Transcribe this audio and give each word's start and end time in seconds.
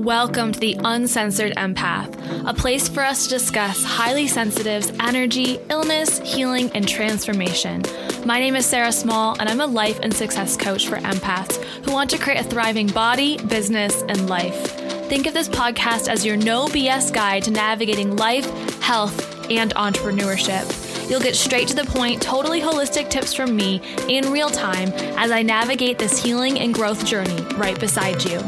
Welcome 0.00 0.52
to 0.52 0.58
the 0.58 0.78
Uncensored 0.82 1.52
Empath, 1.56 2.48
a 2.48 2.54
place 2.54 2.88
for 2.88 3.02
us 3.02 3.24
to 3.24 3.28
discuss 3.28 3.84
highly 3.84 4.26
sensitive's 4.26 4.90
energy, 4.98 5.58
illness, 5.68 6.20
healing, 6.20 6.70
and 6.74 6.88
transformation. 6.88 7.82
My 8.24 8.40
name 8.40 8.56
is 8.56 8.64
Sarah 8.64 8.92
Small, 8.92 9.38
and 9.38 9.46
I'm 9.46 9.60
a 9.60 9.66
life 9.66 10.00
and 10.02 10.12
success 10.14 10.56
coach 10.56 10.88
for 10.88 10.96
empaths 10.96 11.62
who 11.84 11.92
want 11.92 12.08
to 12.10 12.18
create 12.18 12.40
a 12.40 12.48
thriving 12.48 12.86
body, 12.86 13.36
business, 13.48 14.00
and 14.08 14.26
life. 14.26 14.68
Think 15.10 15.26
of 15.26 15.34
this 15.34 15.50
podcast 15.50 16.08
as 16.08 16.24
your 16.24 16.38
no 16.38 16.64
BS 16.68 17.12
guide 17.12 17.42
to 17.42 17.50
navigating 17.50 18.16
life, 18.16 18.46
health, 18.80 19.50
and 19.50 19.74
entrepreneurship. 19.74 21.10
You'll 21.10 21.20
get 21.20 21.36
straight 21.36 21.68
to 21.68 21.76
the 21.76 21.84
point, 21.84 22.22
totally 22.22 22.62
holistic 22.62 23.10
tips 23.10 23.34
from 23.34 23.54
me 23.54 23.82
in 24.08 24.32
real 24.32 24.48
time 24.48 24.88
as 25.18 25.30
I 25.30 25.42
navigate 25.42 25.98
this 25.98 26.22
healing 26.22 26.58
and 26.58 26.72
growth 26.72 27.04
journey 27.04 27.42
right 27.56 27.78
beside 27.78 28.24
you. 28.24 28.40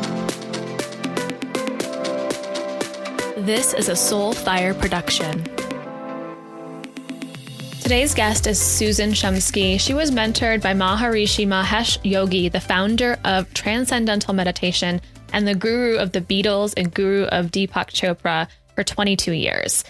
This 3.43 3.75
is 3.75 3.89
a 3.89 3.95
Soulfire 3.95 4.79
production. 4.79 5.43
Today's 7.81 8.15
guest 8.15 8.47
is 8.47 8.57
Susan 8.57 9.11
Shumsky. 9.11 9.81
She 9.81 9.95
was 9.95 10.13
mentored 10.13 10.63
by 10.63 10.75
Maharishi 10.75 11.45
Mahesh 11.45 11.99
Yogi, 12.05 12.49
the 12.51 12.61
founder 12.61 13.19
of 13.25 13.53
Transcendental 13.53 14.33
Meditation 14.33 15.01
and 15.33 15.49
the 15.49 15.57
guru 15.57 15.97
of 15.97 16.13
the 16.13 16.21
Beatles 16.21 16.73
and 16.77 16.95
guru 16.95 17.25
of 17.25 17.47
Deepak 17.51 17.89
Chopra 17.89 18.47
for 18.77 18.85
22 18.85 19.33
years. 19.33 19.83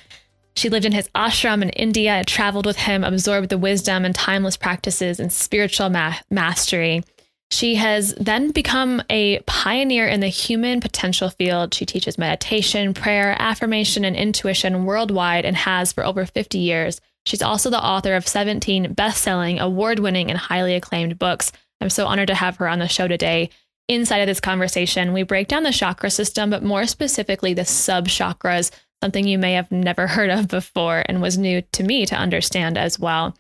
She 0.56 0.70
lived 0.70 0.86
in 0.86 0.92
his 0.92 1.10
ashram 1.14 1.60
in 1.60 1.68
India, 1.68 2.24
traveled 2.24 2.64
with 2.64 2.78
him, 2.78 3.04
absorbed 3.04 3.50
the 3.50 3.58
wisdom 3.58 4.06
and 4.06 4.14
timeless 4.14 4.56
practices 4.56 5.20
and 5.20 5.30
spiritual 5.30 5.90
ma- 5.90 6.14
mastery. 6.30 7.04
She 7.52 7.74
has 7.74 8.14
then 8.14 8.50
become 8.50 9.02
a 9.10 9.40
pioneer 9.40 10.08
in 10.08 10.20
the 10.20 10.28
human 10.28 10.80
potential 10.80 11.28
field. 11.28 11.74
She 11.74 11.84
teaches 11.84 12.16
meditation, 12.16 12.94
prayer, 12.94 13.36
affirmation, 13.38 14.06
and 14.06 14.16
intuition 14.16 14.86
worldwide 14.86 15.44
and 15.44 15.54
has 15.54 15.92
for 15.92 16.02
over 16.02 16.24
50 16.24 16.56
years. 16.56 16.98
She's 17.26 17.42
also 17.42 17.68
the 17.68 17.84
author 17.84 18.14
of 18.14 18.26
17 18.26 18.94
best 18.94 19.22
selling, 19.22 19.60
award 19.60 19.98
winning, 19.98 20.30
and 20.30 20.38
highly 20.38 20.74
acclaimed 20.74 21.18
books. 21.18 21.52
I'm 21.82 21.90
so 21.90 22.06
honored 22.06 22.28
to 22.28 22.34
have 22.34 22.56
her 22.56 22.66
on 22.66 22.78
the 22.78 22.88
show 22.88 23.06
today. 23.06 23.50
Inside 23.86 24.20
of 24.20 24.28
this 24.28 24.40
conversation, 24.40 25.12
we 25.12 25.22
break 25.22 25.48
down 25.48 25.62
the 25.62 25.72
chakra 25.72 26.08
system, 26.08 26.48
but 26.48 26.64
more 26.64 26.86
specifically, 26.86 27.52
the 27.52 27.66
sub 27.66 28.08
chakras, 28.08 28.70
something 29.02 29.28
you 29.28 29.36
may 29.36 29.52
have 29.52 29.70
never 29.70 30.06
heard 30.06 30.30
of 30.30 30.48
before 30.48 31.04
and 31.04 31.20
was 31.20 31.36
new 31.36 31.60
to 31.72 31.82
me 31.82 32.06
to 32.06 32.16
understand 32.16 32.78
as 32.78 32.98
well. 32.98 33.36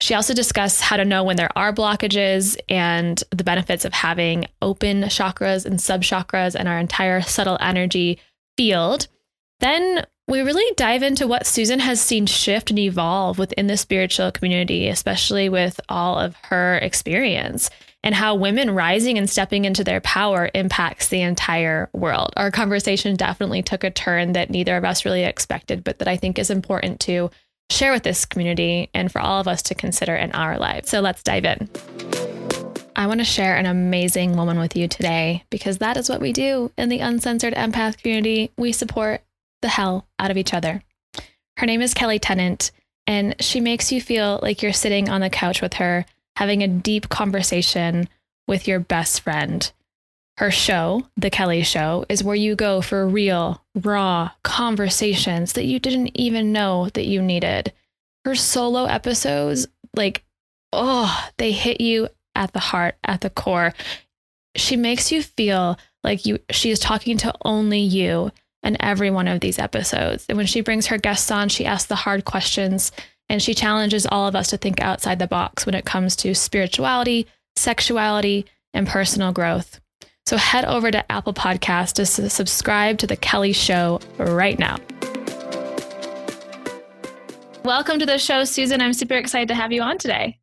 She 0.00 0.14
also 0.14 0.34
discussed 0.34 0.82
how 0.82 0.96
to 0.98 1.04
know 1.04 1.24
when 1.24 1.36
there 1.36 1.56
are 1.56 1.72
blockages 1.72 2.56
and 2.68 3.22
the 3.30 3.44
benefits 3.44 3.84
of 3.84 3.94
having 3.94 4.46
open 4.60 5.02
chakras 5.04 5.64
and 5.64 5.80
sub 5.80 6.02
chakras 6.02 6.54
and 6.54 6.68
our 6.68 6.78
entire 6.78 7.22
subtle 7.22 7.56
energy 7.60 8.18
field. 8.56 9.08
Then 9.60 10.04
we 10.28 10.40
really 10.40 10.74
dive 10.74 11.02
into 11.02 11.26
what 11.26 11.46
Susan 11.46 11.78
has 11.78 12.00
seen 12.00 12.26
shift 12.26 12.70
and 12.70 12.78
evolve 12.78 13.38
within 13.38 13.68
the 13.68 13.76
spiritual 13.76 14.32
community, 14.32 14.88
especially 14.88 15.48
with 15.48 15.80
all 15.88 16.18
of 16.18 16.36
her 16.44 16.76
experience, 16.78 17.70
and 18.02 18.14
how 18.14 18.34
women 18.34 18.72
rising 18.72 19.18
and 19.18 19.30
stepping 19.30 19.64
into 19.64 19.82
their 19.82 20.00
power 20.00 20.50
impacts 20.52 21.08
the 21.08 21.22
entire 21.22 21.88
world. 21.92 22.32
Our 22.36 22.50
conversation 22.50 23.16
definitely 23.16 23.62
took 23.62 23.82
a 23.82 23.90
turn 23.90 24.32
that 24.32 24.50
neither 24.50 24.76
of 24.76 24.84
us 24.84 25.04
really 25.04 25.24
expected, 25.24 25.84
but 25.84 26.00
that 26.00 26.08
I 26.08 26.16
think 26.16 26.38
is 26.38 26.50
important 26.50 27.00
to 27.00 27.30
share 27.70 27.92
with 27.92 28.02
this 28.02 28.24
community 28.24 28.90
and 28.94 29.10
for 29.10 29.20
all 29.20 29.40
of 29.40 29.48
us 29.48 29.62
to 29.62 29.74
consider 29.74 30.14
in 30.14 30.32
our 30.32 30.58
lives. 30.58 30.88
So 30.88 31.00
let's 31.00 31.22
dive 31.22 31.44
in. 31.44 31.68
I 32.94 33.06
want 33.06 33.20
to 33.20 33.24
share 33.24 33.56
an 33.56 33.66
amazing 33.66 34.36
woman 34.36 34.58
with 34.58 34.74
you 34.74 34.88
today 34.88 35.44
because 35.50 35.78
that 35.78 35.98
is 35.98 36.08
what 36.08 36.20
we 36.20 36.32
do 36.32 36.72
in 36.78 36.88
the 36.88 37.00
uncensored 37.00 37.54
empath 37.54 37.98
community. 37.98 38.50
We 38.56 38.72
support 38.72 39.22
the 39.60 39.68
hell 39.68 40.06
out 40.18 40.30
of 40.30 40.38
each 40.38 40.54
other. 40.54 40.82
Her 41.58 41.66
name 41.66 41.82
is 41.82 41.94
Kelli 41.94 42.18
Tennant, 42.20 42.70
and 43.06 43.36
she 43.40 43.60
makes 43.60 43.92
you 43.92 44.00
feel 44.00 44.40
like 44.42 44.62
you're 44.62 44.72
sitting 44.72 45.08
on 45.08 45.20
the 45.20 45.30
couch 45.30 45.60
with 45.60 45.74
her, 45.74 46.06
having 46.36 46.62
a 46.62 46.68
deep 46.68 47.08
conversation 47.08 48.08
with 48.48 48.66
your 48.66 48.80
best 48.80 49.20
friend. 49.20 49.70
Her 50.38 50.50
show, 50.50 51.06
The 51.16 51.30
Kelli 51.30 51.64
Show, 51.64 52.04
is 52.10 52.22
where 52.22 52.36
you 52.36 52.56
go 52.56 52.82
for 52.82 53.08
real, 53.08 53.62
raw 53.74 54.32
conversations 54.42 55.54
that 55.54 55.64
you 55.64 55.78
didn't 55.78 56.10
even 56.14 56.52
know 56.52 56.90
that 56.90 57.06
you 57.06 57.22
needed. 57.22 57.72
Her 58.24 58.34
solo 58.34 58.84
episodes, 58.84 59.66
like, 59.94 60.24
oh, 60.72 61.28
they 61.38 61.52
hit 61.52 61.80
you 61.80 62.08
at 62.34 62.52
the 62.52 62.58
heart, 62.58 62.96
at 63.02 63.22
the 63.22 63.30
core. 63.30 63.72
She 64.56 64.76
makes 64.76 65.10
you 65.10 65.22
feel 65.22 65.78
like 66.04 66.26
you 66.26 66.38
she 66.50 66.70
is 66.70 66.78
talking 66.78 67.16
to 67.18 67.34
only 67.44 67.80
you 67.80 68.30
in 68.62 68.76
every 68.80 69.10
one 69.10 69.28
of 69.28 69.40
these 69.40 69.58
episodes. 69.58 70.26
And 70.28 70.36
when 70.36 70.46
she 70.46 70.60
brings 70.60 70.88
her 70.88 70.98
guests 70.98 71.30
on, 71.30 71.48
she 71.48 71.64
asks 71.64 71.88
the 71.88 71.94
hard 71.94 72.24
questions 72.26 72.92
and 73.28 73.42
she 73.42 73.54
challenges 73.54 74.06
all 74.06 74.28
of 74.28 74.36
us 74.36 74.48
to 74.50 74.56
think 74.56 74.80
outside 74.80 75.18
the 75.18 75.26
box 75.26 75.64
when 75.64 75.74
it 75.74 75.84
comes 75.84 76.14
to 76.16 76.34
spirituality, 76.34 77.26
sexuality, 77.56 78.44
and 78.74 78.86
personal 78.86 79.32
growth. 79.32 79.80
So 80.26 80.36
head 80.36 80.64
over 80.64 80.90
to 80.90 81.12
Apple 81.12 81.32
Podcast 81.32 81.92
to 81.94 82.04
subscribe 82.04 82.98
to 82.98 83.06
The 83.06 83.16
Kelli 83.16 83.54
Show 83.54 84.00
right 84.18 84.58
now. 84.58 84.78
Welcome 87.62 88.00
to 88.00 88.06
the 88.06 88.18
show, 88.18 88.42
Susan. 88.42 88.80
I'm 88.80 88.92
super 88.92 89.14
excited 89.14 89.46
to 89.48 89.54
have 89.54 89.70
you 89.70 89.82
on 89.82 89.98
today. 89.98 90.40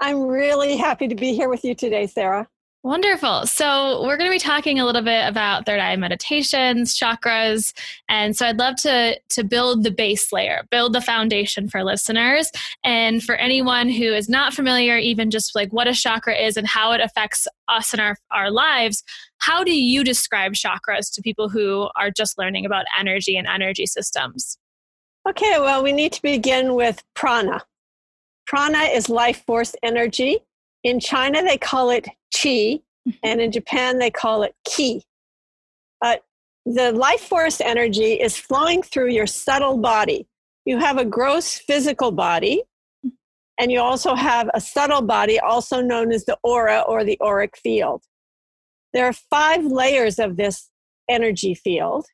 I'm 0.00 0.22
really 0.22 0.76
happy 0.76 1.06
to 1.06 1.14
be 1.14 1.34
here 1.34 1.48
with 1.48 1.64
you 1.64 1.76
today, 1.76 2.08
Sarah. 2.08 2.48
Wonderful. 2.84 3.46
So, 3.46 4.02
we're 4.02 4.16
going 4.16 4.28
to 4.28 4.34
be 4.34 4.40
talking 4.40 4.80
a 4.80 4.84
little 4.84 5.02
bit 5.02 5.28
about 5.28 5.66
third 5.66 5.78
eye 5.78 5.94
meditations, 5.94 6.98
chakras, 6.98 7.72
and 8.08 8.36
so 8.36 8.44
I'd 8.46 8.58
love 8.58 8.74
to 8.78 9.20
to 9.30 9.44
build 9.44 9.84
the 9.84 9.92
base 9.92 10.32
layer, 10.32 10.66
build 10.68 10.92
the 10.92 11.00
foundation 11.00 11.68
for 11.68 11.84
listeners, 11.84 12.50
and 12.82 13.22
for 13.22 13.36
anyone 13.36 13.88
who 13.88 14.12
is 14.12 14.28
not 14.28 14.52
familiar 14.52 14.98
even 14.98 15.30
just 15.30 15.54
like 15.54 15.72
what 15.72 15.86
a 15.86 15.92
chakra 15.92 16.34
is 16.34 16.56
and 16.56 16.66
how 16.66 16.90
it 16.90 17.00
affects 17.00 17.46
us 17.68 17.94
in 17.94 18.00
our 18.00 18.16
our 18.32 18.50
lives. 18.50 19.04
How 19.38 19.62
do 19.62 19.72
you 19.72 20.02
describe 20.02 20.54
chakras 20.54 21.14
to 21.14 21.22
people 21.22 21.48
who 21.48 21.88
are 21.94 22.10
just 22.10 22.36
learning 22.36 22.66
about 22.66 22.86
energy 22.98 23.36
and 23.36 23.46
energy 23.46 23.86
systems? 23.86 24.58
Okay, 25.28 25.60
well, 25.60 25.84
we 25.84 25.92
need 25.92 26.12
to 26.14 26.22
begin 26.22 26.74
with 26.74 27.04
prana. 27.14 27.62
Prana 28.44 28.80
is 28.92 29.08
life 29.08 29.44
force 29.46 29.76
energy. 29.84 30.38
In 30.82 30.98
China, 30.98 31.44
they 31.44 31.58
call 31.58 31.90
it 31.90 32.08
chi, 32.34 32.80
mm-hmm. 33.08 33.10
and 33.22 33.40
in 33.40 33.52
Japan, 33.52 33.98
they 33.98 34.10
call 34.10 34.42
it 34.42 34.54
ki. 34.64 35.04
But 36.00 36.22
the 36.64 36.92
life 36.92 37.20
force 37.20 37.60
energy 37.60 38.14
is 38.14 38.36
flowing 38.36 38.82
through 38.82 39.10
your 39.10 39.26
subtle 39.26 39.78
body. 39.78 40.26
You 40.64 40.78
have 40.78 40.98
a 40.98 41.04
gross 41.04 41.58
physical 41.58 42.12
body, 42.12 42.62
and 43.58 43.70
you 43.70 43.80
also 43.80 44.14
have 44.14 44.48
a 44.54 44.60
subtle 44.60 45.02
body, 45.02 45.38
also 45.40 45.80
known 45.80 46.12
as 46.12 46.24
the 46.24 46.38
aura 46.42 46.80
or 46.80 47.04
the 47.04 47.18
auric 47.20 47.56
field. 47.56 48.02
There 48.92 49.06
are 49.06 49.12
five 49.12 49.64
layers 49.64 50.18
of 50.18 50.36
this 50.36 50.70
energy 51.08 51.54
field. 51.54 52.06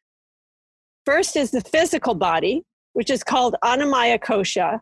First 1.05 1.37
is 1.37 1.51
the 1.51 1.61
physical 1.61 2.15
body, 2.15 2.65
which 2.93 3.11
is 3.11 3.23
called 3.23 3.57
Annamaya 3.65 4.19
Kosha, 4.19 4.81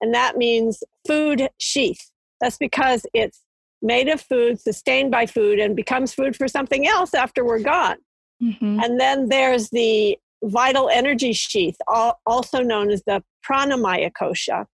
and 0.00 0.14
that 0.14 0.36
means 0.36 0.82
food 1.06 1.48
sheath. 1.58 2.10
That's 2.40 2.56
because 2.56 3.04
it's 3.12 3.40
made 3.82 4.08
of 4.08 4.20
food, 4.20 4.60
sustained 4.60 5.10
by 5.10 5.26
food, 5.26 5.58
and 5.58 5.74
becomes 5.74 6.12
food 6.12 6.36
for 6.36 6.48
something 6.48 6.86
else 6.86 7.14
after 7.14 7.44
we're 7.44 7.60
gone. 7.60 7.96
Mm-hmm. 8.42 8.80
And 8.80 9.00
then 9.00 9.28
there's 9.28 9.70
the 9.70 10.18
vital 10.44 10.88
energy 10.88 11.32
sheath, 11.32 11.76
also 11.86 12.62
known 12.62 12.90
as 12.90 13.02
the 13.06 13.22
pranamaya 13.48 14.10
kosha, 14.12 14.66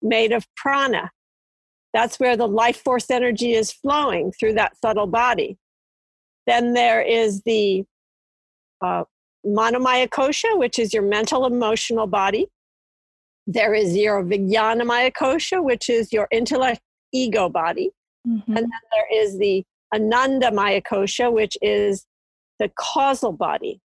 made 0.00 0.32
of 0.32 0.46
prana. 0.56 1.10
That's 1.92 2.18
where 2.18 2.36
the 2.36 2.48
life 2.48 2.82
force 2.82 3.10
energy 3.10 3.52
is 3.52 3.70
flowing 3.72 4.32
through 4.38 4.54
that 4.54 4.76
subtle 4.78 5.06
body. 5.06 5.58
Then 6.46 6.72
there 6.72 7.02
is 7.02 7.42
the 7.44 7.84
uh, 8.82 9.04
manomaya 9.46 10.08
kosha, 10.08 10.58
which 10.58 10.78
is 10.78 10.94
your 10.94 11.02
mental 11.02 11.46
emotional 11.46 12.06
body. 12.06 12.46
There 13.46 13.74
is 13.74 13.96
your 13.96 14.24
vijnanamaya 14.24 15.12
kosha, 15.12 15.62
which 15.62 15.90
is 15.90 16.12
your 16.12 16.28
intellect 16.30 16.80
ego 17.12 17.48
body. 17.48 17.90
Mm-hmm. 18.26 18.56
And 18.56 18.64
then 18.64 18.80
there 18.92 19.22
is 19.22 19.38
the 19.38 19.64
Anandamaya 19.94 20.82
Kosha, 20.82 21.32
which 21.32 21.56
is 21.60 22.06
the 22.58 22.70
causal 22.76 23.32
body. 23.32 23.80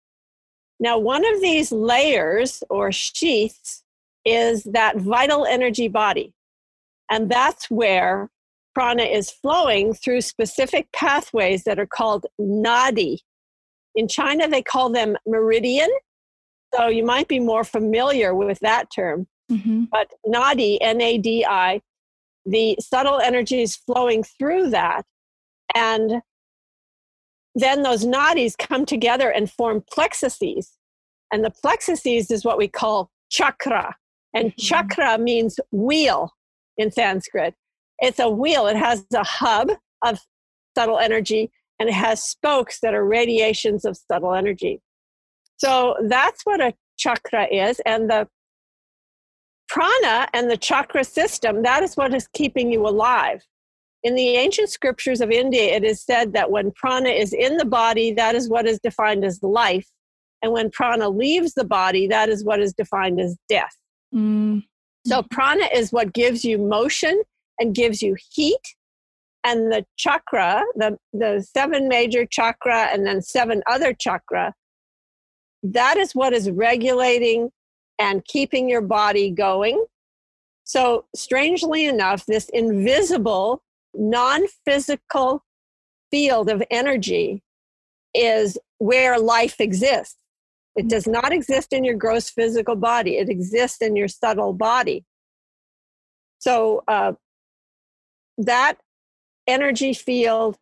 Now, 0.80 0.98
one 0.98 1.26
of 1.26 1.42
these 1.42 1.72
layers 1.72 2.64
or 2.70 2.92
sheaths 2.92 3.84
is 4.26 4.64
that 4.64 4.98
vital 4.98 5.46
energy 5.46 5.88
body. 5.88 6.34
And 7.10 7.32
that's 7.32 7.70
where 7.70 8.30
prana 8.76 9.04
is 9.04 9.32
flowing 9.32 9.94
through 9.94 10.22
specific 10.22 10.92
pathways 10.92 11.64
that 11.64 11.80
are 11.80 11.88
called 11.88 12.26
nadi. 12.40 13.18
In 13.96 14.08
China, 14.08 14.48
they 14.48 14.62
call 14.62 14.92
them 14.92 15.18
meridian. 15.26 15.90
So 16.76 16.88
you 16.88 17.04
might 17.04 17.28
be 17.28 17.40
more 17.40 17.64
familiar 17.64 18.36
with 18.36 18.60
that 18.60 18.92
term. 18.94 19.26
Mm-hmm. 19.52 19.86
But 19.92 20.12
nadi, 20.28 20.78
N 20.82 21.02
A 21.02 21.18
D 21.18 21.44
I, 21.44 21.82
the 22.48 22.78
subtle 22.80 23.20
energies 23.20 23.76
flowing 23.76 24.24
through 24.24 24.70
that. 24.72 25.04
And 25.76 26.22
then 27.56 27.84
those 27.84 28.06
nadis 28.06 28.58
come 28.58 28.86
together 28.86 29.30
and 29.30 29.52
form 29.52 29.84
plexuses. 29.92 30.78
And 31.32 31.44
the 31.44 31.52
plexuses 31.52 32.32
is 32.32 32.46
what 32.46 32.58
we 32.58 32.68
call 32.68 33.12
chakra. 33.30 33.96
And 34.34 34.50
mm-hmm. 34.50 34.62
chakra 34.62 35.18
means 35.18 35.60
wheel 35.72 36.32
in 36.78 36.92
Sanskrit. 36.92 37.56
It's 38.00 38.20
a 38.20 38.30
wheel, 38.30 38.68
it 38.68 38.78
has 38.78 39.06
a 39.14 39.24
hub 39.24 39.72
of 40.06 40.20
subtle 40.78 41.00
energy 41.00 41.52
and 41.80 41.90
it 41.90 41.96
has 41.96 42.22
spokes 42.24 42.80
that 42.82 42.94
are 42.94 43.06
radiations 43.06 43.86
of 43.86 43.98
subtle 43.98 44.34
energy. 44.34 44.82
So 45.58 45.96
that's 46.08 46.46
what 46.46 46.62
a 46.62 46.74
chakra 46.98 47.48
is. 47.52 47.80
And 47.86 48.10
the 48.10 48.28
prana 49.68 50.28
and 50.34 50.50
the 50.50 50.58
chakra 50.58 51.04
system, 51.04 51.64
that 51.64 51.84
is 51.84 51.96
what 51.96 52.14
is 52.14 52.28
keeping 52.34 52.72
you 52.72 52.88
alive. 52.88 53.44
In 54.04 54.16
the 54.16 54.30
ancient 54.30 54.70
scriptures 54.70 55.22
of 55.22 55.32
India, 55.32 55.76
it 55.76 55.84
is 55.84 56.02
said 56.02 56.34
that 56.34 56.52
when 56.52 56.72
prana 56.72 57.10
is 57.10 57.34
in 57.34 57.58
the 57.58 57.66
body, 57.66 58.14
that 58.14 58.36
is 58.36 58.50
what 58.50 58.66
is 58.68 58.80
defined 58.80 59.26
as 59.26 59.42
life. 59.42 59.88
And 60.42 60.54
when 60.54 60.70
prana 60.70 61.10
leaves 61.10 61.54
the 61.54 61.64
body, 61.64 62.08
that 62.08 62.30
is 62.30 62.46
what 62.46 62.60
is 62.60 62.74
defined 62.74 63.20
as 63.20 63.36
death. 63.50 63.76
Mm. 64.14 64.64
So, 65.06 65.24
prana 65.32 65.68
is 65.74 65.92
what 65.92 66.14
gives 66.14 66.46
you 66.46 66.58
motion 66.58 67.22
and 67.60 67.74
gives 67.74 68.02
you 68.02 68.16
heat. 68.32 68.76
And 69.44 69.72
the 69.72 69.86
chakra, 69.98 70.64
the, 70.76 70.98
the 71.14 71.46
seven 71.56 71.88
major 71.88 72.26
chakra 72.26 72.90
and 72.94 73.06
then 73.06 73.22
seven 73.22 73.64
other 73.68 73.94
chakra, 73.94 74.54
that 75.64 75.98
is 75.98 76.14
what 76.14 76.34
is 76.34 76.52
regulating 76.52 77.50
and 78.00 78.24
keeping 78.26 78.70
your 78.70 78.82
body 78.82 79.32
going. 79.32 79.86
So, 80.64 81.06
strangely 81.16 81.86
enough, 81.86 82.26
this 82.26 82.50
invisible, 82.50 83.64
non 83.94 84.48
physical 84.66 85.44
field 86.12 86.50
of 86.50 86.62
energy 86.70 87.42
is 88.14 88.58
where 88.80 89.20
life 89.20 89.60
exists. 89.60 90.18
It 90.76 90.88
does 90.88 91.08
not 91.08 91.34
exist 91.34 91.74
in 91.74 91.84
your 91.84 91.96
gross 91.96 92.30
physical 92.30 92.76
body, 92.76 93.18
it 93.18 93.30
exists 93.30 93.82
in 93.82 93.96
your 93.96 94.08
subtle 94.08 94.54
body. 94.54 95.06
So, 96.40 96.84
uh, 96.88 97.14
that 98.38 98.78
energy 99.48 99.94
field 99.94 100.58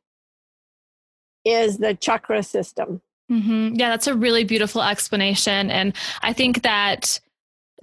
is 1.43 1.77
the 1.77 1.93
chakra 1.93 2.43
system. 2.43 3.01
Mm-hmm. 3.31 3.75
Yeah, 3.75 3.89
that's 3.89 4.07
a 4.07 4.15
really 4.15 4.43
beautiful 4.43 4.81
explanation. 4.81 5.71
And 5.71 5.93
I 6.21 6.33
think 6.33 6.61
that 6.61 7.19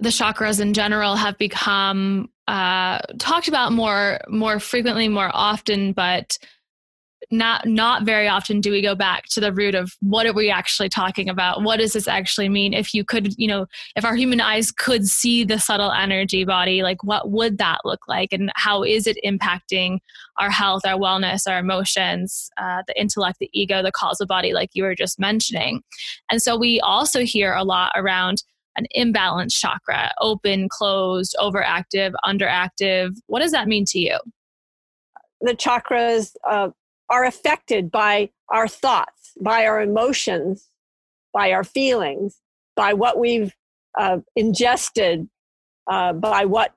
the 0.03 0.09
chakras 0.09 0.59
in 0.59 0.73
general 0.73 1.15
have 1.15 1.37
become 1.37 2.29
uh, 2.47 2.99
talked 3.19 3.47
about 3.47 3.71
more 3.71 4.19
more 4.27 4.59
frequently, 4.59 5.07
more 5.07 5.31
often, 5.33 5.93
but 5.93 6.37
not 7.31 7.65
not 7.65 8.03
very 8.03 8.27
often 8.27 8.59
do 8.59 8.69
we 8.69 8.81
go 8.81 8.95
back 8.95 9.23
to 9.25 9.39
the 9.39 9.53
root 9.53 9.75
of 9.75 9.93
what 10.01 10.25
are 10.25 10.33
we 10.33 10.51
actually 10.51 10.89
talking 10.89 11.29
about? 11.29 11.63
What 11.63 11.77
does 11.77 11.93
this 11.93 12.07
actually 12.07 12.49
mean? 12.49 12.73
If 12.73 12.93
you 12.93 13.05
could 13.05 13.33
you 13.37 13.47
know 13.47 13.65
if 13.95 14.03
our 14.03 14.15
human 14.15 14.41
eyes 14.41 14.71
could 14.71 15.07
see 15.07 15.45
the 15.45 15.57
subtle 15.57 15.91
energy 15.91 16.43
body 16.43 16.83
like 16.83 17.01
what 17.03 17.31
would 17.31 17.57
that 17.59 17.79
look 17.85 18.01
like? 18.09 18.33
And 18.33 18.51
how 18.55 18.83
is 18.83 19.07
it 19.07 19.17
impacting 19.25 19.99
our 20.37 20.49
health 20.49 20.85
our 20.85 20.99
wellness 20.99 21.49
our 21.49 21.59
emotions 21.59 22.49
uh, 22.57 22.83
the 22.87 22.99
intellect 22.99 23.37
the 23.39 23.49
ego 23.53 23.81
the 23.81 23.91
causal 23.91 24.27
body 24.27 24.51
like 24.53 24.71
you 24.73 24.83
were 24.83 24.95
just 24.95 25.17
mentioning? 25.17 25.81
And 26.29 26.41
so 26.41 26.57
we 26.57 26.81
also 26.81 27.21
hear 27.21 27.53
a 27.53 27.63
lot 27.63 27.93
around 27.95 28.43
an 28.75 28.85
imbalanced 28.95 29.57
chakra, 29.59 30.11
open, 30.19 30.67
closed, 30.69 31.35
overactive, 31.39 32.13
underactive. 32.25 33.15
What 33.27 33.41
does 33.41 33.51
that 33.51 33.67
mean 33.67 33.85
to 33.85 33.99
you? 33.99 34.17
The 35.41 35.53
chakras 35.53 36.35
uh, 36.49 36.69
are 37.09 37.25
affected 37.25 37.91
by 37.91 38.29
our 38.49 38.67
thoughts, 38.67 39.33
by 39.41 39.65
our 39.65 39.81
emotions, 39.81 40.69
by 41.33 41.51
our 41.51 41.63
feelings, 41.63 42.39
by 42.75 42.93
what 42.93 43.19
we've 43.19 43.53
uh, 43.99 44.19
ingested, 44.35 45.27
uh, 45.87 46.13
by 46.13 46.45
what 46.45 46.73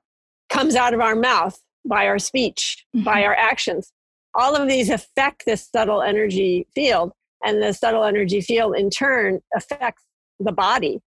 comes 0.50 0.74
out 0.74 0.94
of 0.94 1.00
our 1.00 1.16
mouth, 1.16 1.58
by 1.84 2.06
our 2.06 2.18
speech, 2.18 2.84
mm-hmm. 2.94 3.04
by 3.04 3.24
our 3.24 3.34
actions. 3.34 3.92
All 4.34 4.54
of 4.54 4.68
these 4.68 4.90
affect 4.90 5.44
this 5.46 5.66
subtle 5.66 6.02
energy 6.02 6.66
field, 6.74 7.12
and 7.44 7.62
the 7.62 7.72
subtle 7.72 8.04
energy 8.04 8.40
field 8.40 8.76
in 8.76 8.90
turn 8.90 9.40
affects 9.54 10.02
the 10.40 10.52
body 10.52 11.00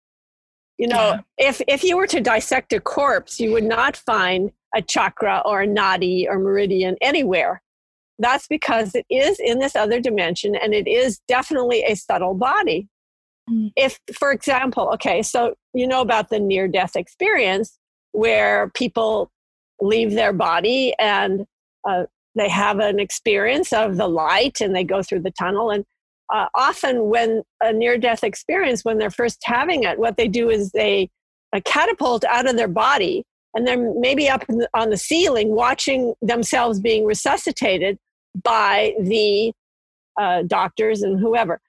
you 0.79 0.89
know, 0.89 1.21
yeah. 1.39 1.49
if 1.49 1.63
if 1.67 1.83
you 1.83 1.97
were 1.97 2.07
to 2.07 2.21
dissect 2.21 2.73
a 2.73 2.81
corpse, 2.81 3.41
you 3.41 3.53
would 3.53 3.65
not 3.65 3.97
find 3.97 4.53
a 4.75 4.83
chakra 4.83 5.43
or 5.45 5.63
a 5.63 5.67
nadi 5.67 6.27
or 6.29 6.39
meridian 6.39 6.97
anywhere. 7.01 7.63
That's 8.19 8.47
because 8.47 8.95
it 8.95 9.07
is 9.11 9.39
in 9.39 9.59
this 9.59 9.77
other 9.77 10.01
dimension 10.01 10.55
and 10.55 10.75
it 10.75 10.87
is 10.89 11.21
definitely 11.29 11.83
a 11.83 11.95
subtle 11.95 12.35
body. 12.35 12.89
Mm. 13.51 13.73
If, 13.77 13.99
for 14.19 14.33
example, 14.33 14.91
okay, 14.95 15.23
so 15.23 15.55
you 15.75 15.87
know 15.87 16.01
about 16.01 16.31
the 16.31 16.41
near 16.41 16.67
death 16.69 16.97
experience 16.97 17.79
where 18.13 18.71
people 18.71 19.31
leave 19.81 20.13
their 20.13 20.33
body 20.33 20.95
and 20.99 21.45
uh, 21.89 22.05
they 22.35 22.49
have 22.49 22.81
an 22.81 22.99
experience 22.99 23.73
of 23.73 23.97
the 23.97 24.09
light 24.09 24.61
and 24.61 24.75
they 24.75 24.85
go 24.85 25.03
through 25.03 25.21
the 25.21 25.31
tunnel 25.31 25.71
and 25.71 25.85
uh, 26.33 26.47
often 26.55 27.09
when 27.09 27.43
a 27.63 27.73
near 27.73 27.99
death 27.99 28.25
experience, 28.25 28.85
when 28.85 28.99
they're 28.99 29.11
first 29.11 29.39
having 29.45 29.85
it, 29.85 29.99
what 29.99 30.17
they 30.17 30.29
do 30.29 30.51
is 30.51 30.73
they 30.73 31.09
uh, 31.53 31.61
catapult 31.65 32.25
out 32.25 32.49
of 32.49 32.57
their 32.57 32.69
body 32.69 33.25
and 33.55 33.67
they're 33.67 33.93
maybe 33.95 34.29
up 34.29 34.45
the, 34.49 34.69
on 34.75 34.91
the 34.91 34.97
ceiling 34.97 35.55
watching 35.55 36.15
themselves 36.21 36.81
being 36.81 37.05
resuscitated 37.05 37.99
by 38.43 38.95
the 39.01 39.53
uh, 40.21 40.43
doctors 40.47 41.03
and 41.03 41.19
whoever. 41.19 41.61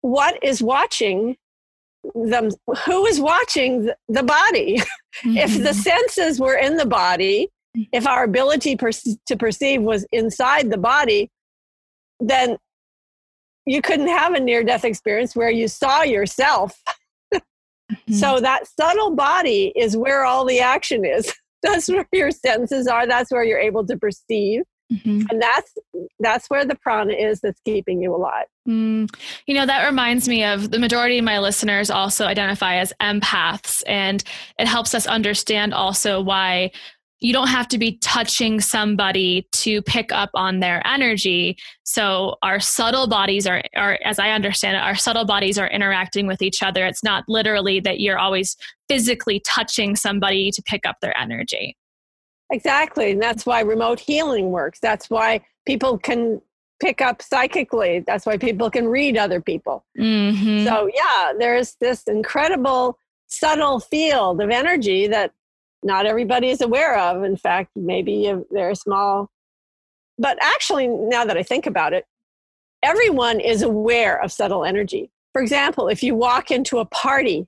What 0.00 0.42
is 0.42 0.62
watching 0.62 1.36
them? 2.14 2.50
Who 2.86 3.06
is 3.06 3.20
watching 3.20 3.90
the 4.08 4.22
body? 4.22 4.78
Mm-hmm. 4.78 5.36
if 5.36 5.52
the 5.52 5.70
mm-hmm. 5.70 5.72
senses 5.72 6.40
were 6.40 6.56
in 6.56 6.76
the 6.76 6.86
body, 6.86 7.48
if 7.92 8.06
our 8.06 8.24
ability 8.24 8.76
per- 8.76 8.90
to 8.92 9.36
perceive 9.36 9.82
was 9.82 10.06
inside 10.12 10.70
the 10.70 10.78
body, 10.78 11.30
then 12.20 12.56
you 13.68 13.82
couldn't 13.82 14.08
have 14.08 14.34
a 14.34 14.40
near 14.40 14.64
death 14.64 14.84
experience 14.84 15.36
where 15.36 15.50
you 15.50 15.68
saw 15.68 16.02
yourself. 16.02 16.80
mm-hmm. 17.34 18.12
So 18.12 18.40
that 18.40 18.66
subtle 18.66 19.14
body 19.14 19.72
is 19.76 19.96
where 19.96 20.24
all 20.24 20.44
the 20.44 20.60
action 20.60 21.04
is. 21.04 21.32
That's 21.62 21.88
where 21.88 22.06
your 22.12 22.30
senses 22.30 22.86
are. 22.86 23.06
That's 23.06 23.32
where 23.32 23.42
you're 23.42 23.58
able 23.58 23.84
to 23.86 23.96
perceive. 23.96 24.62
Mm-hmm. 24.92 25.22
And 25.28 25.42
that's 25.42 25.74
that's 26.18 26.48
where 26.48 26.64
the 26.64 26.76
prana 26.76 27.12
is 27.12 27.40
that's 27.40 27.60
keeping 27.60 28.00
you 28.00 28.14
alive. 28.14 28.46
Mm. 28.66 29.10
You 29.46 29.54
know, 29.54 29.66
that 29.66 29.84
reminds 29.84 30.28
me 30.28 30.44
of 30.44 30.70
the 30.70 30.78
majority 30.78 31.18
of 31.18 31.24
my 31.24 31.40
listeners 31.40 31.90
also 31.90 32.24
identify 32.24 32.76
as 32.76 32.94
empaths, 33.02 33.82
and 33.86 34.24
it 34.58 34.66
helps 34.66 34.94
us 34.94 35.06
understand 35.06 35.74
also 35.74 36.22
why 36.22 36.70
you 37.20 37.32
don't 37.32 37.48
have 37.48 37.66
to 37.68 37.78
be 37.78 37.98
touching 37.98 38.60
somebody 38.60 39.48
to 39.52 39.82
pick 39.82 40.12
up 40.12 40.30
on 40.34 40.60
their 40.60 40.86
energy. 40.86 41.56
So 41.82 42.36
our 42.42 42.60
subtle 42.60 43.08
bodies 43.08 43.46
are, 43.46 43.62
are, 43.76 43.98
as 44.04 44.18
I 44.18 44.30
understand 44.30 44.76
it, 44.76 44.80
our 44.80 44.94
subtle 44.94 45.24
bodies 45.24 45.58
are 45.58 45.68
interacting 45.68 46.26
with 46.26 46.42
each 46.42 46.62
other. 46.62 46.86
It's 46.86 47.02
not 47.02 47.24
literally 47.26 47.80
that 47.80 48.00
you're 48.00 48.18
always 48.18 48.56
physically 48.88 49.40
touching 49.40 49.96
somebody 49.96 50.50
to 50.52 50.62
pick 50.62 50.86
up 50.86 50.96
their 51.02 51.16
energy. 51.18 51.76
Exactly. 52.50 53.12
And 53.12 53.22
that's 53.22 53.44
why 53.44 53.60
remote 53.60 54.00
healing 54.00 54.50
works. 54.50 54.78
That's 54.80 55.10
why 55.10 55.44
people 55.66 55.98
can 55.98 56.40
pick 56.80 57.00
up 57.00 57.20
psychically. 57.20 58.04
That's 58.06 58.24
why 58.24 58.38
people 58.38 58.70
can 58.70 58.86
read 58.86 59.16
other 59.16 59.40
people. 59.40 59.84
Mm-hmm. 59.98 60.64
So, 60.64 60.88
yeah, 60.94 61.32
there's 61.38 61.74
this 61.80 62.04
incredible 62.04 62.98
subtle 63.26 63.80
field 63.80 64.40
of 64.40 64.50
energy 64.50 65.08
that 65.08 65.32
not 65.82 66.06
everybody 66.06 66.48
is 66.50 66.60
aware 66.60 66.98
of. 66.98 67.22
In 67.22 67.36
fact, 67.36 67.70
maybe 67.76 68.34
they're 68.50 68.74
small. 68.74 69.30
But 70.18 70.38
actually, 70.40 70.88
now 70.88 71.24
that 71.24 71.36
I 71.36 71.42
think 71.42 71.66
about 71.66 71.92
it, 71.92 72.04
everyone 72.82 73.40
is 73.40 73.62
aware 73.62 74.20
of 74.22 74.32
subtle 74.32 74.64
energy. 74.64 75.10
For 75.32 75.42
example, 75.42 75.88
if 75.88 76.02
you 76.02 76.14
walk 76.14 76.50
into 76.50 76.78
a 76.78 76.84
party, 76.84 77.46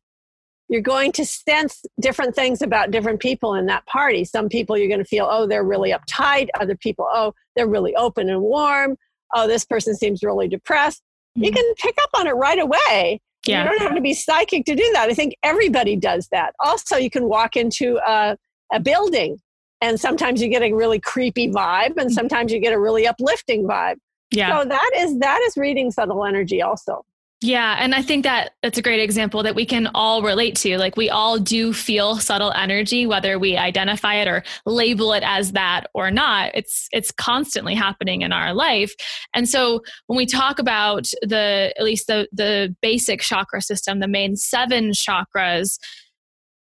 you're 0.68 0.80
going 0.80 1.10
to 1.12 1.26
sense 1.26 1.84
different 2.00 2.36
things 2.36 2.62
about 2.62 2.92
different 2.92 3.18
people 3.18 3.54
in 3.54 3.66
that 3.66 3.84
party. 3.86 4.24
Some 4.24 4.48
people 4.48 4.78
you're 4.78 4.86
going 4.86 5.00
to 5.00 5.04
feel, 5.04 5.26
oh, 5.28 5.48
they're 5.48 5.64
really 5.64 5.92
uptight. 5.92 6.48
Other 6.60 6.76
people, 6.76 7.08
oh, 7.12 7.34
they're 7.56 7.66
really 7.66 7.94
open 7.96 8.30
and 8.30 8.40
warm. 8.40 8.96
Oh, 9.34 9.48
this 9.48 9.64
person 9.64 9.96
seems 9.96 10.22
really 10.22 10.46
depressed. 10.46 11.02
Mm-hmm. 11.36 11.44
You 11.44 11.52
can 11.52 11.74
pick 11.74 11.96
up 12.00 12.10
on 12.14 12.28
it 12.28 12.36
right 12.36 12.58
away. 12.58 13.20
Yeah. 13.46 13.64
You 13.64 13.70
don't 13.70 13.80
have 13.80 13.94
to 13.94 14.00
be 14.00 14.14
psychic 14.14 14.64
to 14.66 14.74
do 14.74 14.90
that. 14.92 15.08
I 15.08 15.14
think 15.14 15.34
everybody 15.42 15.96
does 15.96 16.28
that. 16.30 16.54
Also, 16.60 16.96
you 16.96 17.10
can 17.10 17.24
walk 17.24 17.56
into 17.56 17.98
a, 18.06 18.36
a 18.72 18.80
building 18.80 19.38
and 19.80 19.98
sometimes 19.98 20.42
you 20.42 20.48
get 20.48 20.62
a 20.62 20.74
really 20.74 21.00
creepy 21.00 21.48
vibe 21.48 21.96
and 21.96 22.10
mm. 22.10 22.12
sometimes 22.12 22.52
you 22.52 22.60
get 22.60 22.72
a 22.72 22.78
really 22.78 23.06
uplifting 23.06 23.66
vibe. 23.66 23.96
Yeah. 24.30 24.60
So 24.60 24.68
that 24.68 24.90
is 24.96 25.18
that 25.18 25.40
is 25.46 25.56
reading 25.56 25.90
subtle 25.90 26.24
energy 26.24 26.62
also. 26.62 27.04
Yeah, 27.42 27.76
and 27.78 27.94
I 27.94 28.02
think 28.02 28.24
that 28.24 28.52
that's 28.62 28.76
a 28.76 28.82
great 28.82 29.00
example 29.00 29.42
that 29.44 29.54
we 29.54 29.64
can 29.64 29.88
all 29.94 30.20
relate 30.20 30.56
to. 30.56 30.76
Like 30.76 30.98
we 30.98 31.08
all 31.08 31.38
do 31.38 31.72
feel 31.72 32.16
subtle 32.18 32.52
energy 32.52 33.06
whether 33.06 33.38
we 33.38 33.56
identify 33.56 34.16
it 34.16 34.28
or 34.28 34.42
label 34.66 35.14
it 35.14 35.22
as 35.24 35.52
that 35.52 35.86
or 35.94 36.10
not. 36.10 36.50
It's 36.52 36.86
it's 36.92 37.10
constantly 37.10 37.74
happening 37.74 38.20
in 38.20 38.32
our 38.32 38.52
life. 38.52 38.94
And 39.34 39.48
so 39.48 39.80
when 40.06 40.18
we 40.18 40.26
talk 40.26 40.58
about 40.58 41.08
the 41.22 41.72
at 41.78 41.82
least 41.82 42.08
the 42.08 42.28
the 42.30 42.76
basic 42.82 43.22
chakra 43.22 43.62
system, 43.62 44.00
the 44.00 44.08
main 44.08 44.36
7 44.36 44.90
chakras, 44.90 45.78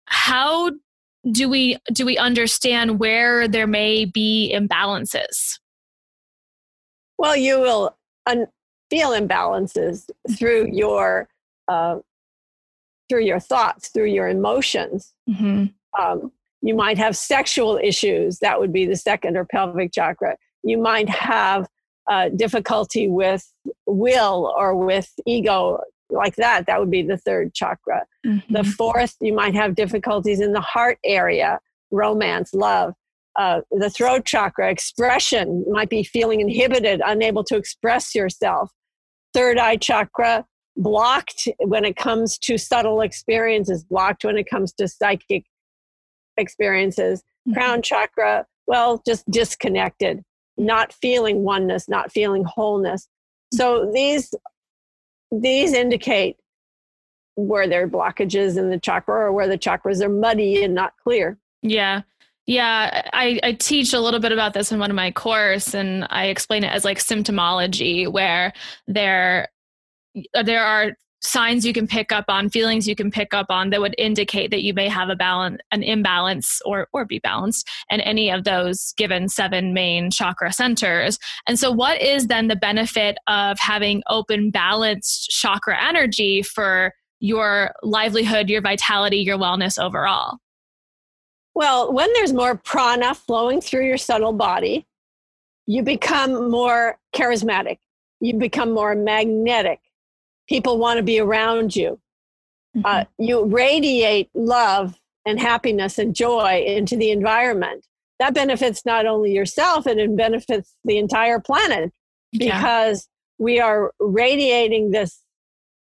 how 0.04 0.72
do 1.32 1.48
we 1.48 1.78
do 1.90 2.04
we 2.04 2.18
understand 2.18 3.00
where 3.00 3.48
there 3.48 3.66
may 3.66 4.04
be 4.04 4.54
imbalances? 4.54 5.58
Well, 7.16 7.34
you 7.34 7.60
will 7.60 7.96
feel 8.90 9.10
imbalances 9.10 10.08
through 10.38 10.68
your 10.72 11.28
uh, 11.68 11.98
through 13.08 13.24
your 13.24 13.40
thoughts, 13.40 13.88
through 13.88 14.06
your 14.06 14.28
emotions. 14.28 15.14
Mm-hmm. 15.28 15.66
Um, 16.00 16.32
you 16.62 16.74
might 16.74 16.98
have 16.98 17.16
sexual 17.16 17.78
issues. 17.82 18.38
That 18.40 18.58
would 18.58 18.72
be 18.72 18.86
the 18.86 18.96
second 18.96 19.36
or 19.36 19.44
pelvic 19.44 19.92
chakra. 19.92 20.36
You 20.62 20.78
might 20.78 21.08
have 21.08 21.68
uh, 22.10 22.30
difficulty 22.30 23.08
with 23.08 23.52
will 23.86 24.52
or 24.56 24.74
with 24.74 25.12
ego, 25.26 25.80
like 26.10 26.36
that. 26.36 26.66
That 26.66 26.80
would 26.80 26.90
be 26.90 27.02
the 27.02 27.18
third 27.18 27.54
chakra. 27.54 28.04
Mm-hmm. 28.24 28.52
The 28.52 28.64
fourth, 28.64 29.16
you 29.20 29.32
might 29.32 29.54
have 29.54 29.74
difficulties 29.74 30.40
in 30.40 30.52
the 30.52 30.60
heart 30.60 30.98
area, 31.04 31.60
romance, 31.90 32.52
love. 32.52 32.94
Uh, 33.38 33.60
the 33.70 33.90
throat 33.90 34.24
chakra, 34.24 34.70
expression, 34.70 35.64
might 35.70 35.90
be 35.90 36.02
feeling 36.02 36.40
inhibited, 36.40 37.02
unable 37.04 37.44
to 37.44 37.56
express 37.56 38.14
yourself 38.14 38.70
third 39.36 39.58
eye 39.58 39.76
chakra 39.76 40.46
blocked 40.78 41.46
when 41.58 41.84
it 41.84 41.96
comes 41.96 42.38
to 42.38 42.56
subtle 42.56 43.02
experiences, 43.02 43.84
blocked 43.84 44.24
when 44.24 44.38
it 44.38 44.48
comes 44.48 44.72
to 44.72 44.88
psychic 44.88 45.44
experiences. 46.38 47.20
Mm-hmm. 47.20 47.54
Crown 47.54 47.82
chakra, 47.82 48.46
well, 48.66 49.02
just 49.06 49.30
disconnected, 49.30 50.22
not 50.56 50.92
feeling 50.92 51.44
oneness, 51.44 51.86
not 51.88 52.10
feeling 52.10 52.44
wholeness. 52.44 53.08
So 53.52 53.90
these 53.92 54.34
these 55.30 55.72
indicate 55.72 56.36
where 57.34 57.68
there 57.68 57.82
are 57.82 57.88
blockages 57.88 58.56
in 58.56 58.70
the 58.70 58.78
chakra 58.78 59.14
or 59.14 59.32
where 59.32 59.48
the 59.48 59.58
chakras 59.58 60.00
are 60.00 60.08
muddy 60.08 60.62
and 60.62 60.74
not 60.74 60.94
clear. 61.02 61.38
Yeah. 61.62 62.02
Yeah, 62.46 63.08
I, 63.12 63.40
I 63.42 63.52
teach 63.52 63.92
a 63.92 64.00
little 64.00 64.20
bit 64.20 64.30
about 64.30 64.54
this 64.54 64.70
in 64.70 64.78
one 64.78 64.90
of 64.90 64.94
my 64.96 65.10
course, 65.10 65.74
and 65.74 66.06
I 66.10 66.26
explain 66.26 66.62
it 66.62 66.72
as 66.72 66.84
like 66.84 66.98
symptomology, 66.98 68.10
where 68.10 68.52
there 68.86 69.48
there 70.44 70.64
are 70.64 70.92
signs 71.22 71.66
you 71.66 71.72
can 71.72 71.88
pick 71.88 72.12
up 72.12 72.26
on, 72.28 72.48
feelings 72.48 72.86
you 72.86 72.94
can 72.94 73.10
pick 73.10 73.34
up 73.34 73.46
on 73.50 73.70
that 73.70 73.80
would 73.80 73.96
indicate 73.98 74.50
that 74.52 74.62
you 74.62 74.72
may 74.72 74.88
have 74.88 75.08
a 75.08 75.16
balance, 75.16 75.58
an 75.72 75.82
imbalance, 75.82 76.60
or 76.64 76.86
or 76.92 77.04
be 77.04 77.18
balanced, 77.18 77.68
and 77.90 78.00
any 78.02 78.30
of 78.30 78.44
those 78.44 78.94
given 78.96 79.28
seven 79.28 79.74
main 79.74 80.10
chakra 80.12 80.52
centers. 80.52 81.18
And 81.48 81.58
so, 81.58 81.72
what 81.72 82.00
is 82.00 82.28
then 82.28 82.46
the 82.46 82.56
benefit 82.56 83.18
of 83.26 83.58
having 83.58 84.04
open, 84.08 84.50
balanced 84.52 85.30
chakra 85.30 85.76
energy 85.84 86.42
for 86.42 86.92
your 87.18 87.72
livelihood, 87.82 88.48
your 88.48 88.62
vitality, 88.62 89.18
your 89.18 89.36
wellness 89.38 89.82
overall? 89.82 90.38
Well, 91.56 91.90
when 91.90 92.12
there's 92.12 92.34
more 92.34 92.54
prana 92.54 93.14
flowing 93.14 93.62
through 93.62 93.86
your 93.86 93.96
subtle 93.96 94.34
body, 94.34 94.86
you 95.64 95.82
become 95.82 96.50
more 96.50 96.98
charismatic. 97.14 97.78
You 98.20 98.34
become 98.34 98.72
more 98.72 98.94
magnetic. 98.94 99.80
People 100.50 100.76
want 100.76 100.98
to 100.98 101.02
be 101.02 101.18
around 101.18 101.74
you. 101.74 101.98
Uh, 102.76 102.78
mm-hmm. 102.78 102.86
Uh, 102.86 103.04
you 103.18 103.46
radiate 103.46 104.28
love 104.34 105.00
and 105.24 105.40
happiness 105.40 105.98
and 105.98 106.14
joy 106.14 106.62
into 106.66 106.94
the 106.94 107.10
environment. 107.10 107.86
That 108.18 108.34
benefits 108.34 108.84
not 108.84 109.06
only 109.06 109.32
yourself, 109.32 109.86
it 109.86 110.14
benefits 110.14 110.74
the 110.84 110.98
entire 110.98 111.40
planet 111.40 111.90
because 112.32 113.08
yeah. 113.08 113.44
we 113.44 113.60
are 113.60 113.94
radiating 113.98 114.90
this 114.90 115.22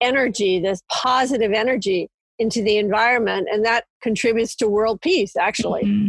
energy, 0.01 0.59
this 0.59 0.83
positive 0.91 1.51
energy 1.51 2.11
into 2.39 2.61
the 2.63 2.77
environment 2.77 3.47
and 3.51 3.65
that 3.65 3.85
contributes 4.01 4.55
to 4.55 4.67
world 4.67 5.01
peace 5.01 5.35
actually 5.35 5.83
mm-hmm. 5.83 6.07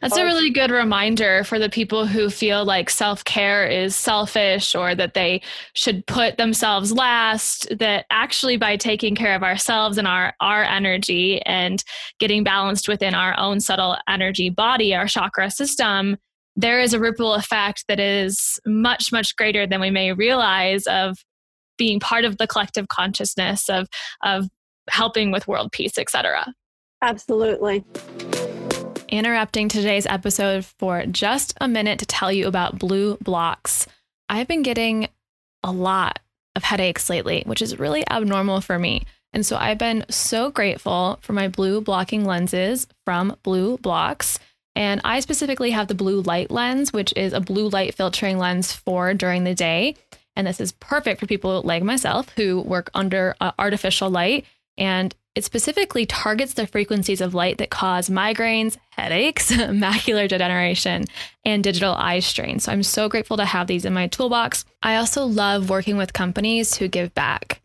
That's 0.00 0.16
a 0.16 0.24
really 0.24 0.50
good 0.50 0.70
reminder 0.70 1.44
for 1.44 1.58
the 1.58 1.68
people 1.68 2.06
who 2.06 2.30
feel 2.30 2.64
like 2.64 2.88
self 2.88 3.24
care 3.24 3.66
is 3.66 3.94
selfish 3.94 4.74
or 4.74 4.94
that 4.94 5.14
they 5.14 5.42
should 5.74 6.06
put 6.06 6.36
themselves 6.36 6.92
last. 6.92 7.68
That 7.78 8.06
actually, 8.10 8.56
by 8.56 8.76
taking 8.76 9.14
care 9.14 9.34
of 9.34 9.42
ourselves 9.42 9.98
and 9.98 10.08
our, 10.08 10.34
our 10.40 10.64
energy 10.64 11.42
and 11.42 11.82
getting 12.18 12.44
balanced 12.44 12.88
within 12.88 13.14
our 13.14 13.38
own 13.38 13.60
subtle 13.60 13.96
energy 14.08 14.48
body, 14.48 14.94
our 14.94 15.06
chakra 15.06 15.50
system, 15.50 16.16
there 16.56 16.80
is 16.80 16.94
a 16.94 17.00
ripple 17.00 17.34
effect 17.34 17.84
that 17.88 18.00
is 18.00 18.58
much, 18.66 19.12
much 19.12 19.36
greater 19.36 19.66
than 19.66 19.80
we 19.80 19.90
may 19.90 20.12
realize 20.12 20.86
of 20.86 21.18
being 21.76 22.00
part 22.00 22.24
of 22.24 22.38
the 22.38 22.46
collective 22.46 22.88
consciousness 22.88 23.68
of, 23.68 23.86
of 24.24 24.48
helping 24.90 25.30
with 25.30 25.48
world 25.48 25.72
peace, 25.72 25.98
etc. 25.98 26.52
Absolutely. 27.02 27.84
Interrupting 29.08 29.68
today's 29.68 30.06
episode 30.06 30.64
for 30.64 31.06
just 31.06 31.54
a 31.60 31.68
minute 31.68 31.98
to 32.00 32.06
tell 32.06 32.30
you 32.30 32.46
about 32.46 32.78
BLUblox. 32.78 33.86
I've 34.28 34.48
been 34.48 34.62
getting 34.62 35.08
a 35.64 35.72
lot 35.72 36.18
of 36.56 36.64
headaches 36.64 37.08
lately, 37.08 37.42
which 37.46 37.62
is 37.62 37.78
really 37.78 38.08
abnormal 38.10 38.60
for 38.60 38.78
me. 38.78 39.04
And 39.32 39.44
so 39.44 39.56
I've 39.56 39.78
been 39.78 40.04
so 40.08 40.50
grateful 40.50 41.18
for 41.22 41.32
my 41.32 41.48
blue 41.48 41.80
blocking 41.80 42.24
lenses 42.24 42.86
from 43.04 43.36
BLUblox. 43.44 44.38
And 44.74 45.00
I 45.04 45.20
specifically 45.20 45.70
have 45.72 45.88
the 45.88 45.94
blue 45.94 46.20
light 46.22 46.50
lens, 46.50 46.92
which 46.92 47.12
is 47.16 47.32
a 47.32 47.40
blue 47.40 47.68
light 47.68 47.94
filtering 47.94 48.38
lens 48.38 48.72
for 48.72 49.12
during 49.14 49.44
the 49.44 49.54
day. 49.54 49.96
And 50.36 50.46
this 50.46 50.60
is 50.60 50.72
perfect 50.72 51.20
for 51.20 51.26
people 51.26 51.62
like 51.62 51.82
myself 51.82 52.28
who 52.36 52.60
work 52.60 52.90
under 52.94 53.34
uh, 53.40 53.52
artificial 53.58 54.08
light. 54.08 54.46
And 54.78 55.14
it 55.34 55.44
specifically 55.44 56.06
targets 56.06 56.54
the 56.54 56.66
frequencies 56.66 57.20
of 57.20 57.34
light 57.34 57.58
that 57.58 57.70
cause 57.70 58.08
migraines, 58.08 58.76
headaches, 58.90 59.52
macular 59.52 60.28
degeneration, 60.28 61.04
and 61.44 61.62
digital 61.62 61.94
eye 61.94 62.20
strain. 62.20 62.58
So 62.58 62.72
I'm 62.72 62.82
so 62.82 63.08
grateful 63.08 63.36
to 63.36 63.44
have 63.44 63.66
these 63.66 63.84
in 63.84 63.92
my 63.92 64.06
toolbox. 64.06 64.64
I 64.82 64.96
also 64.96 65.26
love 65.26 65.68
working 65.70 65.96
with 65.96 66.12
companies 66.12 66.76
who 66.76 66.88
give 66.88 67.14
back. 67.14 67.60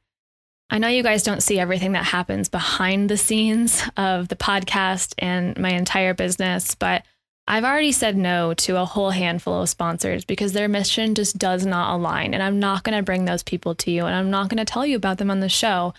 I 0.69 0.79
know 0.79 0.87
you 0.87 1.03
guys 1.03 1.23
don't 1.23 1.43
see 1.43 1.59
everything 1.59 1.93
that 1.93 2.05
happens 2.05 2.49
behind 2.49 3.09
the 3.09 3.17
scenes 3.17 3.83
of 3.95 4.27
the 4.27 4.35
podcast 4.35 5.13
and 5.19 5.57
my 5.57 5.69
entire 5.69 6.13
business, 6.13 6.75
but 6.75 7.03
I've 7.47 7.65
already 7.65 7.91
said 7.91 8.15
no 8.15 8.53
to 8.53 8.79
a 8.79 8.85
whole 8.85 9.09
handful 9.09 9.61
of 9.61 9.69
sponsors 9.69 10.23
because 10.23 10.53
their 10.53 10.69
mission 10.69 11.13
just 11.13 11.37
does 11.37 11.65
not 11.65 11.93
align. 11.93 12.33
And 12.33 12.41
I'm 12.41 12.59
not 12.59 12.83
going 12.83 12.97
to 12.97 13.03
bring 13.03 13.25
those 13.25 13.43
people 13.43 13.75
to 13.75 13.91
you 13.91 14.05
and 14.05 14.15
I'm 14.15 14.31
not 14.31 14.49
going 14.49 14.63
to 14.63 14.71
tell 14.71 14.85
you 14.85 14.95
about 14.95 15.17
them 15.17 15.29
on 15.29 15.41
the 15.41 15.49
show. 15.49 15.93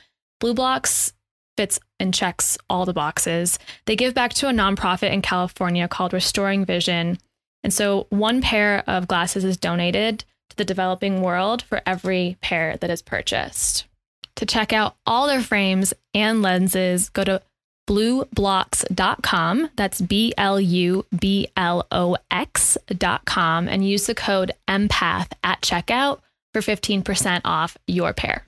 BLUblox 0.45 1.13
fits 1.57 1.81
and 1.99 2.13
checks 2.13 2.59
all 2.69 2.85
the 2.85 2.93
boxes. 2.93 3.59
They 3.87 3.97
give 3.97 4.13
back 4.13 4.35
to 4.35 4.49
a 4.49 4.53
nonprofit 4.53 5.11
in 5.11 5.23
California 5.23 5.89
called 5.89 6.13
Restoring 6.13 6.67
Vision. 6.67 7.19
And 7.63 7.73
so 7.73 8.07
one 8.11 8.43
pair 8.43 8.85
of 8.87 9.09
glasses 9.09 9.45
is 9.45 9.57
donated 9.57 10.25
to 10.51 10.57
the 10.57 10.65
developing 10.65 11.23
world 11.23 11.63
for 11.63 11.81
every 11.87 12.37
pair 12.43 12.77
that 12.77 12.91
is 12.91 13.01
purchased. 13.01 13.87
To 14.37 14.45
check 14.45 14.73
out 14.73 14.97
all 15.07 15.29
their 15.29 15.41
frames 15.41 15.95
and 16.13 16.43
lenses, 16.43 17.09
go 17.09 17.25
to 17.25 17.41
blublox.com. 17.89 19.71
That's 19.77 20.01
B 20.01 20.35
L 20.37 20.61
U 20.61 21.07
B 21.19 21.49
L 21.57 21.87
O 21.91 22.17
X.com 22.31 23.69
and 23.69 23.89
use 23.89 24.07
the 24.07 24.15
code 24.15 24.53
EMPATH 24.69 25.33
at 25.43 25.63
checkout 25.63 26.21
for 26.53 26.61
15% 26.61 27.41
off 27.45 27.79
your 27.87 28.13
pair 28.13 28.45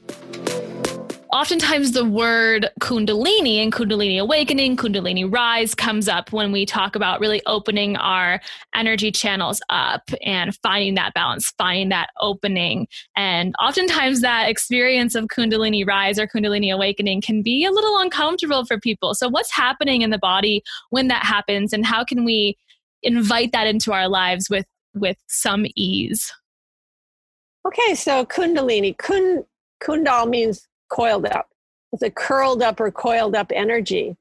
oftentimes 1.33 1.93
the 1.93 2.05
word 2.05 2.69
kundalini 2.81 3.63
and 3.63 3.73
kundalini 3.73 4.19
awakening 4.21 4.77
kundalini 4.77 5.31
rise 5.31 5.75
comes 5.75 6.09
up 6.09 6.33
when 6.33 6.53
we 6.53 6.65
talk 6.65 6.95
about 6.95 7.21
really 7.21 7.43
opening 7.47 7.97
our 7.97 8.41
energy 8.75 9.11
channels 9.11 9.61
up 9.69 10.03
and 10.23 10.57
finding 10.63 10.95
that 10.95 11.15
balance 11.15 11.53
finding 11.59 11.89
that 11.89 12.11
opening. 12.21 12.87
And 13.17 13.55
oftentimes 13.61 14.21
that 14.21 14.49
experience 14.49 15.15
of 15.15 15.25
kundalini 15.27 15.87
rise 15.87 16.19
or 16.19 16.27
kundalini 16.27 16.73
awakening 16.73 17.23
can 17.23 17.43
be 17.43 17.65
a 17.65 17.71
little 17.71 17.99
uncomfortable 17.99 18.65
for 18.65 18.79
people. 18.79 19.15
So 19.15 19.29
what's 19.29 19.53
happening 19.53 20.03
in 20.03 20.11
the 20.11 20.19
body 20.19 20.63
when 20.91 21.09
that 21.09 21.25
happens 21.25 21.73
and 21.73 21.85
how 21.85 22.05
can 22.05 22.25
we 22.25 22.57
invite 23.03 23.53
that 23.53 23.67
into 23.67 23.93
our 23.93 24.09
lives 24.09 24.49
with 24.49 24.67
with 24.95 25.19
some 25.27 25.67
ease? 25.75 26.33
Okay 27.67 27.95
so 27.95 28.25
kundalini 28.25 28.97
Kun, 28.97 29.45
kundal 29.83 30.29
means 30.29 30.67
coiled 30.89 31.27
up. 31.27 31.49
It's 31.93 32.03
a 32.03 32.11
curled 32.11 32.63
up 32.63 32.81
or 32.81 32.91
coiled 32.91 33.35
up 33.35 33.53
energy. 33.55 34.17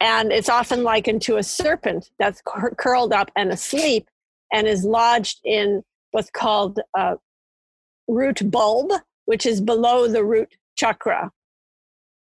And 0.00 0.32
it's 0.32 0.48
often 0.48 0.82
likened 0.82 1.22
to 1.22 1.36
a 1.36 1.42
serpent 1.42 2.10
that's 2.18 2.42
cur- 2.44 2.74
curled 2.76 3.12
up 3.12 3.30
and 3.36 3.50
asleep 3.50 4.08
and 4.52 4.66
is 4.66 4.84
lodged 4.84 5.40
in 5.44 5.82
what's 6.10 6.30
called 6.30 6.80
a 6.94 7.16
root 8.08 8.50
bulb, 8.50 8.92
which 9.24 9.46
is 9.46 9.60
below 9.60 10.08
the 10.08 10.24
root 10.24 10.56
chakra. 10.76 11.30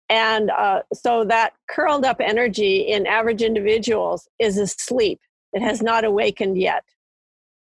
And 0.09 0.51
uh, 0.51 0.81
so 0.93 1.23
that 1.25 1.53
curled 1.69 2.03
up 2.03 2.17
energy 2.19 2.79
in 2.79 3.07
average 3.07 3.41
individuals 3.41 4.27
is 4.39 4.57
asleep. 4.57 5.21
It 5.53 5.61
has 5.61 5.81
not 5.81 6.03
awakened 6.03 6.57
yet 6.57 6.83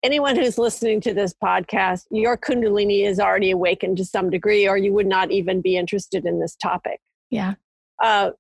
anyone 0.03 0.37
who's 0.37 0.59
listening 0.59 1.01
to 1.03 1.15
this 1.15 1.35
podcast, 1.35 2.05
your 2.11 2.37
Kundalini 2.37 3.05
is 3.05 3.19
already 3.19 3.51
awakened 3.51 3.97
to 3.99 4.05
some 4.05 4.31
degree, 4.31 4.69
or 4.69 4.77
you 4.77 4.93
would 4.93 5.07
not 5.07 5.31
even 5.31 5.61
be 5.61 5.77
interested 5.77 6.25
in 6.25 6.41
this 6.41 6.57
topic. 6.57 7.01
Yeah. 7.31 7.55
Uh, 8.03 8.31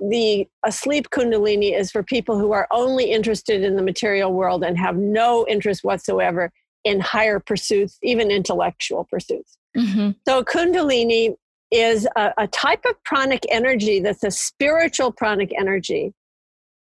the 0.00 0.48
asleep 0.64 1.10
Kundalini 1.10 1.78
is 1.78 1.90
for 1.90 2.02
people 2.02 2.38
who 2.38 2.52
are 2.52 2.66
only 2.72 3.12
interested 3.12 3.62
in 3.62 3.76
the 3.76 3.82
material 3.82 4.32
world 4.32 4.64
and 4.64 4.76
have 4.78 4.96
no 4.96 5.46
interest 5.48 5.84
whatsoever 5.84 6.50
in 6.84 6.98
higher 6.98 7.38
pursuits, 7.38 7.98
even 8.02 8.30
intellectual 8.30 9.06
pursuits. 9.08 9.58
Mm-hmm. 9.76 10.10
So, 10.26 10.42
Kundalini 10.42 11.36
is 11.70 12.06
a, 12.16 12.32
a 12.36 12.48
type 12.48 12.84
of 12.84 13.02
pranic 13.04 13.44
energy 13.48 14.00
that's 14.00 14.24
a 14.24 14.30
spiritual 14.30 15.12
pranic 15.12 15.52
energy. 15.58 16.12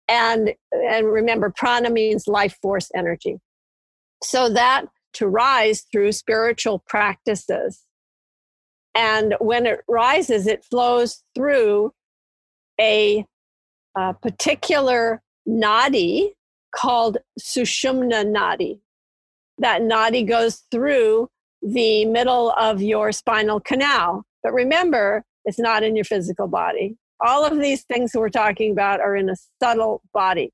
And, 0.08 0.52
and 0.72 1.06
remember, 1.06 1.52
prana 1.56 1.88
means 1.88 2.26
life 2.26 2.58
force 2.60 2.90
energy 2.94 3.38
so 4.24 4.48
that 4.48 4.86
to 5.14 5.28
rise 5.28 5.82
through 5.92 6.12
spiritual 6.12 6.82
practices. 6.86 7.82
And 8.94 9.34
when 9.40 9.66
it 9.66 9.80
rises, 9.88 10.46
it 10.46 10.64
flows 10.64 11.22
through 11.34 11.92
a, 12.80 13.24
a 13.96 14.14
particular 14.14 15.22
nadi 15.48 16.30
called 16.74 17.18
Sushumna 17.40 18.24
nadi. 18.24 18.80
That 19.58 19.82
nadi 19.82 20.26
goes 20.26 20.62
through 20.70 21.28
the 21.62 22.04
middle 22.04 22.50
of 22.52 22.82
your 22.82 23.12
spinal 23.12 23.60
canal. 23.60 24.24
But 24.42 24.52
remember, 24.52 25.24
it's 25.44 25.58
not 25.58 25.82
in 25.82 25.96
your 25.96 26.04
physical 26.04 26.48
body. 26.48 26.96
All 27.20 27.44
of 27.44 27.58
these 27.58 27.84
things 27.84 28.12
we're 28.14 28.28
talking 28.28 28.72
about 28.72 29.00
are 29.00 29.16
in 29.16 29.30
a 29.30 29.36
subtle 29.62 30.02
body. 30.12 30.52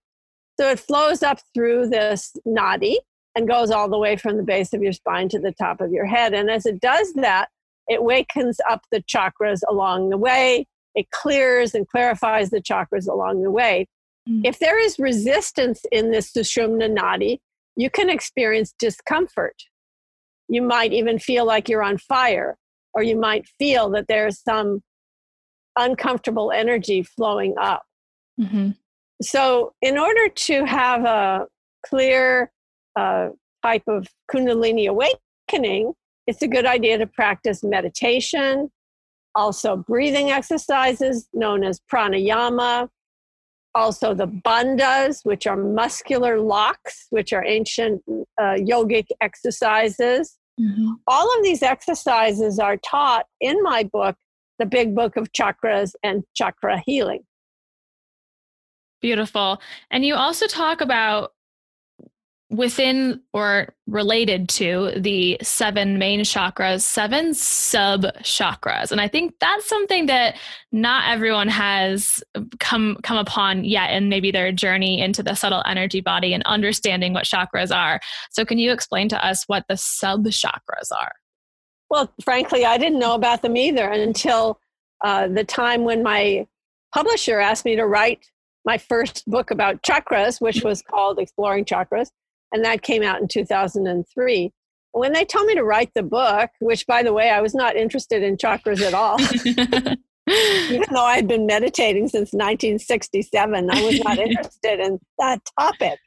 So 0.59 0.71
it 0.71 0.81
flows 0.81 1.23
up 1.23 1.41
through 1.55 1.89
this 1.89 2.37
nadi 2.47 2.97
and 3.35 3.49
goes 3.49 3.71
all 3.71 3.89
the 3.89 3.99
way 3.99 4.17
from 4.17 4.37
the 4.37 4.43
base 4.43 4.73
of 4.73 4.83
your 4.83 4.93
spine 4.93 5.29
to 5.29 5.39
the 5.39 5.53
top 5.53 5.81
of 5.81 5.93
your 5.93 6.07
head. 6.07 6.35
And 6.35 6.51
as 6.51 6.67
it 6.67 6.81
does 6.81 7.13
that, 7.15 7.49
it 7.89 8.03
wakens 8.03 8.59
up 8.69 8.83
the 8.91 9.03
chakras 9.03 9.61
along 9.69 10.11
the 10.11 10.19
way. 10.19 10.67
It 10.95 11.11
clears 11.11 11.75
and 11.75 11.89
clarifies 11.89 12.51
the 12.51 12.61
chakras 12.61 13.09
along 13.09 13.43
the 13.43 13.51
way. 13.51 13.87
Mm. 14.29 14.43
If 14.45 14.59
there 14.59 14.79
is 14.79 14.99
resistance 14.99 15.83
in 15.93 16.11
this 16.11 16.33
Sushumna 16.33 16.91
Nadi, 16.91 17.39
you 17.77 17.91
can 17.91 18.11
experience 18.11 18.75
discomfort. 18.79 19.57
You 20.49 20.63
might 20.63 20.93
even 20.93 21.19
feel 21.19 21.47
like 21.47 21.69
you're 21.69 21.83
on 21.83 21.99
fire, 21.99 22.59
or 22.93 23.03
you 23.03 23.17
might 23.17 23.47
feel 23.59 23.91
that 23.91 24.07
there's 24.09 24.41
some 24.43 24.83
uncomfortable 25.79 26.51
energy 26.51 27.03
flowing 27.03 27.55
up. 27.59 27.83
Mm-hmm. 28.39 28.71
So, 29.23 29.75
in 29.81 29.99
order 29.99 30.29
to 30.29 30.65
have 30.65 31.05
a 31.05 31.47
clear 31.87 32.51
uh, 32.97 33.29
type 33.63 33.85
of 33.89 34.09
Kundalini 34.33 34.89
awakening, 34.89 35.93
it's 36.27 36.43
a 36.43 36.49
good 36.49 36.67
idea 36.67 36.99
to 36.99 37.07
practice 37.07 37.63
meditation, 37.63 38.71
also 39.35 39.77
breathing 39.77 40.31
exercises 40.31 41.29
known 41.33 41.65
as 41.65 41.81
pranayama, 41.93 42.89
also 43.75 44.15
the 44.15 44.27
bandhas, 44.27 45.25
which 45.25 45.47
are 45.47 45.57
muscular 45.57 46.41
locks, 46.41 47.07
which 47.11 47.33
are 47.33 47.45
ancient 47.45 48.03
uh, 48.09 48.57
yogic 48.57 49.07
exercises. 49.21 50.39
Mm-hmm. 50.61 50.93
All 51.07 51.27
of 51.37 51.43
these 51.43 51.63
exercises 51.63 52.59
are 52.59 52.77
taught 52.77 53.27
in 53.41 53.63
my 53.63 53.85
book, 53.85 54.17
The 54.59 54.67
Big 54.67 54.95
Book 54.95 55.17
of 55.17 55.33
Chakras 55.33 55.93
and 56.03 56.25
Chakra 56.35 56.83
Healing. 56.85 57.25
Beautiful. 59.01 59.61
And 59.91 60.05
you 60.05 60.15
also 60.15 60.47
talk 60.47 60.81
about 60.81 61.33
within 62.51 63.21
or 63.33 63.73
related 63.87 64.49
to 64.49 64.93
the 64.97 65.39
seven 65.41 65.99
main 65.99 66.21
chakras, 66.21 66.83
seven 66.83 67.33
sub 67.33 68.03
chakras. 68.23 68.91
And 68.91 69.01
I 69.01 69.07
think 69.07 69.35
that's 69.41 69.69
something 69.69 70.07
that 70.07 70.37
not 70.73 71.09
everyone 71.09 71.49
has 71.49 72.23
come 72.59 72.99
come 73.05 73.19
upon 73.19 73.65
yet 73.65 73.93
in 73.93 74.09
maybe 74.09 74.33
their 74.33 74.51
journey 74.51 75.01
into 75.01 75.23
the 75.23 75.35
subtle 75.35 75.63
energy 75.65 76.01
body 76.01 76.35
and 76.35 76.43
understanding 76.45 77.13
what 77.13 77.25
chakras 77.25 77.75
are. 77.75 78.01
So 78.31 78.45
can 78.45 78.59
you 78.59 78.73
explain 78.73 79.09
to 79.11 79.25
us 79.25 79.45
what 79.47 79.65
the 79.69 79.77
sub 79.77 80.25
chakras 80.25 80.91
are? 80.91 81.13
Well, 81.89 82.13
frankly, 82.23 82.65
I 82.65 82.79
didn't 82.79 82.99
know 82.99 83.15
about 83.15 83.43
them 83.43 83.57
either 83.57 83.89
until 83.89 84.59
uh, 85.05 85.29
the 85.29 85.45
time 85.45 85.85
when 85.85 86.03
my 86.03 86.47
publisher 86.93 87.39
asked 87.39 87.65
me 87.65 87.77
to 87.77 87.87
write 87.87 88.27
my 88.65 88.77
first 88.77 89.25
book 89.27 89.51
about 89.53 89.83
chakras, 89.83 90.41
which 90.41 90.63
was 90.63 90.83
called 90.83 91.19
Exploring 91.19 91.65
Chakras 91.65 92.11
and 92.53 92.65
that 92.65 92.83
came 92.83 93.03
out 93.03 93.21
in 93.21 93.29
2003 93.29 94.53
when 94.93 95.13
they 95.13 95.25
told 95.25 95.47
me 95.47 95.55
to 95.55 95.65
write 95.65 95.91
the 95.95 96.03
book 96.03 96.51
which 96.61 96.87
by 96.87 97.03
the 97.03 97.13
way 97.13 97.31
i 97.31 97.41
was 97.41 97.55
not 97.55 97.77
interested 97.77 98.23
in 98.23 98.37
chakras 98.37 98.81
at 98.81 98.95
all 98.95 99.21
even 100.71 100.85
though 100.93 101.05
i 101.05 101.17
had 101.17 101.29
been 101.29 101.47
meditating 101.47 102.09
since 102.09 102.33
1967 102.33 103.71
i 103.71 103.83
was 103.83 104.01
not 104.01 104.19
interested 104.19 104.81
in 104.81 104.99
that 105.19 105.41
topic. 105.59 105.99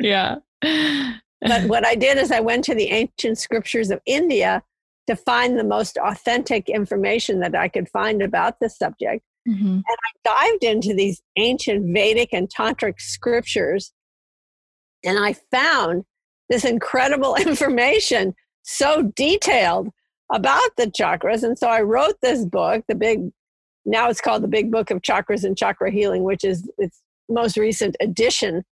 Yeah. 0.00 0.36
But 0.60 1.64
what 1.66 1.86
i 1.86 1.94
did 1.94 2.18
is 2.18 2.30
i 2.30 2.40
went 2.40 2.64
to 2.64 2.74
the 2.74 2.88
ancient 2.88 3.38
scriptures 3.38 3.90
of 3.90 4.00
india 4.06 4.62
to 5.08 5.16
find 5.16 5.58
the 5.58 5.64
most 5.64 5.98
authentic 5.98 6.68
information 6.68 7.40
that 7.40 7.54
i 7.54 7.68
could 7.68 7.88
find 7.88 8.22
about 8.22 8.60
this 8.60 8.76
subject. 8.76 9.24
Mm-hmm. 9.48 9.66
and 9.66 9.84
i 9.86 10.10
dived 10.24 10.62
into 10.62 10.94
these 10.94 11.20
ancient 11.36 11.92
vedic 11.92 12.28
and 12.32 12.48
tantric 12.48 13.00
scriptures 13.00 13.92
and 15.04 15.18
I 15.18 15.34
found 15.50 16.04
this 16.48 16.64
incredible 16.64 17.34
information 17.46 18.34
so 18.62 19.10
detailed 19.16 19.90
about 20.32 20.76
the 20.76 20.86
chakras. 20.86 21.42
And 21.42 21.58
so 21.58 21.68
I 21.68 21.82
wrote 21.82 22.20
this 22.22 22.44
book, 22.44 22.84
the 22.88 22.94
big, 22.94 23.30
now 23.84 24.08
it's 24.08 24.20
called 24.20 24.42
the 24.42 24.48
Big 24.48 24.70
Book 24.70 24.90
of 24.90 25.02
Chakras 25.02 25.44
and 25.44 25.56
Chakra 25.56 25.90
Healing, 25.90 26.22
which 26.22 26.44
is 26.44 26.70
its 26.78 27.02
most 27.28 27.56
recent 27.56 27.96
edition. 28.00 28.64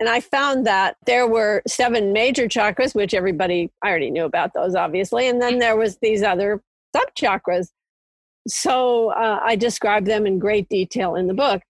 And 0.00 0.08
I 0.08 0.20
found 0.20 0.66
that 0.66 0.96
there 1.06 1.28
were 1.28 1.62
seven 1.68 2.12
major 2.12 2.48
chakras, 2.48 2.94
which 2.94 3.14
everybody, 3.14 3.70
I 3.82 3.90
already 3.90 4.10
knew 4.10 4.24
about 4.24 4.52
those, 4.54 4.74
obviously. 4.74 5.28
And 5.28 5.40
then 5.40 5.58
there 5.58 5.76
was 5.76 5.98
these 5.98 6.22
other 6.22 6.60
sub 6.96 7.14
chakras. 7.14 7.68
So 8.48 9.10
uh, 9.10 9.40
I 9.44 9.54
describe 9.54 10.06
them 10.06 10.26
in 10.26 10.40
great 10.40 10.68
detail 10.68 11.14
in 11.14 11.28
the 11.28 11.34
book. 11.34 11.62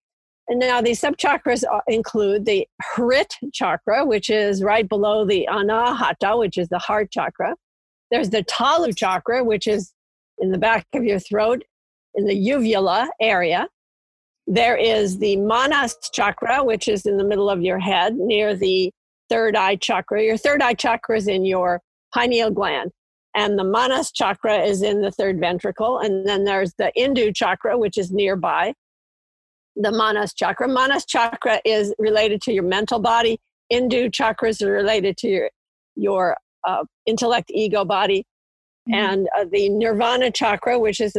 And 0.53 0.61
now 0.61 0.83
these 0.83 1.01
sub 1.01 1.17
chakras 1.17 1.65
uh, 1.65 1.81
include 1.89 2.45
the 2.45 2.69
Hrit 2.95 3.37
chakra, 3.55 4.05
which 4.05 4.29
is 4.29 4.63
right 4.63 4.87
below 4.87 5.25
the 5.25 5.49
Anahata, 5.51 6.39
which 6.39 6.59
is 6.59 6.69
the 6.69 6.79
heart 6.79 7.11
chakra. 7.11 7.57
There's 8.11 8.29
the 8.29 8.43
Talu 8.43 8.95
chakra, 8.95 9.43
which 9.43 9.67
is 9.67 9.95
in 10.41 10.51
the 10.53 10.59
back 10.59 10.87
of 10.93 11.05
your 11.05 11.21
throat, 11.21 11.65
in 12.17 12.27
the 12.27 12.35
uvula 12.35 13.09
area. 13.19 13.67
There 14.47 14.77
is 14.77 15.19
the 15.21 15.37
Manas 15.37 15.97
chakra, 16.13 16.63
which 16.63 16.87
is 16.87 17.07
in 17.07 17.17
the 17.17 17.25
middle 17.25 17.49
of 17.49 17.63
your 17.63 17.79
head 17.79 18.17
near 18.17 18.55
the 18.55 18.93
third 19.31 19.57
eye 19.57 19.77
chakra. 19.77 20.23
Your 20.23 20.37
third 20.37 20.61
eye 20.61 20.75
chakra 20.75 21.17
is 21.17 21.29
in 21.29 21.47
your 21.47 21.81
pineal 22.13 22.51
gland 22.51 22.91
and 23.35 23.59
the 23.59 23.65
manas 23.65 24.13
chakra 24.13 24.59
is 24.59 24.83
in 24.83 25.01
the 25.01 25.11
third 25.11 25.41
ventricle 25.41 25.99
and 26.01 26.29
then 26.29 26.45
there's 26.45 26.75
the 26.75 26.93
indu 26.99 27.35
chakra 27.35 27.79
which 27.79 27.97
is 27.97 28.13
nearby 28.13 28.75
the 29.77 29.93
manas 29.93 30.35
chakra 30.35 30.69
manas 30.69 31.05
chakra 31.05 31.61
is 31.65 31.95
related 31.99 32.41
to 32.43 32.53
your 32.53 32.63
mental 32.63 32.99
body 32.99 33.39
indu 33.73 34.11
chakras 34.11 34.63
are 34.63 34.73
related 34.73 35.17
to 35.17 35.29
your 35.29 35.51
your 35.97 36.37
uh, 36.67 36.85
intellect 37.07 37.51
ego 37.53 37.85
body 37.85 38.25
mm-hmm. 38.89 38.95
and 38.95 39.29
uh, 39.39 39.45
the 39.51 39.69
nirvana 39.69 40.31
chakra 40.31 40.79
which 40.79 41.01
is 41.01 41.13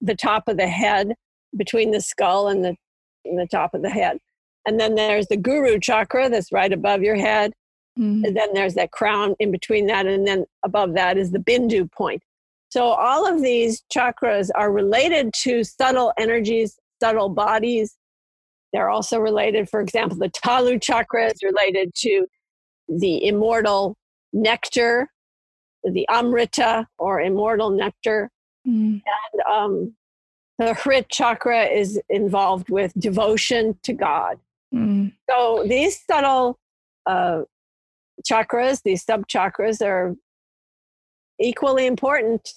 the 0.00 0.14
top 0.14 0.48
of 0.48 0.56
the 0.56 0.68
head 0.68 1.14
between 1.56 1.90
the 1.90 2.00
skull 2.00 2.48
and 2.48 2.64
the, 2.64 2.76
and 3.24 3.38
the 3.38 3.46
top 3.46 3.74
of 3.74 3.82
the 3.82 3.90
head 3.90 4.18
and 4.66 4.78
then 4.78 4.94
there's 4.94 5.26
the 5.28 5.36
guru 5.36 5.78
chakra 5.78 6.28
that's 6.28 6.52
right 6.52 6.72
above 6.72 7.02
your 7.02 7.16
head 7.16 7.52
Mm-hmm. 7.98 8.24
And 8.24 8.36
then 8.36 8.54
there's 8.54 8.74
that 8.74 8.92
crown 8.92 9.34
in 9.38 9.50
between 9.50 9.86
that, 9.86 10.06
and 10.06 10.26
then 10.26 10.44
above 10.64 10.94
that 10.94 11.18
is 11.18 11.32
the 11.32 11.38
bindu 11.38 11.90
point. 11.90 12.22
So 12.70 12.84
all 12.84 13.26
of 13.26 13.42
these 13.42 13.82
chakras 13.92 14.50
are 14.54 14.70
related 14.70 15.32
to 15.42 15.64
subtle 15.64 16.12
energies, 16.18 16.78
subtle 17.00 17.28
bodies. 17.28 17.96
They're 18.72 18.90
also 18.90 19.18
related, 19.18 19.68
for 19.68 19.80
example, 19.80 20.18
the 20.18 20.28
Talu 20.28 20.78
chakra 20.78 21.26
is 21.26 21.42
related 21.42 21.94
to 21.96 22.26
the 22.88 23.26
immortal 23.26 23.96
nectar, 24.32 25.08
the 25.84 26.06
Amrita 26.10 26.86
or 26.98 27.20
immortal 27.20 27.70
nectar. 27.70 28.30
Mm. 28.66 29.02
And 29.02 29.42
um, 29.50 29.94
the 30.58 30.74
Hrit 30.74 31.08
chakra 31.08 31.64
is 31.64 32.00
involved 32.10 32.68
with 32.68 32.92
devotion 32.98 33.78
to 33.84 33.92
God. 33.92 34.38
Mm. 34.74 35.12
So 35.30 35.64
these 35.66 36.02
subtle 36.04 36.58
uh, 37.06 37.42
chakras, 38.28 38.82
these 38.82 39.04
sub 39.04 39.26
chakras, 39.28 39.80
are 39.80 40.14
equally 41.40 41.86
important 41.86 42.50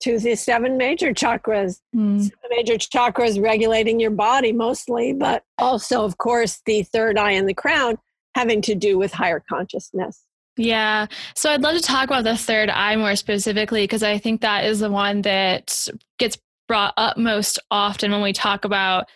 to 0.00 0.18
the 0.18 0.34
seven 0.34 0.76
major 0.76 1.12
chakras. 1.12 1.80
Mm. 1.94 2.20
Seven 2.20 2.50
major 2.50 2.74
chakras 2.74 3.42
regulating 3.42 4.00
your 4.00 4.10
body 4.10 4.52
mostly, 4.52 5.12
but 5.12 5.44
also, 5.58 6.04
of 6.04 6.18
course, 6.18 6.62
the 6.66 6.82
third 6.82 7.18
eye 7.18 7.32
and 7.32 7.48
the 7.48 7.54
crown 7.54 7.98
having 8.34 8.60
to 8.62 8.74
do 8.74 8.98
with 8.98 9.12
higher 9.12 9.42
consciousness. 9.48 10.22
Yeah. 10.56 11.06
So 11.34 11.50
I'd 11.50 11.62
love 11.62 11.76
to 11.76 11.82
talk 11.82 12.04
about 12.04 12.24
the 12.24 12.36
third 12.36 12.70
eye 12.70 12.96
more 12.96 13.16
specifically 13.16 13.84
because 13.84 14.02
I 14.02 14.18
think 14.18 14.40
that 14.40 14.64
is 14.64 14.80
the 14.80 14.90
one 14.90 15.22
that 15.22 15.86
gets 16.18 16.38
brought 16.66 16.94
up 16.96 17.16
most 17.16 17.58
often 17.70 18.10
when 18.10 18.22
we 18.22 18.32
talk 18.32 18.64
about 18.64 19.08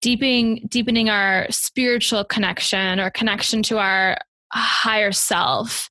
deepening 0.00 0.66
deepening 0.68 1.08
our 1.08 1.46
spiritual 1.50 2.24
connection 2.24 3.00
or 3.00 3.10
connection 3.10 3.62
to 3.64 3.78
our 3.78 4.18
higher 4.52 5.12
self 5.12 5.90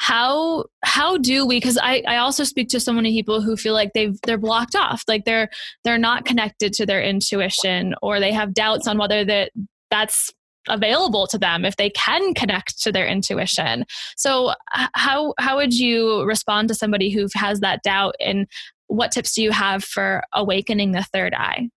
how 0.00 0.64
how 0.82 1.18
do 1.18 1.46
we 1.46 1.58
because 1.58 1.76
I, 1.76 2.02
I 2.08 2.16
also 2.16 2.42
speak 2.42 2.70
to 2.70 2.80
so 2.80 2.90
many 2.90 3.12
people 3.12 3.42
who 3.42 3.54
feel 3.54 3.74
like 3.74 3.92
they've 3.92 4.18
they're 4.22 4.38
blocked 4.38 4.74
off 4.74 5.04
like 5.06 5.26
they're 5.26 5.50
they're 5.84 5.98
not 5.98 6.24
connected 6.24 6.72
to 6.74 6.86
their 6.86 7.02
intuition 7.02 7.94
or 8.00 8.18
they 8.18 8.32
have 8.32 8.54
doubts 8.54 8.88
on 8.88 8.96
whether 8.96 9.26
that 9.26 9.52
that's 9.90 10.30
available 10.70 11.26
to 11.26 11.36
them 11.36 11.66
if 11.66 11.76
they 11.76 11.90
can 11.90 12.32
connect 12.32 12.80
to 12.80 12.90
their 12.90 13.06
intuition. 13.06 13.84
So 14.16 14.54
how 14.94 15.34
how 15.38 15.56
would 15.56 15.78
you 15.78 16.24
respond 16.24 16.68
to 16.68 16.74
somebody 16.74 17.10
who 17.10 17.28
has 17.34 17.60
that 17.60 17.82
doubt 17.82 18.14
and 18.20 18.46
what 18.86 19.12
tips 19.12 19.34
do 19.34 19.42
you 19.42 19.50
have 19.50 19.84
for 19.84 20.22
awakening 20.32 20.92
the 20.92 21.04
third 21.12 21.34
eye? 21.34 21.68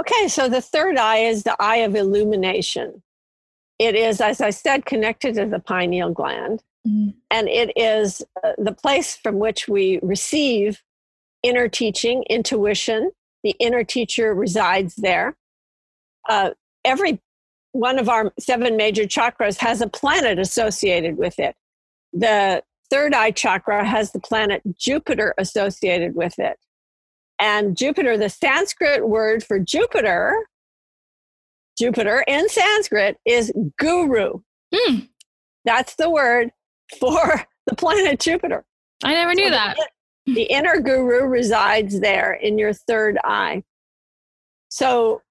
Okay 0.00 0.28
so 0.28 0.48
the 0.48 0.62
third 0.62 0.96
eye 0.96 1.18
is 1.18 1.42
the 1.42 1.56
eye 1.60 1.84
of 1.84 1.94
illumination 1.94 3.02
it 3.78 3.94
is, 3.94 4.20
as 4.20 4.40
I 4.40 4.50
said, 4.50 4.86
connected 4.86 5.34
to 5.34 5.46
the 5.46 5.58
pineal 5.58 6.10
gland. 6.10 6.62
Mm-hmm. 6.86 7.10
And 7.30 7.48
it 7.48 7.72
is 7.76 8.22
uh, 8.42 8.52
the 8.58 8.72
place 8.72 9.16
from 9.16 9.38
which 9.38 9.68
we 9.68 9.98
receive 10.02 10.82
inner 11.42 11.68
teaching, 11.68 12.24
intuition. 12.28 13.10
The 13.42 13.54
inner 13.58 13.84
teacher 13.84 14.34
resides 14.34 14.94
there. 14.96 15.36
Uh, 16.28 16.50
every 16.84 17.20
one 17.72 17.98
of 17.98 18.08
our 18.08 18.32
seven 18.38 18.76
major 18.76 19.04
chakras 19.04 19.58
has 19.58 19.80
a 19.80 19.88
planet 19.88 20.38
associated 20.38 21.16
with 21.16 21.38
it. 21.38 21.56
The 22.12 22.62
third 22.90 23.12
eye 23.14 23.32
chakra 23.32 23.84
has 23.84 24.12
the 24.12 24.20
planet 24.20 24.62
Jupiter 24.78 25.34
associated 25.38 26.14
with 26.14 26.38
it. 26.38 26.58
And 27.40 27.76
Jupiter, 27.76 28.16
the 28.16 28.28
Sanskrit 28.28 29.08
word 29.08 29.42
for 29.42 29.58
Jupiter, 29.58 30.46
Jupiter 31.78 32.24
in 32.26 32.48
Sanskrit 32.48 33.18
is 33.24 33.52
guru. 33.78 34.40
Mm. 34.72 35.08
That's 35.64 35.94
the 35.96 36.10
word 36.10 36.50
for 36.98 37.42
the 37.66 37.74
planet 37.74 38.20
Jupiter. 38.20 38.64
I 39.02 39.12
never 39.12 39.34
knew 39.34 39.44
so 39.44 39.50
that. 39.50 39.76
The, 40.26 40.34
the 40.34 40.42
inner 40.42 40.80
guru 40.80 41.26
resides 41.26 42.00
there 42.00 42.32
in 42.32 42.58
your 42.58 42.72
third 42.72 43.18
eye. 43.24 43.62
So 44.68 45.22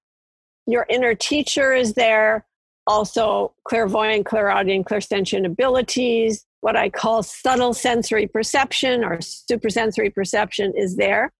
your 0.66 0.86
inner 0.88 1.14
teacher 1.14 1.72
is 1.72 1.94
there, 1.94 2.46
also 2.86 3.54
clairvoyant, 3.64 4.26
clairaudient, 4.26 4.86
clairsentient 4.86 5.44
abilities, 5.44 6.46
what 6.60 6.76
I 6.76 6.88
call 6.88 7.22
subtle 7.22 7.74
sensory 7.74 8.26
perception 8.26 9.04
or 9.04 9.20
supersensory 9.20 10.08
perception 10.08 10.72
is 10.74 10.96
there. 10.96 11.30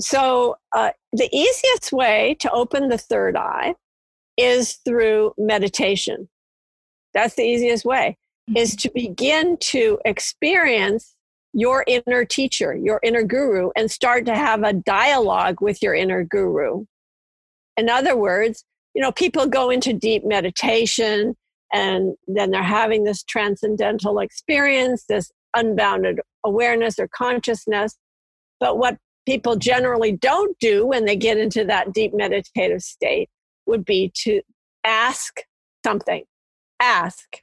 So, 0.00 0.56
uh, 0.74 0.90
the 1.12 1.28
easiest 1.32 1.92
way 1.92 2.36
to 2.40 2.50
open 2.50 2.88
the 2.88 2.98
third 2.98 3.36
eye 3.36 3.74
is 4.40 4.78
through 4.84 5.34
meditation. 5.38 6.28
That's 7.14 7.34
the 7.34 7.42
easiest 7.42 7.84
way, 7.84 8.16
mm-hmm. 8.48 8.56
is 8.56 8.76
to 8.76 8.90
begin 8.94 9.56
to 9.58 9.98
experience 10.04 11.14
your 11.52 11.84
inner 11.86 12.24
teacher, 12.24 12.74
your 12.76 13.00
inner 13.02 13.24
guru, 13.24 13.70
and 13.76 13.90
start 13.90 14.24
to 14.26 14.34
have 14.34 14.62
a 14.62 14.72
dialogue 14.72 15.60
with 15.60 15.82
your 15.82 15.94
inner 15.94 16.22
guru. 16.22 16.84
In 17.76 17.88
other 17.88 18.16
words, 18.16 18.64
you 18.94 19.02
know, 19.02 19.12
people 19.12 19.46
go 19.46 19.70
into 19.70 19.92
deep 19.92 20.24
meditation 20.24 21.36
and 21.72 22.14
then 22.26 22.50
they're 22.50 22.62
having 22.62 23.04
this 23.04 23.22
transcendental 23.22 24.18
experience, 24.18 25.04
this 25.08 25.30
unbounded 25.56 26.20
awareness 26.44 26.98
or 26.98 27.08
consciousness. 27.08 27.96
But 28.58 28.78
what 28.78 28.98
people 29.26 29.56
generally 29.56 30.12
don't 30.12 30.56
do 30.58 30.86
when 30.86 31.04
they 31.04 31.16
get 31.16 31.38
into 31.38 31.64
that 31.64 31.92
deep 31.92 32.12
meditative 32.14 32.82
state 32.82 33.28
would 33.70 33.84
be 33.84 34.12
to 34.22 34.42
ask 34.84 35.40
something. 35.84 36.24
Ask. 36.80 37.38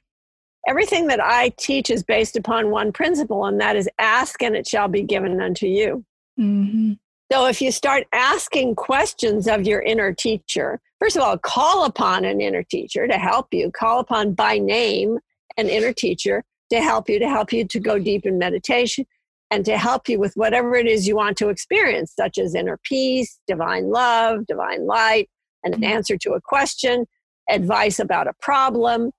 Everything 0.68 1.06
that 1.06 1.20
I 1.20 1.50
teach 1.58 1.90
is 1.90 2.02
based 2.02 2.36
upon 2.36 2.70
one 2.70 2.92
principle, 2.92 3.46
and 3.46 3.60
that 3.60 3.76
is 3.76 3.88
ask 3.98 4.42
and 4.42 4.54
it 4.54 4.66
shall 4.66 4.88
be 4.88 5.02
given 5.02 5.40
unto 5.40 5.66
you. 5.66 6.04
Mm-hmm. 6.38 6.92
So 7.32 7.46
if 7.46 7.60
you 7.60 7.72
start 7.72 8.06
asking 8.12 8.74
questions 8.76 9.48
of 9.48 9.66
your 9.66 9.80
inner 9.82 10.12
teacher, 10.14 10.80
first 10.98 11.16
of 11.16 11.22
all, 11.22 11.36
call 11.38 11.84
upon 11.84 12.24
an 12.24 12.40
inner 12.40 12.62
teacher 12.62 13.06
to 13.06 13.18
help 13.18 13.48
you, 13.52 13.70
call 13.70 14.00
upon 14.00 14.34
by 14.34 14.58
name 14.58 15.18
an 15.56 15.68
inner 15.68 15.92
teacher 15.92 16.44
to 16.70 16.80
help 16.80 17.08
you, 17.08 17.18
to 17.18 17.28
help 17.28 17.52
you 17.52 17.66
to 17.66 17.80
go 17.80 17.98
deep 17.98 18.24
in 18.24 18.38
meditation 18.38 19.04
and 19.50 19.64
to 19.64 19.78
help 19.78 20.08
you 20.08 20.18
with 20.18 20.34
whatever 20.34 20.74
it 20.74 20.86
is 20.86 21.06
you 21.06 21.16
want 21.16 21.36
to 21.38 21.48
experience, 21.48 22.12
such 22.14 22.38
as 22.38 22.54
inner 22.54 22.78
peace, 22.82 23.38
divine 23.46 23.90
love, 23.90 24.46
divine 24.46 24.86
light, 24.86 25.28
and 25.74 25.84
an 25.84 25.84
answer 25.84 26.16
to 26.16 26.32
a 26.32 26.40
question, 26.40 27.06
advice 27.48 27.98
about 27.98 28.26
a 28.26 28.32
problem. 28.40 29.10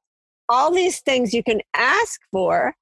All 0.48 0.72
these 0.72 1.00
things 1.02 1.34
you 1.34 1.44
can 1.44 1.62
ask 1.76 2.20
for, 2.32 2.74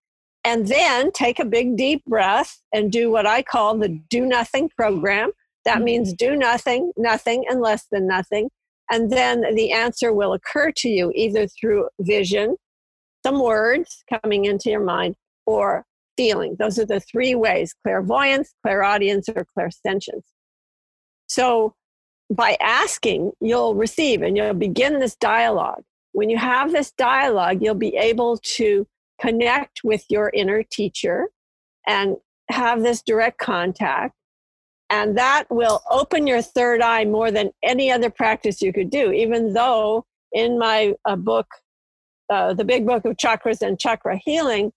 and 0.43 0.67
then 0.67 1.11
take 1.11 1.39
a 1.39 1.45
big 1.45 1.75
deep 1.75 2.03
breath 2.05 2.61
and 2.73 2.91
do 2.91 3.11
what 3.11 3.27
I 3.27 3.41
call 3.41 3.77
the 3.77 3.89
do 4.09 4.25
nothing 4.25 4.69
program. 4.69 5.31
That 5.65 5.77
mm-hmm. 5.77 5.83
means 5.83 6.13
do 6.13 6.35
nothing, 6.35 6.93
nothing, 6.95 7.43
and 7.49 7.59
less 7.59 7.87
than 7.91 8.07
nothing. 8.07 8.49
And 8.89 9.11
then 9.11 9.43
the 9.55 9.73
answer 9.73 10.13
will 10.13 10.31
occur 10.31 10.71
to 10.77 10.87
you 10.87 11.11
either 11.13 11.47
through 11.47 11.89
vision, 11.99 12.55
some 13.25 13.41
words 13.41 14.03
coming 14.23 14.45
into 14.45 14.69
your 14.69 14.83
mind, 14.83 15.15
or 15.45 15.85
feeling. 16.15 16.55
Those 16.57 16.79
are 16.79 16.85
the 16.85 17.01
three 17.01 17.35
ways 17.35 17.75
clairvoyance, 17.83 18.53
clairaudience, 18.63 19.27
or 19.27 19.45
clairsentience. 19.57 20.23
So 21.27 21.75
by 22.29 22.57
asking, 22.61 23.31
you'll 23.39 23.75
receive 23.75 24.21
and 24.21 24.35
you'll 24.35 24.53
begin 24.53 24.99
this 24.99 25.15
dialogue. 25.15 25.83
When 26.11 26.29
you 26.29 26.37
have 26.37 26.71
this 26.71 26.91
dialogue, 26.91 27.61
you'll 27.61 27.75
be 27.75 27.95
able 27.95 28.37
to 28.37 28.87
connect 29.19 29.81
with 29.83 30.05
your 30.09 30.29
inner 30.33 30.63
teacher 30.63 31.27
and 31.87 32.17
have 32.49 32.81
this 32.81 33.01
direct 33.01 33.37
contact. 33.37 34.13
And 34.89 35.17
that 35.17 35.45
will 35.49 35.81
open 35.89 36.27
your 36.27 36.41
third 36.41 36.81
eye 36.81 37.05
more 37.05 37.29
than 37.29 37.51
any 37.61 37.91
other 37.91 38.09
practice 38.09 38.61
you 38.61 38.71
could 38.71 38.89
do, 38.89 39.11
even 39.11 39.53
though 39.53 40.05
in 40.31 40.57
my 40.57 40.93
uh, 41.05 41.15
book, 41.15 41.47
uh, 42.29 42.53
The 42.53 42.63
Big 42.63 42.85
Book 42.85 43.05
of 43.05 43.17
Chakras 43.17 43.61
and 43.61 43.79
Chakra 43.79 44.17
Healing, 44.23 44.71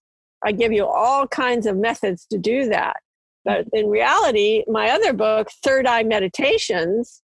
I 0.45 0.53
give 0.53 0.73
you 0.73 0.87
all 0.87 1.27
kinds 1.27 1.67
of 1.67 1.77
methods 1.77 2.27
to 2.31 2.39
do 2.39 2.69
that. 2.69 2.97
But 3.45 3.67
in 3.73 3.89
reality, 3.89 4.65
my 4.67 4.91
other 4.91 5.13
book, 5.13 5.49
Third 5.63 5.87
Eye 5.87 6.03
Meditations, 6.03 7.23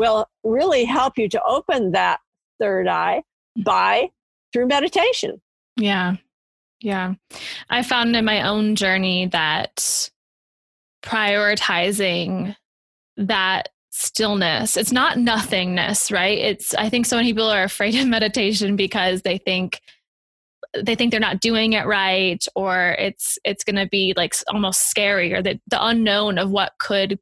will 0.00 0.26
really 0.42 0.86
help 0.86 1.18
you 1.18 1.28
to 1.28 1.42
open 1.44 1.92
that 1.92 2.20
third 2.58 2.88
eye 2.88 3.22
by 3.62 4.08
through 4.52 4.66
meditation. 4.66 5.40
Yeah. 5.76 6.16
Yeah. 6.80 7.14
I 7.68 7.82
found 7.82 8.16
in 8.16 8.24
my 8.24 8.48
own 8.48 8.74
journey 8.76 9.26
that 9.26 10.10
prioritizing 11.04 12.56
that 13.18 13.68
stillness, 13.90 14.78
it's 14.78 14.92
not 14.92 15.18
nothingness, 15.18 16.10
right? 16.10 16.38
It's, 16.38 16.74
I 16.74 16.88
think 16.88 17.04
so 17.04 17.16
many 17.16 17.28
people 17.28 17.50
are 17.50 17.64
afraid 17.64 17.94
of 18.00 18.08
meditation 18.08 18.76
because 18.76 19.20
they 19.22 19.36
think, 19.36 19.82
they 20.82 20.94
think 20.94 21.10
they're 21.10 21.20
not 21.20 21.40
doing 21.40 21.72
it 21.72 21.84
right 21.84 22.46
or 22.54 22.94
it's 22.96 23.38
it's 23.42 23.64
going 23.64 23.74
to 23.74 23.88
be 23.88 24.14
like 24.16 24.32
almost 24.52 24.88
scary 24.88 25.34
or 25.34 25.42
the, 25.42 25.58
the 25.66 25.84
unknown 25.84 26.38
of 26.38 26.48
what 26.48 26.74
could 26.78 27.18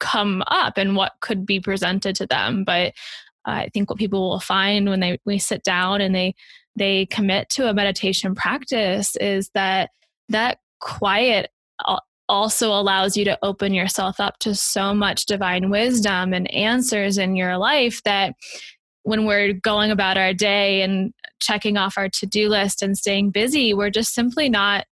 come 0.00 0.42
up 0.48 0.76
and 0.76 0.96
what 0.96 1.12
could 1.20 1.46
be 1.46 1.60
presented 1.60 2.16
to 2.16 2.26
them. 2.26 2.64
But 2.64 2.92
i 3.44 3.68
think 3.72 3.88
what 3.88 3.98
people 3.98 4.28
will 4.28 4.40
find 4.40 4.88
when 4.88 5.00
they 5.00 5.18
we 5.24 5.38
sit 5.38 5.62
down 5.62 6.00
and 6.00 6.14
they 6.14 6.34
they 6.76 7.06
commit 7.06 7.48
to 7.48 7.68
a 7.68 7.74
meditation 7.74 8.34
practice 8.34 9.16
is 9.16 9.50
that 9.54 9.90
that 10.28 10.58
quiet 10.80 11.50
also 12.28 12.68
allows 12.68 13.16
you 13.16 13.24
to 13.24 13.38
open 13.42 13.74
yourself 13.74 14.20
up 14.20 14.38
to 14.38 14.54
so 14.54 14.94
much 14.94 15.26
divine 15.26 15.68
wisdom 15.68 16.32
and 16.32 16.52
answers 16.54 17.18
in 17.18 17.34
your 17.34 17.58
life 17.58 18.02
that 18.04 18.34
when 19.02 19.26
we're 19.26 19.52
going 19.52 19.90
about 19.90 20.16
our 20.16 20.32
day 20.32 20.82
and 20.82 21.12
checking 21.40 21.76
off 21.76 21.98
our 21.98 22.08
to-do 22.08 22.48
list 22.48 22.82
and 22.82 22.96
staying 22.96 23.30
busy 23.30 23.74
we're 23.74 23.90
just 23.90 24.14
simply 24.14 24.48
not 24.48 24.86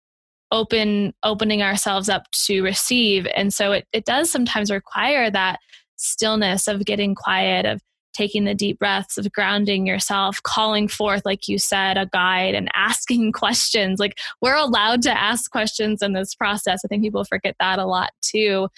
open 0.52 1.14
opening 1.24 1.62
ourselves 1.62 2.10
up 2.10 2.30
to 2.46 2.62
receive. 2.62 3.28
And 3.36 3.54
so 3.54 3.72
it, 3.72 3.88
it 3.92 4.06
does 4.06 4.30
sometimes 4.30 4.72
require 4.72 5.30
that 5.32 5.60
stillness 5.98 6.68
of 6.68 6.86
getting 6.86 7.16
quiet 7.16 7.66
of 7.66 7.82
taking 8.16 8.46
the 8.46 8.56
deep 8.56 8.80
breaths 8.80 9.18
of 9.18 9.32
grounding 9.34 9.86
yourself 9.86 10.42
calling 10.44 10.88
forth 10.88 11.24
like 11.26 11.48
you 11.48 11.60
said 11.60 11.98
a 11.98 12.06
guide 12.08 12.56
and 12.56 12.70
asking 12.76 13.32
questions. 13.32 14.00
Like 14.00 14.18
we're 14.42 14.56
allowed 14.56 15.02
to 15.04 15.12
ask 15.12 15.52
questions 15.52 16.02
in 16.02 16.14
this 16.14 16.34
process. 16.34 16.82
I 16.84 16.88
think 16.88 17.04
people 17.04 17.26
forget 17.26 17.56
that 17.60 17.80
a 17.80 17.86
lot 17.86 18.12
too. 18.22 18.70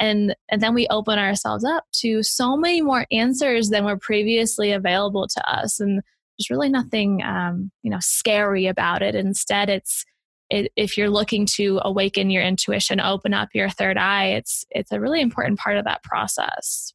And 0.00 0.34
and 0.50 0.62
then 0.62 0.74
we 0.74 0.86
open 0.88 1.18
ourselves 1.18 1.64
up 1.64 1.84
to 1.96 2.22
so 2.22 2.56
many 2.56 2.80
more 2.80 3.06
answers 3.12 3.68
than 3.68 3.84
were 3.84 3.98
previously 3.98 4.72
available 4.72 5.28
to 5.28 5.50
us. 5.50 5.78
And 5.80 6.02
there's 6.38 6.50
really 6.50 6.68
nothing 6.68 7.22
um, 7.22 7.70
you 7.82 7.90
know 7.90 8.00
scary 8.00 8.66
about 8.66 9.02
it. 9.02 9.14
Instead 9.14 9.68
it's 9.68 10.04
it, 10.50 10.72
if 10.76 10.96
you're 10.96 11.10
looking 11.10 11.46
to 11.46 11.80
awaken 11.82 12.30
your 12.30 12.42
intuition 12.42 13.00
open 13.00 13.34
up 13.34 13.48
your 13.52 13.68
third 13.68 13.98
eye 13.98 14.26
it's 14.26 14.64
it's 14.70 14.92
a 14.92 15.00
really 15.00 15.20
important 15.20 15.58
part 15.58 15.76
of 15.76 15.84
that 15.84 16.02
process. 16.02 16.92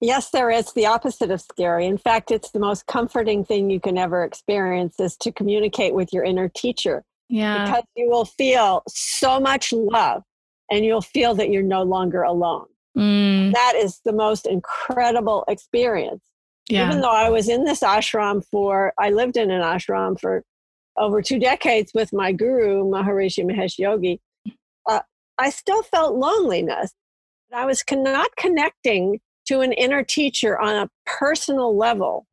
Yes 0.00 0.30
there 0.30 0.50
is 0.50 0.72
the 0.72 0.86
opposite 0.86 1.30
of 1.30 1.40
scary. 1.40 1.86
In 1.86 1.98
fact 1.98 2.30
it's 2.30 2.50
the 2.50 2.60
most 2.60 2.86
comforting 2.86 3.44
thing 3.44 3.70
you 3.70 3.80
can 3.80 3.98
ever 3.98 4.24
experience 4.24 5.00
is 5.00 5.16
to 5.18 5.32
communicate 5.32 5.94
with 5.94 6.12
your 6.12 6.24
inner 6.24 6.48
teacher. 6.48 7.04
Yeah. 7.28 7.64
Because 7.64 7.84
you 7.96 8.08
will 8.10 8.26
feel 8.26 8.82
so 8.88 9.40
much 9.40 9.72
love 9.72 10.22
and 10.70 10.84
you'll 10.84 11.02
feel 11.02 11.34
that 11.34 11.50
you're 11.50 11.62
no 11.62 11.82
longer 11.82 12.22
alone. 12.22 12.66
Mm. 12.96 13.52
that 13.52 13.74
is 13.74 14.00
the 14.04 14.12
most 14.12 14.46
incredible 14.46 15.44
experience. 15.48 16.22
Yeah. 16.68 16.86
even 16.86 17.00
though 17.00 17.10
i 17.10 17.28
was 17.28 17.48
in 17.48 17.64
this 17.64 17.80
ashram 17.80 18.42
for 18.50 18.94
i 18.98 19.10
lived 19.10 19.36
in 19.36 19.50
an 19.50 19.60
ashram 19.60 20.18
for 20.18 20.44
over 20.96 21.22
two 21.22 21.38
decades 21.38 21.92
with 21.94 22.12
my 22.12 22.32
guru, 22.32 22.84
Maharishi 22.84 23.44
Mahesh 23.44 23.78
Yogi, 23.78 24.20
uh, 24.88 25.00
I 25.38 25.50
still 25.50 25.82
felt 25.82 26.16
loneliness. 26.16 26.92
I 27.52 27.66
was 27.66 27.82
con- 27.82 28.02
not 28.02 28.30
connecting 28.36 29.20
to 29.46 29.60
an 29.60 29.72
inner 29.72 30.02
teacher 30.02 30.58
on 30.58 30.74
a 30.74 30.90
personal 31.06 31.76
level 31.76 32.26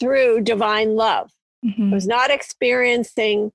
through 0.00 0.40
divine 0.40 0.96
love. 0.96 1.30
Mm-hmm. 1.64 1.92
I 1.92 1.94
was 1.94 2.06
not 2.06 2.30
experiencing 2.30 3.52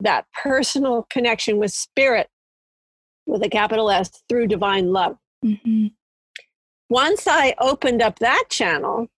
that 0.00 0.26
personal 0.42 1.06
connection 1.08 1.58
with 1.58 1.72
spirit 1.72 2.28
with 3.26 3.42
a 3.42 3.48
capital 3.48 3.90
S 3.90 4.10
through 4.28 4.48
divine 4.48 4.92
love. 4.92 5.16
Mm-hmm. 5.44 5.86
Once 6.90 7.26
I 7.26 7.54
opened 7.60 8.02
up 8.02 8.18
that 8.18 8.44
channel, 8.50 9.08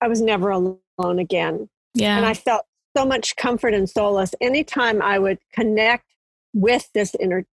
I 0.00 0.08
was 0.08 0.22
never 0.22 0.50
alone 0.50 1.18
again. 1.18 1.68
Yeah. 1.94 2.16
And 2.16 2.24
I 2.24 2.34
felt 2.34 2.64
so 2.96 3.04
much 3.04 3.36
comfort 3.36 3.74
and 3.74 3.88
solace 3.88 4.34
anytime 4.40 5.00
I 5.02 5.18
would 5.18 5.38
connect 5.52 6.04
with 6.52 6.90
this 6.92 7.14
inner 7.14 7.46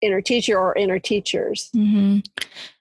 inner 0.00 0.20
teacher 0.20 0.58
or 0.58 0.76
inner 0.76 0.98
teachers. 0.98 1.70
Mm-hmm. 1.74 2.18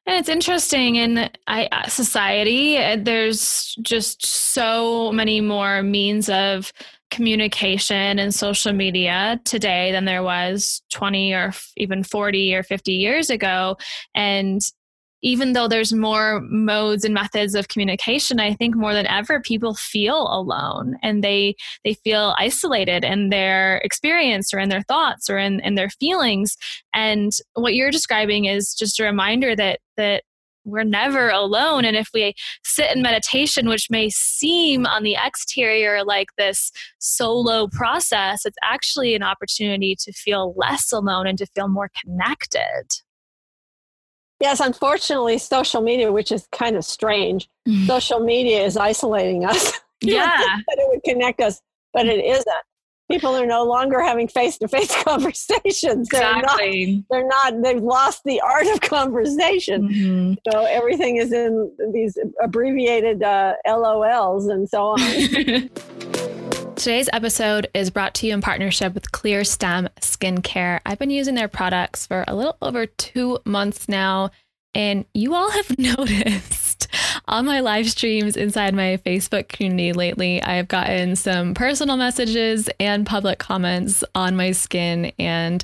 And 0.05 0.19
it's 0.19 0.27
interesting 0.27 0.97
in 0.97 1.29
I, 1.47 1.87
society, 1.87 2.77
uh, 2.77 2.97
there's 2.99 3.75
just 3.81 4.25
so 4.25 5.11
many 5.13 5.39
more 5.39 5.81
means 5.81 6.27
of 6.29 6.73
communication 7.11 8.19
and 8.19 8.33
social 8.33 8.73
media 8.73 9.39
today 9.45 9.91
than 9.91 10.03
there 10.03 10.23
was 10.23 10.81
20 10.91 11.33
or 11.33 11.53
even 11.77 12.03
40 12.03 12.55
or 12.55 12.63
50 12.63 12.91
years 12.91 13.29
ago. 13.29 13.77
And 14.13 14.61
even 15.23 15.53
though 15.53 15.67
there's 15.67 15.93
more 15.93 16.41
modes 16.41 17.03
and 17.03 17.13
methods 17.13 17.55
of 17.55 17.67
communication 17.67 18.39
i 18.39 18.53
think 18.53 18.75
more 18.75 18.93
than 18.93 19.07
ever 19.07 19.39
people 19.39 19.73
feel 19.73 20.27
alone 20.29 20.95
and 21.01 21.23
they 21.23 21.55
they 21.83 21.93
feel 21.93 22.35
isolated 22.37 23.03
in 23.03 23.29
their 23.29 23.77
experience 23.77 24.53
or 24.53 24.59
in 24.59 24.69
their 24.69 24.83
thoughts 24.83 25.29
or 25.29 25.37
in, 25.37 25.59
in 25.61 25.75
their 25.75 25.89
feelings 25.89 26.57
and 26.93 27.31
what 27.53 27.73
you're 27.73 27.91
describing 27.91 28.45
is 28.45 28.73
just 28.73 28.99
a 28.99 29.03
reminder 29.03 29.55
that 29.55 29.79
that 29.97 30.23
we're 30.65 30.83
never 30.83 31.29
alone. 31.29 31.85
And 31.85 31.97
if 31.97 32.09
we 32.13 32.33
sit 32.63 32.95
in 32.95 33.01
meditation, 33.01 33.67
which 33.67 33.89
may 33.89 34.09
seem 34.09 34.85
on 34.85 35.03
the 35.03 35.17
exterior 35.21 36.03
like 36.03 36.27
this 36.37 36.71
solo 36.99 37.67
process, 37.67 38.45
it's 38.45 38.57
actually 38.63 39.15
an 39.15 39.23
opportunity 39.23 39.95
to 39.99 40.11
feel 40.13 40.53
less 40.55 40.91
alone 40.91 41.27
and 41.27 41.37
to 41.37 41.45
feel 41.47 41.67
more 41.67 41.89
connected. 42.03 42.83
Yes, 44.39 44.59
unfortunately, 44.59 45.37
social 45.37 45.81
media, 45.81 46.11
which 46.11 46.31
is 46.31 46.47
kind 46.51 46.75
of 46.75 46.83
strange, 46.83 47.49
mm-hmm. 47.67 47.85
social 47.85 48.19
media 48.19 48.65
is 48.65 48.75
isolating 48.75 49.45
us. 49.45 49.79
yeah. 50.01 50.27
that 50.27 50.77
it 50.77 50.87
would 50.89 51.03
connect 51.03 51.41
us, 51.41 51.61
but 51.93 52.07
it 52.07 52.23
isn't. 52.23 52.47
People 53.11 53.35
are 53.35 53.45
no 53.45 53.63
longer 53.63 54.01
having 54.01 54.27
face 54.27 54.57
to 54.57 54.67
face 54.67 54.95
conversations. 55.03 56.07
Exactly. 56.07 57.03
They're 57.11 57.25
not, 57.27 57.51
they're 57.51 57.61
not, 57.61 57.63
they've 57.63 57.83
lost 57.83 58.23
the 58.23 58.41
art 58.41 58.65
of 58.67 58.81
conversation. 58.81 59.89
Mm-hmm. 59.89 60.51
So 60.51 60.65
everything 60.65 61.17
is 61.17 61.31
in 61.31 61.71
these 61.93 62.17
abbreviated 62.41 63.21
uh, 63.21 63.53
LOLs 63.67 64.49
and 64.49 64.67
so 64.67 64.95
on. 64.97 65.69
Today's 66.75 67.09
episode 67.13 67.69
is 67.73 67.91
brought 67.91 68.15
to 68.15 68.27
you 68.27 68.33
in 68.33 68.41
partnership 68.41 68.93
with 68.93 69.11
Clear 69.11 69.41
ClearStem 69.41 69.89
Skincare. 70.01 70.79
I've 70.85 70.97
been 70.97 71.11
using 71.11 71.35
their 71.35 71.47
products 71.47 72.07
for 72.07 72.25
a 72.27 72.35
little 72.35 72.57
over 72.61 72.87
two 72.87 73.39
months 73.45 73.87
now, 73.87 74.31
and 74.73 75.05
you 75.13 75.35
all 75.35 75.51
have 75.51 75.77
noticed 75.77 76.87
on 77.27 77.45
my 77.45 77.59
live 77.59 77.89
streams 77.89 78.35
inside 78.35 78.73
my 78.73 78.99
Facebook 79.05 79.49
community 79.49 79.93
lately, 79.93 80.41
I 80.41 80.55
have 80.55 80.67
gotten 80.67 81.15
some 81.15 81.53
personal 81.53 81.95
messages 81.95 82.69
and 82.79 83.05
public 83.05 83.39
comments 83.39 84.03
on 84.15 84.35
my 84.35 84.51
skin, 84.51 85.13
and 85.19 85.63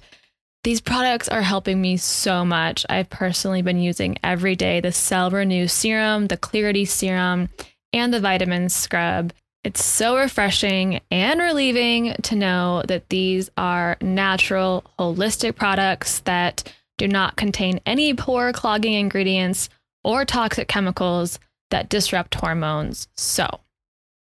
these 0.63 0.79
products 0.79 1.27
are 1.27 1.41
helping 1.41 1.81
me 1.81 1.97
so 1.97 2.45
much. 2.45 2.85
I've 2.87 3.09
personally 3.09 3.61
been 3.61 3.79
using 3.79 4.17
every 4.23 4.55
day 4.55 4.79
the 4.79 4.91
Cell 4.91 5.31
Renew 5.31 5.67
Serum, 5.67 6.27
the 6.27 6.37
Clarity 6.37 6.85
Serum, 6.85 7.49
and 7.93 8.13
the 8.13 8.19
Vitamin 8.19 8.69
Scrub. 8.69 9.33
It's 9.69 9.85
so 9.85 10.17
refreshing 10.17 10.99
and 11.11 11.39
relieving 11.39 12.15
to 12.23 12.35
know 12.35 12.81
that 12.87 13.07
these 13.09 13.51
are 13.55 13.97
natural, 14.01 14.83
holistic 14.97 15.57
products 15.57 16.21
that 16.21 16.73
do 16.97 17.07
not 17.07 17.35
contain 17.35 17.79
any 17.85 18.15
pore 18.15 18.51
clogging 18.51 18.95
ingredients 18.95 19.69
or 20.03 20.25
toxic 20.25 20.67
chemicals 20.67 21.37
that 21.69 21.87
disrupt 21.87 22.33
hormones. 22.33 23.09
So 23.15 23.59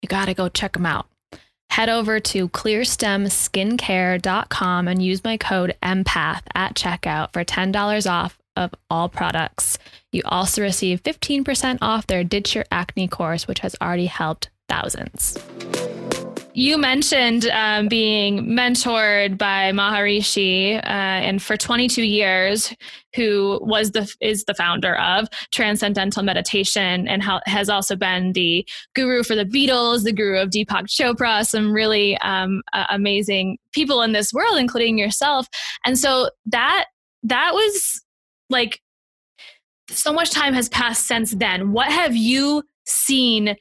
you 0.01 0.09
got 0.09 0.27
to 0.27 0.35
go 0.35 0.49
check 0.49 0.75
them 0.75 0.87
out. 0.87 1.09
head 1.71 1.89
over 1.89 2.21
to 2.21 2.49
clearstemskincare.com 2.49 4.87
and 4.87 5.03
use 5.03 5.25
my 5.25 5.37
code 5.37 5.77
empath 5.83 6.43
at 6.55 6.77
checkout 6.77 7.33
for 7.33 7.45
$10 7.45 8.09
off 8.09 8.39
of 8.55 8.73
all 8.89 9.09
products. 9.09 9.77
You 10.13 10.23
also 10.25 10.63
receive 10.63 11.03
15% 11.03 11.79
off 11.83 12.07
their 12.07 12.23
Ditch 12.23 12.55
Your 12.55 12.67
Acne 12.71 13.09
course, 13.09 13.49
which 13.49 13.59
has 13.59 13.75
already 13.83 14.07
helped 14.07 14.51
thousands. 14.73 15.39
You 16.55 16.77
mentioned 16.77 17.47
um, 17.47 17.89
being 17.89 18.45
mentored 18.45 19.39
by 19.39 19.73
Maharishi, 19.73 20.77
uh, 20.77 20.81
and 20.87 21.41
for 21.43 21.57
22 21.57 22.03
years, 22.03 22.75
who 23.15 23.59
was 23.63 23.93
the 23.93 24.15
is 24.21 24.45
the 24.45 24.55
founder 24.55 24.99
of 24.99 25.29
Transcendental 25.51 26.23
Meditation, 26.23 27.09
and 27.09 27.23
how, 27.23 27.41
has 27.47 27.71
also 27.71 27.97
been 27.97 28.33
the 28.35 28.67
guru 28.95 29.23
for 29.23 29.35
the 29.35 29.47
Beatles, 29.47 30.05
the 30.05 30.13
guru 30.13 30.39
of 30.39 30.51
Deepak 30.51 30.89
Chopra, 30.89 31.47
some 31.47 31.73
really 31.73 32.19
um, 32.19 32.63
uh, 32.75 32.85
amazing 32.91 33.57
people 33.73 34.03
in 34.03 34.13
this 34.13 34.31
world, 34.31 34.59
including 34.59 34.99
yourself. 34.99 35.47
And 35.87 35.99
so 35.99 36.29
that 36.47 36.85
that 37.23 37.55
was 37.55 38.03
like 38.51 38.79
so 39.89 40.13
much 40.13 40.31
time 40.31 40.53
has 40.53 40.69
passed 40.69 41.07
since 41.07 41.33
then. 41.33 41.73
What 41.73 41.91
have 41.91 42.15
you 42.15 42.63
seen? 42.85 43.57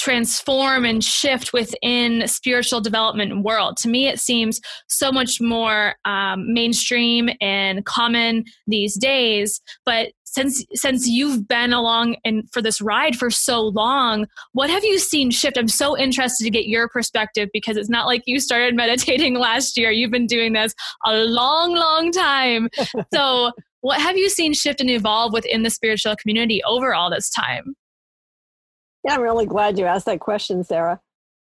Transform 0.00 0.84
and 0.84 1.04
shift 1.04 1.52
within 1.52 2.26
spiritual 2.26 2.80
development 2.80 3.44
world. 3.44 3.76
To 3.78 3.88
me 3.88 4.08
it 4.08 4.18
seems 4.18 4.60
so 4.88 5.12
much 5.12 5.40
more 5.40 5.94
um, 6.04 6.52
mainstream 6.52 7.28
and 7.40 7.84
common 7.84 8.44
these 8.66 8.96
days. 8.96 9.60
But 9.84 10.12
since 10.24 10.64
since 10.74 11.08
you've 11.08 11.48
been 11.48 11.72
along 11.72 12.16
and 12.24 12.48
for 12.52 12.62
this 12.62 12.80
ride 12.80 13.16
for 13.16 13.30
so 13.30 13.60
long 13.62 14.26
what 14.52 14.70
have 14.70 14.84
you 14.84 14.98
seen 14.98 15.30
shift? 15.30 15.58
I'm 15.58 15.68
so 15.68 15.98
interested 15.98 16.44
to 16.44 16.50
get 16.50 16.66
your 16.66 16.88
perspective 16.88 17.48
because 17.52 17.76
it's 17.76 17.90
not 17.90 18.06
like 18.06 18.22
you 18.26 18.40
started 18.40 18.74
meditating 18.74 19.34
last 19.38 19.76
year. 19.76 19.90
You've 19.90 20.12
been 20.12 20.26
doing 20.26 20.52
this 20.52 20.74
a 21.04 21.16
long 21.24 21.74
long 21.74 22.12
time. 22.12 22.68
So 23.12 23.52
what 23.80 24.00
have 24.00 24.16
you 24.16 24.28
seen 24.28 24.52
shift 24.52 24.80
and 24.80 24.90
evolve 24.90 25.32
within 25.32 25.62
the 25.62 25.70
spiritual 25.70 26.14
community 26.16 26.62
over 26.64 26.94
all 26.94 27.10
this 27.10 27.30
time 27.30 27.74
yeah, 29.04 29.14
I'm 29.14 29.22
really 29.22 29.46
glad 29.46 29.78
you 29.78 29.86
asked 29.86 30.06
that 30.06 30.20
question, 30.20 30.64
Sarah, 30.64 31.00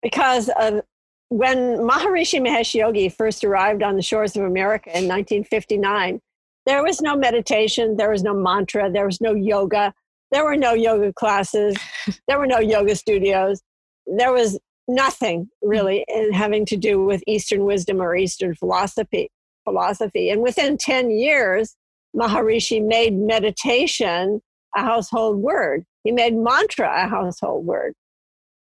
because 0.01 0.49
uh, 0.49 0.81
when 1.29 1.77
Maharishi 1.77 2.39
Mahesh 2.39 2.73
Yogi 2.73 3.09
first 3.09 3.43
arrived 3.43 3.83
on 3.83 3.95
the 3.95 4.01
shores 4.01 4.35
of 4.35 4.43
America 4.43 4.89
in 4.89 5.07
1959, 5.07 6.19
there 6.65 6.83
was 6.83 7.01
no 7.01 7.15
meditation, 7.15 7.97
there 7.97 8.09
was 8.09 8.23
no 8.23 8.33
mantra, 8.33 8.91
there 8.91 9.05
was 9.05 9.21
no 9.21 9.33
yoga, 9.33 9.93
there 10.31 10.43
were 10.43 10.57
no 10.57 10.73
yoga 10.73 11.13
classes, 11.13 11.75
there 12.27 12.39
were 12.39 12.47
no 12.47 12.59
yoga 12.59 12.95
studios, 12.95 13.61
there 14.07 14.33
was 14.33 14.59
nothing 14.87 15.49
really 15.61 16.05
in 16.07 16.31
having 16.31 16.65
to 16.65 16.77
do 16.77 17.03
with 17.03 17.23
Eastern 17.27 17.65
wisdom 17.65 18.01
or 18.01 18.15
Eastern 18.15 18.55
philosophy. 18.55 19.29
Philosophy, 19.63 20.29
and 20.29 20.43
within 20.43 20.77
10 20.77 21.09
years, 21.09 21.75
Maharishi 22.15 22.85
made 22.85 23.15
meditation 23.15 24.39
a 24.75 24.81
household 24.81 25.37
word. 25.37 25.85
He 26.03 26.11
made 26.11 26.35
mantra 26.35 27.05
a 27.05 27.07
household 27.07 27.65
word. 27.65 27.93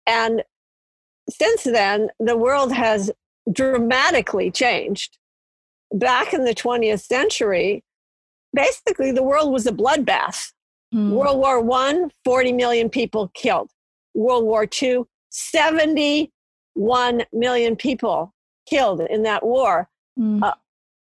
And 0.06 0.42
since 1.28 1.64
then, 1.64 2.10
the 2.20 2.36
world 2.36 2.72
has 2.72 3.10
dramatically 3.52 4.50
changed. 4.50 5.18
Back 5.92 6.34
in 6.34 6.44
the 6.44 6.54
20th 6.54 7.02
century, 7.02 7.82
basically 8.52 9.12
the 9.12 9.22
world 9.22 9.52
was 9.52 9.66
a 9.66 9.72
bloodbath. 9.72 10.52
Mm. 10.94 11.10
World 11.10 11.38
War 11.38 11.72
I, 11.78 12.08
40 12.24 12.52
million 12.52 12.88
people 12.88 13.30
killed. 13.34 13.70
World 14.14 14.44
War 14.44 14.66
II, 14.82 15.04
71 15.30 17.24
million 17.32 17.76
people 17.76 18.34
killed 18.68 19.00
in 19.00 19.22
that 19.22 19.44
war. 19.44 19.88
Mm. 20.18 20.42
Uh, 20.42 20.54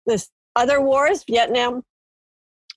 this 0.06 0.28
other 0.56 0.80
wars, 0.80 1.24
Vietnam, 1.24 1.82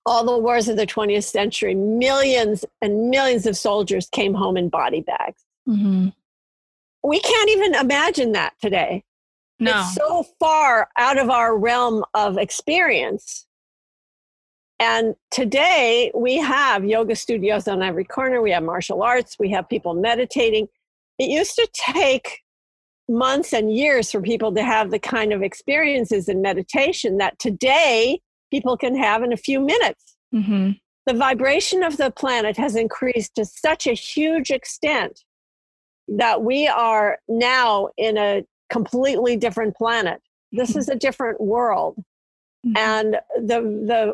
all 0.05 0.25
the 0.25 0.37
wars 0.37 0.67
of 0.67 0.77
the 0.77 0.87
20th 0.87 1.23
century, 1.23 1.75
millions 1.75 2.65
and 2.81 3.09
millions 3.09 3.45
of 3.45 3.57
soldiers 3.57 4.09
came 4.11 4.33
home 4.33 4.57
in 4.57 4.69
body 4.69 5.01
bags. 5.01 5.43
Mm-hmm. 5.67 6.09
We 7.03 7.19
can't 7.19 7.49
even 7.49 7.75
imagine 7.75 8.31
that 8.33 8.53
today. 8.61 9.03
No. 9.59 9.79
It's 9.79 9.93
so 9.95 10.25
far 10.39 10.89
out 10.97 11.19
of 11.19 11.29
our 11.29 11.55
realm 11.55 12.03
of 12.13 12.37
experience. 12.37 13.45
And 14.79 15.15
today 15.29 16.11
we 16.15 16.37
have 16.37 16.83
yoga 16.83 17.15
studios 17.15 17.67
on 17.67 17.83
every 17.83 18.03
corner. 18.03 18.41
We 18.41 18.51
have 18.51 18.63
martial 18.63 19.03
arts. 19.03 19.37
We 19.37 19.51
have 19.51 19.69
people 19.69 19.93
meditating. 19.93 20.67
It 21.19 21.29
used 21.29 21.55
to 21.55 21.67
take 21.73 22.39
months 23.07 23.53
and 23.53 23.71
years 23.75 24.09
for 24.11 24.21
people 24.21 24.53
to 24.55 24.63
have 24.63 24.89
the 24.89 24.97
kind 24.97 25.33
of 25.33 25.43
experiences 25.43 26.27
in 26.27 26.41
meditation 26.41 27.17
that 27.17 27.37
today 27.37 28.19
people 28.51 28.77
can 28.77 28.95
have 28.95 29.23
in 29.23 29.33
a 29.33 29.37
few 29.37 29.59
minutes. 29.59 30.15
Mm-hmm. 30.33 30.71
The 31.07 31.13
vibration 31.13 31.81
of 31.81 31.97
the 31.97 32.11
planet 32.11 32.57
has 32.57 32.75
increased 32.75 33.35
to 33.35 33.45
such 33.45 33.87
a 33.87 33.93
huge 33.93 34.51
extent 34.51 35.21
that 36.07 36.43
we 36.43 36.67
are 36.67 37.17
now 37.27 37.89
in 37.97 38.17
a 38.17 38.43
completely 38.69 39.35
different 39.37 39.75
planet. 39.75 40.21
This 40.51 40.75
is 40.75 40.89
a 40.89 40.95
different 40.95 41.41
world. 41.41 41.97
Mm-hmm. 42.65 42.77
And 42.77 43.15
the, 43.37 43.61
the, 43.61 44.13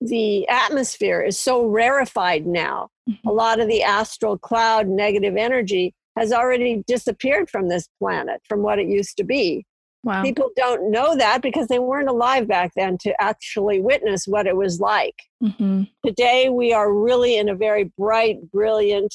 the 0.00 0.48
atmosphere 0.48 1.20
is 1.20 1.38
so 1.38 1.64
rarefied 1.64 2.46
now. 2.46 2.88
Mm-hmm. 3.08 3.28
A 3.28 3.32
lot 3.32 3.58
of 3.58 3.68
the 3.68 3.82
astral 3.82 4.38
cloud 4.38 4.86
negative 4.86 5.36
energy 5.36 5.94
has 6.16 6.32
already 6.32 6.84
disappeared 6.86 7.50
from 7.50 7.68
this 7.68 7.88
planet 7.98 8.40
from 8.48 8.62
what 8.62 8.78
it 8.78 8.86
used 8.86 9.16
to 9.16 9.24
be. 9.24 9.64
Wow. 10.04 10.22
People 10.22 10.50
don't 10.56 10.90
know 10.90 11.16
that 11.16 11.42
because 11.42 11.68
they 11.68 11.78
weren't 11.78 12.08
alive 12.08 12.48
back 12.48 12.72
then 12.74 12.98
to 12.98 13.14
actually 13.22 13.80
witness 13.80 14.26
what 14.26 14.46
it 14.46 14.56
was 14.56 14.80
like. 14.80 15.14
Mm-hmm. 15.42 15.84
Today, 16.04 16.48
we 16.48 16.72
are 16.72 16.92
really 16.92 17.36
in 17.36 17.48
a 17.48 17.54
very 17.54 17.92
bright, 17.96 18.50
brilliant, 18.50 19.14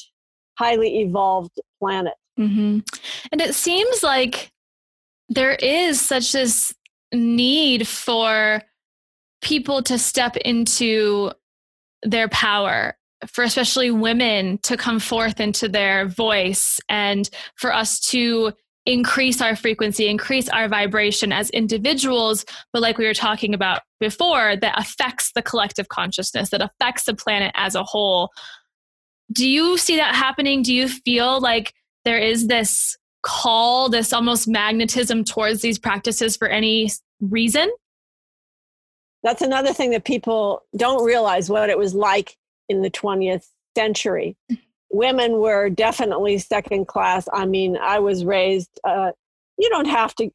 highly 0.58 1.00
evolved 1.00 1.60
planet. 1.78 2.14
Mm-hmm. 2.38 2.78
And 3.32 3.40
it 3.40 3.54
seems 3.54 4.02
like 4.02 4.50
there 5.28 5.54
is 5.54 6.00
such 6.00 6.32
this 6.32 6.74
need 7.12 7.86
for 7.86 8.62
people 9.42 9.82
to 9.82 9.98
step 9.98 10.36
into 10.38 11.32
their 12.02 12.28
power 12.28 12.96
for 13.26 13.42
especially 13.42 13.90
women 13.90 14.58
to 14.58 14.76
come 14.76 15.00
forth 15.00 15.40
into 15.40 15.68
their 15.68 16.06
voice 16.06 16.78
and 16.88 17.28
for 17.56 17.74
us 17.74 17.98
to 17.98 18.52
increase 18.88 19.42
our 19.42 19.54
frequency, 19.54 20.08
increase 20.08 20.48
our 20.48 20.66
vibration 20.66 21.30
as 21.30 21.50
individuals, 21.50 22.46
but 22.72 22.80
like 22.80 22.96
we 22.96 23.04
were 23.04 23.12
talking 23.12 23.52
about 23.52 23.82
before, 24.00 24.56
that 24.56 24.78
affects 24.78 25.32
the 25.32 25.42
collective 25.42 25.88
consciousness, 25.88 26.48
that 26.50 26.62
affects 26.62 27.04
the 27.04 27.14
planet 27.14 27.52
as 27.54 27.74
a 27.74 27.84
whole. 27.84 28.30
Do 29.30 29.46
you 29.46 29.76
see 29.76 29.96
that 29.96 30.14
happening? 30.14 30.62
Do 30.62 30.74
you 30.74 30.88
feel 30.88 31.38
like 31.38 31.74
there 32.06 32.18
is 32.18 32.46
this 32.46 32.96
call, 33.22 33.90
this 33.90 34.14
almost 34.14 34.48
magnetism 34.48 35.22
towards 35.22 35.60
these 35.60 35.78
practices 35.78 36.38
for 36.38 36.48
any 36.48 36.90
reason? 37.20 37.70
That's 39.22 39.42
another 39.42 39.74
thing 39.74 39.90
that 39.90 40.04
people 40.04 40.62
don't 40.74 41.04
realize 41.04 41.50
what 41.50 41.68
it 41.68 41.76
was 41.76 41.94
like 41.94 42.38
in 42.70 42.80
the 42.80 42.90
20th 42.90 43.44
century 43.76 44.36
mm-hmm. 44.50 44.62
Women 44.90 45.38
were 45.38 45.68
definitely 45.68 46.38
second 46.38 46.86
class. 46.86 47.28
I 47.32 47.46
mean, 47.46 47.76
I 47.76 47.98
was 47.98 48.24
raised, 48.24 48.70
uh, 48.84 49.12
you 49.58 49.68
don't 49.68 49.88
have 49.88 50.14
to 50.16 50.30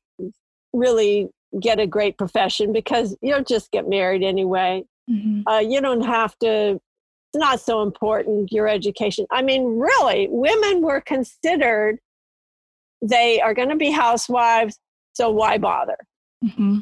really 0.74 1.30
get 1.60 1.80
a 1.80 1.88
great 1.88 2.18
profession 2.18 2.74
because 2.74 3.16
you'll 3.22 3.44
just 3.44 3.72
get 3.72 3.88
married 3.88 4.24
anyway. 4.24 4.84
Mm-hmm. 5.10 5.48
Uh, 5.48 5.60
you 5.60 5.82
don't 5.82 6.06
have 6.06 6.38
to, 6.40 6.76
it's 6.76 7.36
not 7.36 7.60
so 7.60 7.82
important, 7.82 8.52
your 8.52 8.68
education. 8.68 9.26
I 9.32 9.42
mean, 9.42 9.78
really, 9.80 10.28
women 10.30 10.82
were 10.82 11.02
considered, 11.02 12.00
they 13.02 13.42
are 13.42 13.54
going 13.54 13.70
to 13.70 13.76
be 13.76 13.92
housewives, 13.92 14.80
so 15.14 15.30
why 15.30 15.58
bother? 15.58 15.98
Mm-hmm. 16.44 16.80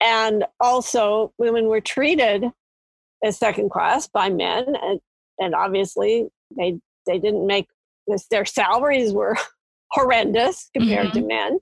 And 0.00 0.44
also, 0.60 1.32
women 1.38 1.66
were 1.66 1.80
treated 1.80 2.44
as 3.22 3.38
second 3.38 3.70
class 3.70 4.06
by 4.06 4.28
men, 4.28 4.64
and, 4.82 5.00
and 5.38 5.54
obviously 5.54 6.28
they 6.56 6.78
they 7.06 7.18
didn't 7.18 7.46
make 7.46 7.68
this, 8.06 8.26
their 8.26 8.44
salaries 8.44 9.12
were 9.12 9.36
horrendous 9.90 10.70
compared 10.74 11.08
mm-hmm. 11.08 11.20
to 11.20 11.26
men. 11.26 11.58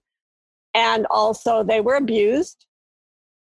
And 0.74 1.07
also, 1.11 1.62
they 1.62 1.80
were 1.80 1.97
abused 1.97 2.66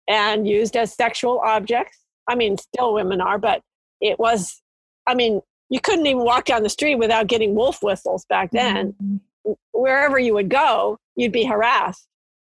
and 0.08 0.48
used 0.48 0.76
as 0.78 0.94
sexual 0.94 1.40
objects. 1.40 1.98
I 2.28 2.36
mean, 2.36 2.58
still 2.58 2.94
women 2.94 3.22
are, 3.22 3.38
but 3.38 3.62
it 4.02 4.18
was, 4.20 4.62
I 5.06 5.16
mean, 5.16 5.42
you 5.70 5.80
couldn't 5.80 6.06
even 6.06 6.24
walk 6.24 6.46
down 6.46 6.64
the 6.64 6.70
street 6.70 6.96
without 6.96 7.28
getting 7.28 7.56
wolf 7.56 7.84
whistles 7.84 8.26
back 8.26 8.52
then. 8.52 8.94
Mm-hmm. 8.94 9.54
Wherever 9.72 10.18
you 10.18 10.34
would 10.34 10.50
go, 10.50 10.98
you'd 11.16 11.32
be 11.32 11.46
harassed. 11.46 12.08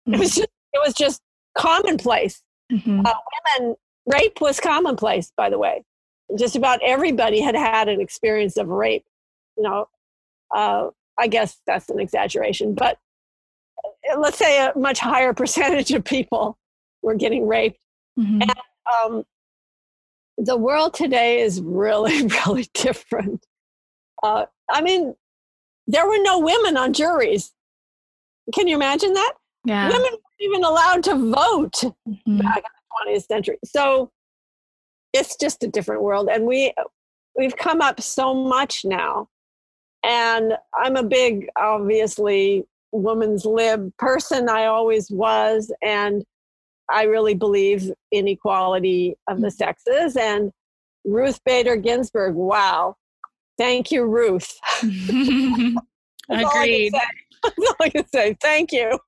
Mm-hmm. 0.09 0.15
It 0.15 0.21
was 0.21 0.35
just, 0.35 0.49
it 0.73 0.81
was 0.85 0.95
just 0.95 1.23
commonplace. 1.57 2.43
Mm-hmm. 2.73 3.07
Uh, 3.07 3.13
women, 3.59 3.77
rape 4.07 4.41
was 4.41 4.59
commonplace, 4.59 5.33
by 5.37 5.51
the 5.51 5.59
way. 5.59 5.85
Just 6.39 6.57
about 6.57 6.81
everybody 6.83 7.41
had 7.41 7.55
had 7.55 7.89
an 7.89 8.01
experience 8.01 8.57
of 8.57 8.69
rape 8.69 9.05
you 9.57 9.63
know, 9.63 9.89
uh, 10.55 10.89
I 11.19 11.27
guess 11.29 11.61
that's 11.67 11.89
an 11.89 12.01
exaggeration, 12.01 12.75
but 12.75 12.99
let's 14.19 14.39
say 14.39 14.67
a 14.67 14.77
much 14.77 14.99
higher 14.99 15.33
percentage 15.35 15.93
of 15.93 16.05
people 16.05 16.59
were 17.03 17.15
getting 17.15 17.47
raped. 17.47 17.79
Mm-hmm. 18.19 18.43
And, 18.43 18.55
um, 19.01 19.25
the 20.37 20.57
world 20.57 20.95
today 20.95 21.41
is 21.41 21.61
really, 21.61 22.27
really 22.47 22.69
different. 22.75 23.47
Uh, 24.23 24.47
I 24.71 24.83
mean, 24.83 25.15
there 25.87 26.07
were 26.07 26.19
no 26.23 26.39
women 26.41 26.77
on 26.77 26.93
juries. 26.93 27.53
Can 28.55 28.69
you 28.69 28.75
imagine 28.75 29.13
that? 29.15 29.33
Yeah. 29.65 29.89
Women 29.89 30.03
weren't 30.03 30.23
even 30.41 30.65
allowed 30.65 31.05
to 31.05 31.15
vote 31.15 31.95
mm-hmm. 32.09 32.39
back 32.39 32.57
in 32.57 33.13
the 33.13 33.13
20th 33.13 33.27
century. 33.27 33.59
So 33.65 34.11
it's 35.13 35.37
just 35.37 35.63
a 35.63 35.69
different 35.69 36.03
world. 36.03 36.29
And 36.31 36.45
we 36.45 36.73
we've 37.37 37.57
come 37.57 37.81
up 37.81 38.01
so 38.01 38.35
much 38.35 38.85
now. 38.85 39.29
And 40.05 40.55
I'm 40.79 40.97
a 40.97 41.03
big, 41.03 41.49
obviously, 41.57 42.65
woman's 42.93 43.45
lib 43.45 43.93
person. 43.99 44.49
I 44.49 44.67
always 44.67 45.11
was. 45.11 45.73
And 45.83 46.25
I 46.91 47.05
really 47.05 47.35
believe 47.35 47.91
in 48.13 48.29
equality 48.29 49.17
of 49.29 49.41
the 49.41 49.49
mm-hmm. 49.49 49.55
sexes. 49.55 50.17
And 50.17 50.53
Ruth 51.05 51.41
Bader 51.45 51.77
Ginsburg, 51.77 52.35
wow. 52.35 52.97
Thank 53.57 53.91
you, 53.91 54.05
Ruth. 54.05 54.59
Agreed. 54.83 56.93
That's 57.43 57.59
all 57.59 57.77
I 57.81 57.89
can 57.91 58.07
say. 58.09 58.37
Thank 58.41 58.73
you. 58.73 58.99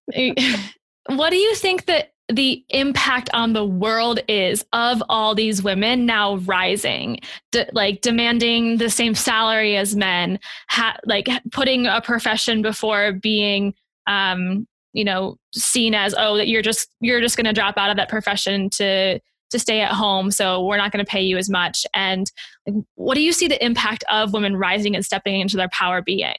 what 1.08 1.30
do 1.30 1.36
you 1.36 1.54
think 1.54 1.86
that 1.86 2.12
the 2.28 2.64
impact 2.70 3.30
on 3.32 3.52
the 3.52 3.64
world 3.64 4.18
is 4.26 4.64
of 4.72 5.02
all 5.08 5.34
these 5.34 5.62
women 5.62 6.06
now 6.06 6.36
rising 6.38 7.20
de- 7.52 7.68
like 7.72 8.00
demanding 8.00 8.78
the 8.78 8.90
same 8.90 9.14
salary 9.14 9.76
as 9.76 9.94
men 9.94 10.40
ha- 10.68 10.96
like 11.04 11.28
putting 11.52 11.86
a 11.86 12.00
profession 12.00 12.62
before 12.62 13.12
being 13.12 13.74
um 14.08 14.66
you 14.92 15.04
know 15.04 15.38
seen 15.54 15.94
as 15.94 16.14
oh 16.18 16.36
that 16.36 16.48
you're 16.48 16.62
just 16.62 16.90
you're 17.00 17.20
just 17.20 17.36
going 17.36 17.44
to 17.44 17.52
drop 17.52 17.76
out 17.76 17.90
of 17.90 17.96
that 17.96 18.08
profession 18.08 18.68
to 18.70 19.20
to 19.50 19.58
stay 19.58 19.80
at 19.80 19.92
home 19.92 20.30
so 20.30 20.64
we're 20.64 20.76
not 20.76 20.90
going 20.90 21.04
to 21.04 21.08
pay 21.08 21.22
you 21.22 21.36
as 21.36 21.48
much. 21.48 21.86
And 21.94 22.30
like, 22.66 22.82
what 22.96 23.14
do 23.14 23.22
you 23.22 23.32
see 23.32 23.46
the 23.46 23.64
impact 23.64 24.02
of 24.10 24.32
women 24.32 24.56
rising 24.56 24.96
and 24.96 25.04
stepping 25.04 25.40
into 25.40 25.56
their 25.56 25.68
power 25.68 26.02
being? 26.02 26.34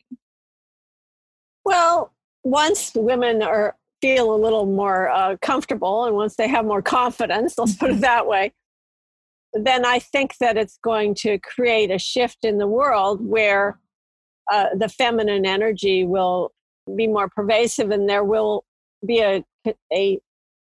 Well 1.63 2.11
once 2.43 2.91
women 2.95 3.41
are 3.41 3.75
feel 4.01 4.33
a 4.33 4.37
little 4.37 4.65
more 4.65 5.09
uh, 5.09 5.35
comfortable 5.41 6.05
and 6.05 6.15
once 6.15 6.35
they 6.35 6.47
have 6.47 6.65
more 6.65 6.81
confidence 6.81 7.57
let's 7.57 7.75
put 7.75 7.89
it 7.89 7.93
mm-hmm. 7.93 8.01
that 8.01 8.27
way 8.27 8.51
then 9.53 9.85
i 9.85 9.99
think 9.99 10.35
that 10.39 10.57
it's 10.57 10.77
going 10.83 11.15
to 11.15 11.37
create 11.39 11.91
a 11.91 11.97
shift 11.97 12.43
in 12.43 12.57
the 12.57 12.67
world 12.67 13.25
where 13.25 13.79
uh, 14.51 14.67
the 14.77 14.87
feminine 14.87 15.45
energy 15.45 16.05
will 16.05 16.51
be 16.95 17.07
more 17.07 17.27
pervasive 17.29 17.91
and 17.91 18.07
there 18.07 18.23
will 18.23 18.63
be 19.05 19.19
a, 19.19 19.43
a 19.93 20.19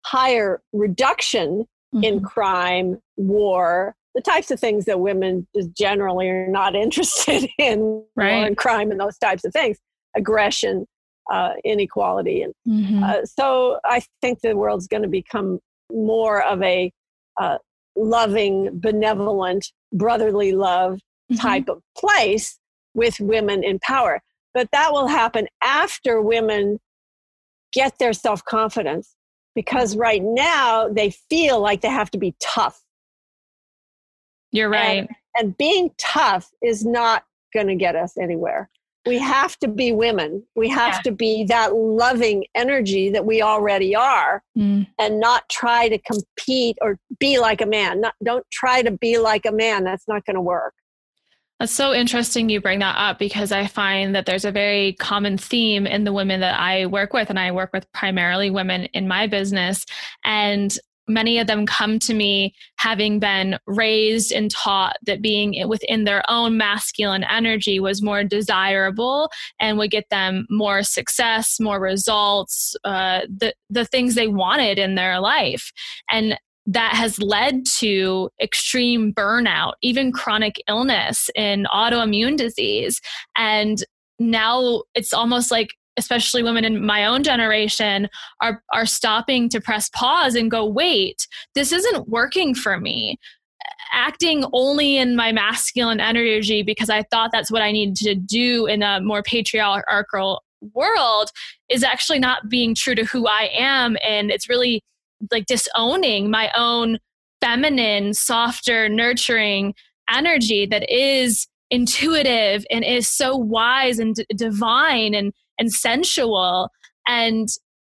higher 0.04 0.60
reduction 0.72 1.64
mm-hmm. 1.94 2.04
in 2.04 2.20
crime 2.20 2.98
war 3.16 3.94
the 4.14 4.20
types 4.20 4.50
of 4.50 4.60
things 4.60 4.84
that 4.84 5.00
women 5.00 5.46
generally 5.76 6.28
are 6.28 6.48
not 6.48 6.74
interested 6.84 7.48
in 7.58 8.04
right. 8.16 8.56
crime 8.56 8.90
and 8.90 9.00
those 9.00 9.18
types 9.18 9.44
of 9.44 9.52
things 9.52 9.78
aggression 10.16 10.86
uh, 11.30 11.52
inequality. 11.64 12.42
And 12.42 12.54
mm-hmm. 12.66 13.02
uh, 13.02 13.24
so 13.24 13.78
I 13.84 14.02
think 14.20 14.40
the 14.40 14.56
world's 14.56 14.88
going 14.88 15.02
to 15.02 15.08
become 15.08 15.60
more 15.90 16.42
of 16.42 16.62
a 16.62 16.92
uh, 17.40 17.58
loving, 17.96 18.70
benevolent, 18.72 19.72
brotherly 19.92 20.52
love 20.52 20.94
mm-hmm. 20.94 21.36
type 21.36 21.68
of 21.68 21.82
place 21.96 22.58
with 22.94 23.20
women 23.20 23.62
in 23.64 23.78
power. 23.80 24.20
But 24.54 24.68
that 24.72 24.92
will 24.92 25.08
happen 25.08 25.48
after 25.62 26.20
women 26.20 26.78
get 27.72 27.98
their 27.98 28.12
self 28.12 28.44
confidence 28.44 29.14
because 29.54 29.96
right 29.96 30.22
now 30.22 30.88
they 30.88 31.10
feel 31.10 31.60
like 31.60 31.80
they 31.80 31.88
have 31.88 32.10
to 32.10 32.18
be 32.18 32.34
tough. 32.40 32.80
You're 34.50 34.68
right. 34.68 34.98
And, 34.98 35.08
and 35.38 35.56
being 35.56 35.90
tough 35.98 36.50
is 36.62 36.84
not 36.84 37.24
going 37.54 37.68
to 37.68 37.76
get 37.76 37.96
us 37.96 38.18
anywhere 38.18 38.68
we 39.06 39.18
have 39.18 39.58
to 39.58 39.68
be 39.68 39.92
women. 39.92 40.44
We 40.54 40.68
have 40.68 40.94
yeah. 40.94 41.02
to 41.02 41.12
be 41.12 41.44
that 41.44 41.74
loving 41.74 42.44
energy 42.54 43.10
that 43.10 43.26
we 43.26 43.42
already 43.42 43.96
are 43.96 44.42
mm. 44.56 44.86
and 44.98 45.20
not 45.20 45.48
try 45.48 45.88
to 45.88 45.98
compete 45.98 46.76
or 46.80 46.98
be 47.18 47.38
like 47.38 47.60
a 47.60 47.66
man. 47.66 48.00
Not, 48.02 48.14
don't 48.22 48.46
try 48.52 48.82
to 48.82 48.90
be 48.90 49.18
like 49.18 49.44
a 49.44 49.52
man. 49.52 49.84
That's 49.84 50.06
not 50.06 50.24
going 50.24 50.36
to 50.36 50.40
work. 50.40 50.74
That's 51.58 51.72
so 51.72 51.92
interesting 51.92 52.48
you 52.48 52.60
bring 52.60 52.80
that 52.80 52.96
up 52.96 53.18
because 53.20 53.52
I 53.52 53.68
find 53.68 54.14
that 54.14 54.26
there's 54.26 54.44
a 54.44 54.50
very 54.50 54.94
common 54.94 55.38
theme 55.38 55.86
in 55.86 56.02
the 56.02 56.12
women 56.12 56.40
that 56.40 56.58
I 56.58 56.86
work 56.86 57.12
with, 57.12 57.30
and 57.30 57.38
I 57.38 57.52
work 57.52 57.72
with 57.72 57.90
primarily 57.92 58.50
women 58.50 58.86
in 58.86 59.06
my 59.06 59.28
business. 59.28 59.86
And 60.24 60.76
many 61.08 61.38
of 61.38 61.46
them 61.46 61.66
come 61.66 61.98
to 62.00 62.14
me 62.14 62.54
having 62.76 63.18
been 63.18 63.58
raised 63.66 64.32
and 64.32 64.50
taught 64.50 64.96
that 65.06 65.22
being 65.22 65.68
within 65.68 66.04
their 66.04 66.22
own 66.28 66.56
masculine 66.56 67.24
energy 67.24 67.80
was 67.80 68.02
more 68.02 68.24
desirable 68.24 69.30
and 69.60 69.78
would 69.78 69.90
get 69.90 70.08
them 70.10 70.46
more 70.50 70.82
success, 70.82 71.58
more 71.60 71.80
results, 71.80 72.76
uh, 72.84 73.20
the 73.28 73.54
the 73.70 73.84
things 73.84 74.14
they 74.14 74.28
wanted 74.28 74.78
in 74.78 74.94
their 74.94 75.20
life, 75.20 75.72
and 76.10 76.38
that 76.64 76.94
has 76.94 77.20
led 77.20 77.66
to 77.66 78.30
extreme 78.40 79.12
burnout, 79.12 79.72
even 79.82 80.12
chronic 80.12 80.62
illness 80.68 81.28
and 81.34 81.66
autoimmune 81.66 82.36
disease, 82.36 83.00
and 83.36 83.84
now 84.18 84.82
it's 84.94 85.12
almost 85.12 85.50
like 85.50 85.70
especially 85.96 86.42
women 86.42 86.64
in 86.64 86.84
my 86.84 87.04
own 87.04 87.22
generation 87.22 88.08
are 88.40 88.62
are 88.72 88.86
stopping 88.86 89.48
to 89.48 89.60
press 89.60 89.88
pause 89.90 90.34
and 90.34 90.50
go 90.50 90.64
wait 90.66 91.26
this 91.54 91.72
isn't 91.72 92.08
working 92.08 92.54
for 92.54 92.78
me. 92.78 93.18
Acting 93.92 94.44
only 94.52 94.96
in 94.96 95.16
my 95.16 95.32
masculine 95.32 96.00
energy 96.00 96.62
because 96.62 96.90
i 96.90 97.02
thought 97.02 97.30
that's 97.32 97.50
what 97.50 97.62
i 97.62 97.70
needed 97.70 97.96
to 97.96 98.14
do 98.14 98.66
in 98.66 98.82
a 98.82 99.00
more 99.00 99.22
patriarchal 99.22 100.42
world 100.74 101.30
is 101.68 101.82
actually 101.82 102.18
not 102.18 102.48
being 102.48 102.74
true 102.74 102.94
to 102.94 103.04
who 103.04 103.26
i 103.26 103.50
am. 103.52 103.96
And 104.06 104.30
it's 104.30 104.48
really 104.48 104.82
like 105.30 105.46
disowning 105.46 106.30
my 106.30 106.50
own 106.56 106.98
feminine 107.40 108.14
softer 108.14 108.88
nurturing 108.88 109.74
energy 110.10 110.66
that 110.66 110.90
is 110.90 111.46
intuitive 111.70 112.64
and 112.70 112.84
is 112.84 113.08
so 113.08 113.36
wise 113.36 113.98
and 113.98 114.14
d- 114.14 114.26
divine 114.36 115.14
and 115.14 115.32
and 115.58 115.72
sensual 115.72 116.70
and 117.06 117.48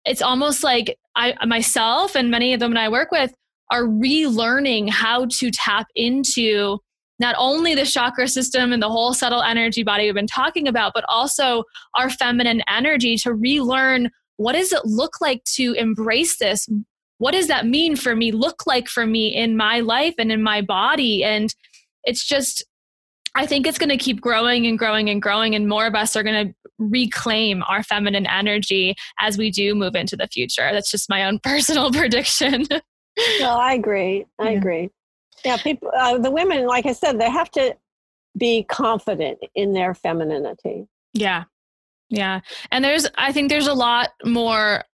it's 0.04 0.22
almost 0.22 0.64
like 0.64 0.98
I 1.16 1.34
myself 1.46 2.14
and 2.14 2.30
many 2.30 2.54
of 2.54 2.60
the 2.60 2.66
women 2.66 2.78
I 2.78 2.88
work 2.88 3.10
with 3.10 3.32
are 3.70 3.84
relearning 3.84 4.90
how 4.90 5.26
to 5.26 5.50
tap 5.50 5.86
into 5.94 6.78
not 7.18 7.34
only 7.38 7.74
the 7.74 7.86
chakra 7.86 8.26
system 8.26 8.72
and 8.72 8.82
the 8.82 8.88
whole 8.88 9.14
subtle 9.14 9.42
energy 9.42 9.82
body 9.82 10.04
we've 10.04 10.14
been 10.14 10.26
talking 10.26 10.66
about, 10.66 10.92
but 10.94 11.04
also 11.08 11.64
our 11.94 12.10
feminine 12.10 12.62
energy 12.68 13.16
to 13.16 13.32
relearn 13.32 14.10
what 14.36 14.54
does 14.54 14.72
it 14.72 14.84
look 14.84 15.20
like 15.20 15.42
to 15.44 15.72
embrace 15.74 16.38
this? 16.38 16.68
What 17.18 17.32
does 17.32 17.46
that 17.46 17.66
mean 17.66 17.94
for 17.94 18.16
me, 18.16 18.32
look 18.32 18.66
like 18.66 18.88
for 18.88 19.06
me 19.06 19.28
in 19.28 19.56
my 19.56 19.80
life 19.80 20.14
and 20.18 20.32
in 20.32 20.42
my 20.42 20.62
body? 20.62 21.22
And 21.22 21.54
it's 22.04 22.26
just 22.26 22.64
I 23.34 23.46
think 23.46 23.66
it's 23.66 23.78
going 23.78 23.88
to 23.88 23.96
keep 23.96 24.20
growing 24.20 24.66
and 24.66 24.78
growing 24.78 25.08
and 25.08 25.22
growing, 25.22 25.54
and 25.54 25.68
more 25.68 25.86
of 25.86 25.94
us 25.94 26.16
are 26.16 26.22
going 26.22 26.48
to 26.48 26.54
reclaim 26.78 27.62
our 27.68 27.82
feminine 27.82 28.26
energy 28.26 28.94
as 29.20 29.38
we 29.38 29.50
do 29.50 29.74
move 29.74 29.94
into 29.94 30.16
the 30.16 30.26
future. 30.26 30.70
That's 30.72 30.90
just 30.90 31.08
my 31.08 31.24
own 31.24 31.38
personal 31.42 31.90
prediction. 31.90 32.66
no, 33.40 33.56
I 33.56 33.74
agree. 33.74 34.26
I 34.38 34.50
yeah. 34.50 34.58
agree. 34.58 34.90
Yeah, 35.44 35.56
people, 35.56 35.90
uh, 35.96 36.18
the 36.18 36.30
women, 36.30 36.66
like 36.66 36.86
I 36.86 36.92
said, 36.92 37.18
they 37.18 37.30
have 37.30 37.50
to 37.52 37.76
be 38.38 38.64
confident 38.64 39.38
in 39.54 39.72
their 39.72 39.94
femininity. 39.94 40.86
Yeah. 41.12 41.44
Yeah. 42.08 42.40
And 42.70 42.84
there's, 42.84 43.06
I 43.16 43.32
think 43.32 43.48
there's 43.48 43.66
a 43.66 43.74
lot 43.74 44.10
more 44.24 44.84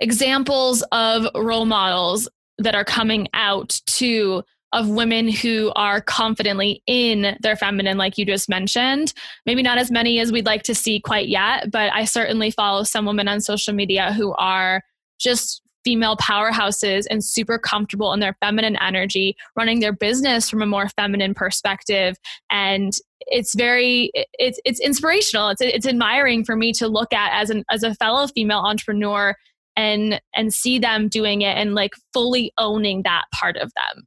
examples 0.00 0.82
of 0.92 1.26
role 1.34 1.64
models 1.64 2.28
that 2.58 2.74
are 2.74 2.84
coming 2.84 3.26
out 3.32 3.80
to 3.86 4.42
of 4.72 4.88
women 4.88 5.28
who 5.28 5.72
are 5.74 6.00
confidently 6.00 6.82
in 6.86 7.36
their 7.40 7.56
feminine, 7.56 7.98
like 7.98 8.16
you 8.16 8.24
just 8.24 8.48
mentioned. 8.48 9.12
Maybe 9.46 9.62
not 9.62 9.78
as 9.78 9.90
many 9.90 10.20
as 10.20 10.30
we'd 10.30 10.46
like 10.46 10.62
to 10.64 10.74
see 10.74 11.00
quite 11.00 11.28
yet, 11.28 11.70
but 11.70 11.92
I 11.92 12.04
certainly 12.04 12.50
follow 12.50 12.84
some 12.84 13.04
women 13.04 13.28
on 13.28 13.40
social 13.40 13.74
media 13.74 14.12
who 14.12 14.32
are 14.34 14.82
just 15.18 15.62
female 15.84 16.16
powerhouses 16.16 17.06
and 17.10 17.24
super 17.24 17.58
comfortable 17.58 18.12
in 18.12 18.20
their 18.20 18.36
feminine 18.40 18.76
energy, 18.76 19.36
running 19.56 19.80
their 19.80 19.92
business 19.92 20.48
from 20.48 20.62
a 20.62 20.66
more 20.66 20.88
feminine 20.90 21.34
perspective. 21.34 22.16
And 22.50 22.92
it's 23.20 23.54
very 23.54 24.10
it's 24.14 24.60
it's 24.64 24.80
inspirational. 24.80 25.48
It's 25.48 25.60
it's 25.60 25.86
admiring 25.86 26.44
for 26.44 26.56
me 26.56 26.72
to 26.74 26.88
look 26.88 27.12
at 27.12 27.32
as 27.32 27.50
an 27.50 27.64
as 27.70 27.82
a 27.82 27.94
fellow 27.94 28.26
female 28.28 28.60
entrepreneur 28.60 29.34
and 29.76 30.20
and 30.34 30.52
see 30.52 30.78
them 30.78 31.08
doing 31.08 31.42
it 31.42 31.56
and 31.56 31.74
like 31.74 31.92
fully 32.12 32.52
owning 32.58 33.02
that 33.02 33.24
part 33.34 33.56
of 33.56 33.72
them. 33.74 34.04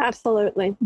Absolutely. 0.00 0.76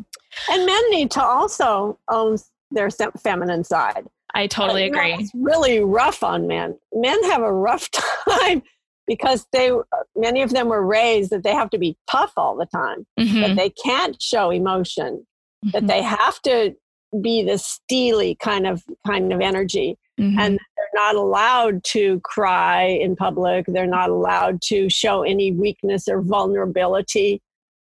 And 0.51 0.67
men 0.67 0.91
need 0.91 1.11
to 1.13 1.23
also 1.23 1.99
own 2.09 2.39
their 2.71 2.91
feminine 2.91 3.65
side. 3.65 4.07
I 4.35 4.47
totally 4.47 4.85
agree. 4.85 5.15
it's 5.15 5.33
really 5.35 5.81
rough 5.81 6.23
on 6.23 6.47
men. 6.47 6.79
Men 6.95 7.23
have 7.25 7.43
a 7.43 7.53
rough 7.53 7.89
time 8.29 8.63
because 9.07 9.47
they 9.53 9.73
many 10.15 10.43
of 10.43 10.51
them 10.51 10.69
were 10.69 10.87
raised 10.87 11.31
that 11.31 11.43
they 11.43 11.53
have 11.53 11.71
to 11.71 11.79
be 11.79 11.97
tough 12.09 12.33
all 12.37 12.57
the 12.57 12.67
time, 12.67 13.07
mm-hmm. 13.19 13.41
that 13.41 13.57
they 13.57 13.71
can't 13.71 14.21
show 14.23 14.51
emotion, 14.51 15.27
mm-hmm. 15.65 15.71
that 15.71 15.89
they 15.89 16.03
have 16.03 16.41
to 16.43 16.77
be 17.21 17.43
the 17.43 17.59
steely 17.59 18.37
kind 18.37 18.67
of 18.67 18.85
kind 19.05 19.33
of 19.33 19.41
energy. 19.41 19.99
Mm-hmm. 20.21 20.39
And 20.39 20.59
they're 20.77 21.03
not 21.03 21.17
allowed 21.17 21.83
to 21.85 22.21
cry 22.21 22.83
in 22.85 23.17
public. 23.17 23.65
They're 23.67 23.87
not 23.87 24.11
allowed 24.11 24.63
to 24.63 24.89
show 24.89 25.23
any 25.23 25.51
weakness 25.51 26.07
or 26.07 26.23
vulnerability. 26.23 27.43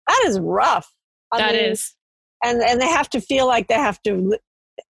That 0.07 0.23
is 0.27 0.39
rough. 0.39 0.91
I 1.31 1.37
that 1.39 1.53
mean, 1.53 1.71
is, 1.71 1.95
And 2.43 2.61
and 2.61 2.81
they 2.81 2.87
have 2.87 3.09
to 3.11 3.21
feel 3.21 3.47
like 3.47 3.67
they 3.67 3.75
have 3.75 4.01
to 4.03 4.37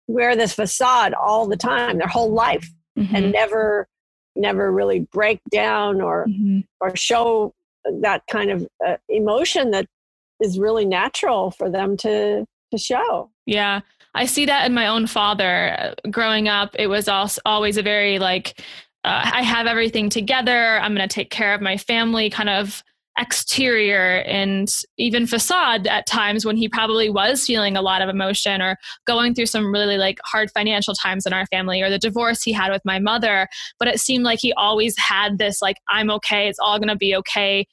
wear 0.07 0.35
this 0.35 0.53
facade 0.53 1.13
all 1.13 1.47
the 1.47 1.57
time, 1.57 1.97
their 1.97 2.07
whole 2.07 2.31
life, 2.31 2.69
mm-hmm. 2.97 3.15
and 3.15 3.31
never 3.31 3.88
never 4.35 4.71
really 4.71 4.99
break 5.11 5.39
down 5.51 6.01
or 6.01 6.27
mm-hmm. 6.27 6.59
or 6.79 6.95
show 6.95 7.53
that 8.01 8.21
kind 8.29 8.51
of 8.51 8.67
uh, 8.85 8.97
emotion 9.09 9.71
that 9.71 9.88
is 10.41 10.59
really 10.59 10.85
natural 10.85 11.51
for 11.51 11.69
them 11.69 11.97
to 11.97 12.45
to 12.71 12.77
show. 12.77 13.31
Yeah. 13.45 13.81
I 14.13 14.25
see 14.25 14.45
that 14.45 14.65
in 14.65 14.73
my 14.73 14.88
own 14.88 15.07
father. 15.07 15.95
Growing 16.09 16.47
up, 16.47 16.75
it 16.77 16.88
was 16.88 17.07
also 17.07 17.39
always 17.45 17.77
a 17.77 17.83
very 17.83 18.19
like, 18.19 18.59
uh, 19.03 19.29
I 19.31 19.43
have 19.43 19.67
everything 19.67 20.09
together. 20.09 20.79
I'm 20.79 20.95
going 20.95 21.07
to 21.07 21.13
take 21.13 21.29
care 21.29 21.53
of 21.53 21.61
my 21.61 21.77
family 21.77 22.29
kind 22.29 22.49
of 22.49 22.83
exterior 23.18 24.20
and 24.28 24.72
even 24.97 25.26
facade 25.26 25.88
at 25.88 26.05
times 26.05 26.45
when 26.45 26.55
he 26.55 26.70
probably 26.70 27.09
was 27.09 27.45
feeling 27.45 27.76
a 27.76 27.82
lot 27.82 28.01
of 28.01 28.09
emotion 28.09 28.61
or 28.61 28.78
going 29.05 29.34
through 29.34 29.45
some 29.47 29.72
really 29.74 29.97
like 29.97 30.20
hard 30.24 30.51
financial 30.51 30.93
times 30.93 31.26
in 31.26 31.34
our 31.34 31.45
family 31.47 31.82
or 31.82 31.89
the 31.89 31.97
divorce 31.97 32.43
he 32.43 32.53
had 32.53 32.72
with 32.72 32.84
my 32.86 32.99
mother. 32.99 33.47
But 33.80 33.88
it 33.88 33.99
seemed 33.99 34.24
like 34.24 34.39
he 34.39 34.53
always 34.53 34.95
had 34.97 35.38
this 35.38 35.61
like 35.61 35.78
i'm 35.89 36.11
okay 36.11 36.47
it's 36.47 36.59
all 36.59 36.78
to 36.80 36.95
be 36.95 37.15
okay 37.15 37.65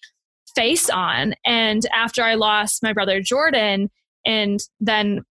face 0.55 0.89
on. 0.89 1.35
And 1.45 1.83
after 1.95 2.23
i 2.23 2.35
lost 2.35 2.83
my 2.83 2.93
brother 2.93 3.21
jordan 3.21 3.91
and 4.25 4.61
then 4.81 5.23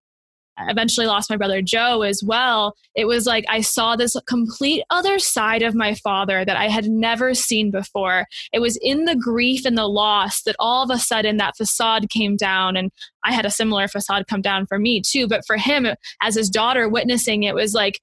eventually 0.59 1.07
lost 1.07 1.29
my 1.29 1.37
brother 1.37 1.61
Joe 1.61 2.01
as 2.03 2.23
well, 2.23 2.75
it 2.95 3.05
was 3.05 3.25
like 3.25 3.45
I 3.49 3.61
saw 3.61 3.95
this 3.95 4.15
complete 4.27 4.83
other 4.89 5.19
side 5.19 5.61
of 5.61 5.75
my 5.75 5.95
father 5.95 6.45
that 6.45 6.57
I 6.57 6.67
had 6.67 6.87
never 6.87 7.33
seen 7.33 7.71
before. 7.71 8.25
It 8.51 8.59
was 8.59 8.77
in 8.81 9.05
the 9.05 9.15
grief 9.15 9.65
and 9.65 9.77
the 9.77 9.87
loss 9.87 10.43
that 10.43 10.55
all 10.59 10.83
of 10.83 10.89
a 10.89 10.99
sudden 10.99 11.37
that 11.37 11.57
facade 11.57 12.09
came 12.09 12.35
down. 12.35 12.77
And 12.77 12.91
I 13.23 13.33
had 13.33 13.45
a 13.45 13.51
similar 13.51 13.87
facade 13.87 14.27
come 14.27 14.41
down 14.41 14.67
for 14.67 14.77
me 14.77 15.01
too. 15.01 15.27
But 15.27 15.41
for 15.45 15.57
him, 15.57 15.87
as 16.21 16.35
his 16.35 16.49
daughter 16.49 16.87
witnessing 16.87 17.43
it, 17.43 17.55
was 17.55 17.73
like, 17.73 17.99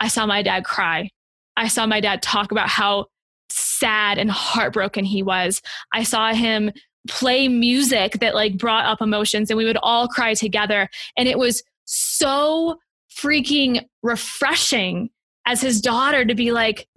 I 0.00 0.08
saw 0.08 0.26
my 0.26 0.42
dad 0.42 0.64
cry. 0.64 1.10
I 1.56 1.68
saw 1.68 1.86
my 1.86 2.00
dad 2.00 2.22
talk 2.22 2.50
about 2.50 2.68
how 2.68 3.06
sad 3.50 4.18
and 4.18 4.30
heartbroken 4.30 5.04
he 5.04 5.22
was. 5.22 5.60
I 5.92 6.02
saw 6.02 6.32
him 6.32 6.72
play 7.08 7.48
music 7.48 8.20
that 8.20 8.34
like 8.34 8.56
brought 8.56 8.84
up 8.84 9.00
emotions 9.00 9.50
and 9.50 9.58
we 9.58 9.64
would 9.64 9.78
all 9.82 10.08
cry 10.08 10.34
together. 10.34 10.88
And 11.16 11.28
it 11.28 11.38
was 11.38 11.62
so 11.84 12.78
freaking 13.16 13.84
refreshing 14.02 15.10
as 15.46 15.60
his 15.60 15.80
daughter 15.80 16.24
to 16.24 16.34
be 16.34 16.52
like 16.52 16.88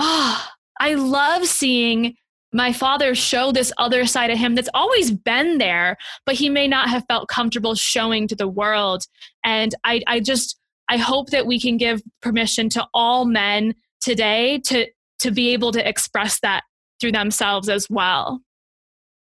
oh 0.00 0.48
i 0.80 0.94
love 0.94 1.46
seeing 1.46 2.14
my 2.52 2.72
father 2.72 3.14
show 3.14 3.52
this 3.52 3.72
other 3.78 4.04
side 4.04 4.30
of 4.30 4.38
him 4.38 4.54
that's 4.54 4.68
always 4.74 5.10
been 5.10 5.58
there 5.58 5.96
but 6.26 6.34
he 6.34 6.48
may 6.48 6.66
not 6.66 6.88
have 6.88 7.04
felt 7.08 7.28
comfortable 7.28 7.74
showing 7.74 8.28
to 8.28 8.36
the 8.36 8.48
world. 8.48 9.04
And 9.44 9.74
i 9.84 10.02
i 10.06 10.20
just 10.20 10.58
i 10.88 10.96
hope 10.96 11.30
that 11.30 11.46
we 11.46 11.60
can 11.60 11.76
give 11.76 12.02
permission 12.20 12.68
to 12.70 12.86
all 12.92 13.24
men 13.24 13.74
today 14.00 14.58
to 14.66 14.86
to 15.20 15.30
be 15.30 15.52
able 15.52 15.72
to 15.72 15.88
express 15.88 16.40
that 16.40 16.62
through 17.00 17.12
themselves 17.12 17.68
as 17.68 17.88
well 17.88 18.40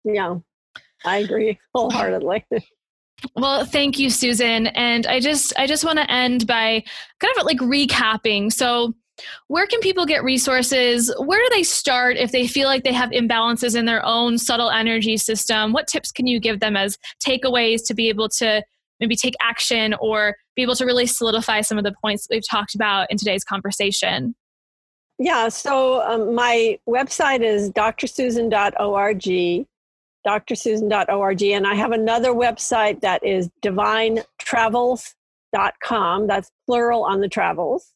yeah, 0.03 0.35
I 1.05 1.17
agree 1.17 1.59
wholeheartedly. 1.73 2.45
Well, 3.35 3.65
thank 3.65 3.99
you, 3.99 4.09
Susan. 4.09 4.67
And 4.67 5.05
I 5.05 5.19
just 5.19 5.53
I 5.57 5.67
just 5.67 5.83
want 5.83 5.99
to 5.99 6.09
end 6.11 6.47
by 6.47 6.83
kind 7.19 7.33
of 7.37 7.45
like 7.45 7.57
recapping. 7.57 8.51
So 8.51 8.93
where 9.47 9.67
can 9.67 9.79
people 9.81 10.05
get 10.05 10.23
resources? 10.23 11.13
Where 11.19 11.43
do 11.43 11.55
they 11.55 11.63
start 11.63 12.17
if 12.17 12.31
they 12.31 12.47
feel 12.47 12.67
like 12.67 12.83
they 12.83 12.93
have 12.93 13.09
imbalances 13.09 13.75
in 13.75 13.85
their 13.85 14.05
own 14.05 14.37
subtle 14.37 14.69
energy 14.69 15.17
system? 15.17 15.73
What 15.73 15.87
tips 15.87 16.11
can 16.11 16.27
you 16.27 16.39
give 16.39 16.59
them 16.59 16.77
as 16.77 16.97
takeaways 17.23 17.85
to 17.87 17.93
be 17.93 18.09
able 18.09 18.29
to 18.29 18.63
maybe 18.99 19.15
take 19.15 19.35
action 19.41 19.95
or 19.99 20.35
be 20.55 20.61
able 20.61 20.75
to 20.75 20.85
really 20.85 21.05
solidify 21.05 21.61
some 21.61 21.77
of 21.77 21.83
the 21.83 21.93
points 22.01 22.27
we've 22.29 22.47
talked 22.47 22.75
about 22.75 23.09
in 23.09 23.17
today's 23.17 23.43
conversation? 23.43 24.35
Yeah, 25.17 25.49
so 25.49 26.01
um, 26.01 26.33
my 26.33 26.79
website 26.87 27.41
is 27.41 27.71
drsusan.org 27.71 29.67
drsusan.org. 30.27 31.43
And 31.43 31.67
I 31.67 31.75
have 31.75 31.91
another 31.91 32.31
website 32.31 33.01
that 33.01 33.23
is 33.25 33.49
divinetravels.com. 33.61 36.27
That's 36.27 36.51
plural 36.65 37.03
on 37.03 37.21
the 37.21 37.29
travels. 37.29 37.93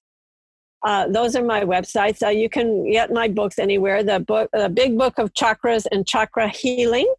Uh, 0.83 1.07
those 1.07 1.35
are 1.35 1.43
my 1.43 1.61
websites. 1.61 2.21
Uh, 2.21 2.29
you 2.29 2.49
can 2.49 2.91
get 2.91 3.11
my 3.11 3.29
books 3.29 3.57
anywhere. 3.57 4.03
The 4.03 4.19
book, 4.19 4.49
the 4.51 4.69
Big 4.69 4.97
Book 4.97 5.17
of 5.17 5.33
Chakras 5.33 5.85
and 5.91 6.05
Chakra 6.05 6.49
Healing, 6.49 7.11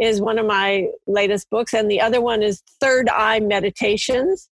is 0.00 0.22
one 0.22 0.38
of 0.38 0.46
my 0.46 0.88
latest 1.06 1.50
books, 1.50 1.74
and 1.74 1.90
the 1.90 2.00
other 2.00 2.22
one 2.22 2.42
is 2.42 2.62
Third 2.80 3.10
Eye 3.10 3.40
Meditations. 3.40 4.48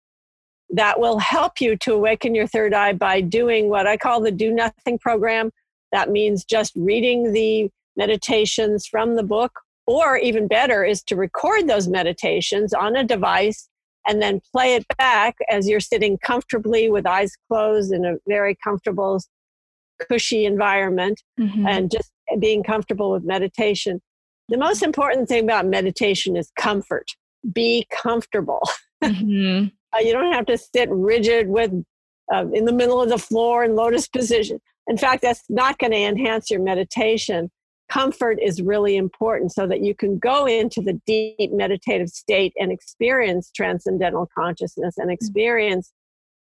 That 0.71 0.99
will 0.99 1.19
help 1.19 1.61
you 1.61 1.77
to 1.77 1.93
awaken 1.93 2.35
your 2.35 2.47
third 2.47 2.73
eye 2.73 2.93
by 2.93 3.21
doing 3.21 3.69
what 3.69 3.87
I 3.87 3.95
call 3.95 4.19
the 4.19 4.31
Do 4.31 4.51
Nothing 4.51 4.99
program. 4.99 5.51
That 5.91 6.09
means 6.09 6.43
just 6.43 6.73
reading 6.75 7.31
the 7.31 7.69
meditations 7.95 8.85
from 8.85 9.15
the 9.15 9.23
book 9.23 9.53
or 9.87 10.17
even 10.17 10.47
better 10.47 10.83
is 10.83 11.01
to 11.03 11.15
record 11.15 11.67
those 11.67 11.87
meditations 11.87 12.73
on 12.73 12.95
a 12.95 13.03
device 13.03 13.69
and 14.05 14.21
then 14.21 14.41
play 14.53 14.75
it 14.75 14.85
back 14.97 15.35
as 15.49 15.67
you're 15.67 15.79
sitting 15.79 16.17
comfortably 16.17 16.89
with 16.89 17.07
eyes 17.07 17.33
closed 17.47 17.91
in 17.91 18.05
a 18.05 18.15
very 18.27 18.55
comfortable, 18.63 19.19
cushy 20.07 20.45
environment 20.45 21.21
mm-hmm. 21.39 21.65
and 21.65 21.89
just 21.89 22.11
being 22.39 22.63
comfortable 22.63 23.11
with 23.11 23.23
meditation. 23.23 24.01
The 24.49 24.57
most 24.57 24.83
important 24.83 25.27
thing 25.27 25.43
about 25.43 25.65
meditation 25.65 26.37
is 26.37 26.51
comfort. 26.57 27.07
Be 27.51 27.85
comfortable. 27.91 28.61
Mm-hmm. 29.03 29.67
uh, 29.93 29.99
you 29.99 30.13
don't 30.13 30.33
have 30.33 30.45
to 30.47 30.57
sit 30.57 30.89
rigid 30.89 31.47
with 31.47 31.71
uh, 32.33 32.45
in 32.53 32.65
the 32.65 32.73
middle 32.73 33.01
of 33.01 33.09
the 33.09 33.17
floor 33.17 33.63
in 33.63 33.75
lotus 33.75 34.07
position. 34.07 34.59
In 34.87 34.97
fact, 34.97 35.21
that's 35.21 35.43
not 35.49 35.77
going 35.79 35.91
to 35.91 35.97
enhance 35.97 36.49
your 36.49 36.61
meditation 36.61 37.49
comfort 37.89 38.37
is 38.41 38.61
really 38.61 38.97
important 38.97 39.51
so 39.51 39.65
that 39.67 39.81
you 39.81 39.95
can 39.95 40.17
go 40.17 40.45
into 40.45 40.81
the 40.81 40.99
deep 41.05 41.51
meditative 41.51 42.09
state 42.09 42.53
and 42.57 42.71
experience 42.71 43.49
transcendental 43.55 44.27
consciousness 44.37 44.97
and 44.97 45.07
mm-hmm. 45.07 45.13
experience 45.13 45.91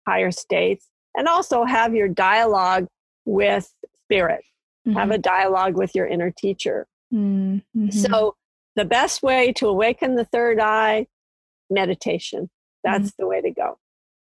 higher 0.06 0.30
states 0.30 0.88
and 1.16 1.28
also 1.28 1.64
have 1.64 1.94
your 1.94 2.08
dialogue 2.08 2.86
with 3.24 3.72
spirit 4.04 4.42
mm-hmm. 4.86 4.96
have 4.96 5.10
a 5.10 5.18
dialogue 5.18 5.76
with 5.76 5.94
your 5.94 6.06
inner 6.06 6.32
teacher 6.36 6.86
mm-hmm. 7.12 7.90
so 7.90 8.34
the 8.76 8.84
best 8.84 9.22
way 9.22 9.52
to 9.52 9.66
awaken 9.68 10.14
the 10.14 10.24
third 10.24 10.60
eye 10.60 11.06
meditation 11.70 12.48
that's 12.84 13.10
mm-hmm. 13.10 13.22
the 13.22 13.26
way 13.26 13.40
to 13.40 13.50
go 13.50 13.78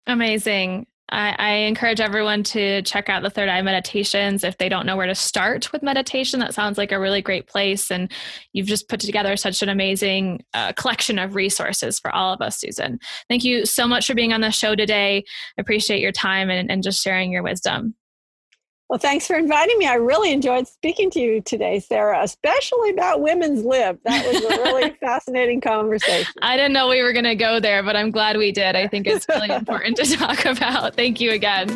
amazing 0.07 0.87
I, 1.11 1.35
I, 1.39 1.51
encourage 1.51 2.01
everyone 2.01 2.43
to 2.45 2.83
check 2.83 3.09
out 3.09 3.23
the 3.23 3.31
Third 3.31 3.49
Eye 3.49 3.63
Meditations 3.63 4.45
if 4.45 4.59
they 4.59 4.69
don't 4.69 4.85
know 4.85 4.97
where 4.97 5.07
to 5.07 5.15
start 5.15 5.73
with 5.73 5.83
meditation. 5.83 6.41
That 6.41 6.55
sounds 6.55 6.77
like 6.77 6.93
a 6.93 7.01
really 7.01 7.23
great 7.23 7.47
place. 7.47 7.91
And 7.91 8.13
you've 8.53 8.67
just 8.67 8.89
put 8.89 9.01
together 9.01 9.37
such 9.37 9.63
an 9.63 9.69
amazing 9.69 10.45
uh, 10.53 10.73
collection 10.75 11.19
of 11.19 11.35
resources 11.35 11.99
for 11.99 12.15
all 12.15 12.33
of 12.33 12.41
us, 12.41 12.61
Susan. 12.61 12.99
Thank 13.29 13.45
you 13.45 13.65
so 13.65 13.89
much 13.89 14.07
for 14.07 14.15
being 14.15 14.33
on 14.33 14.43
the 14.43 14.51
show 14.51 14.75
today. 14.75 15.25
I 15.57 15.61
appreciate 15.61 16.01
your 16.01 16.13
time 16.13 16.51
and, 16.51 16.71
and 16.71 16.83
just 16.83 17.03
sharing 17.03 17.33
your 17.33 17.43
wisdom. 17.43 17.95
Well, 18.89 18.99
thanks 18.99 19.27
for 19.27 19.37
inviting 19.37 19.79
me. 19.79 19.87
I 19.87 19.95
really 19.95 20.33
enjoyed 20.33 20.67
speaking 20.67 21.11
to 21.11 21.21
you 21.21 21.43
today, 21.43 21.79
Sarah, 21.79 22.23
especially 22.23 22.89
about 22.91 23.21
women's 23.21 23.63
lib. 23.63 23.99
That 24.05 24.27
was 24.27 24.43
a 24.43 24.49
really 24.49 24.91
fascinating 25.01 25.61
conversation. 25.61 26.33
I 26.41 26.57
didn't 26.57 26.73
know 26.73 26.89
we 26.89 27.03
were 27.03 27.13
going 27.13 27.27
to 27.27 27.35
go 27.35 27.61
there, 27.61 27.83
but 27.83 27.97
I'm 27.97 28.11
glad 28.11 28.39
we 28.39 28.51
did. 28.51 28.77
I 28.77 28.89
think 28.89 29.07
it's 29.07 29.29
really 29.29 29.51
important 29.55 29.99
to 29.99 30.17
talk 30.17 30.47
about. 30.47 30.95
Thank 30.95 31.21
you 31.21 31.33
again. 31.33 31.69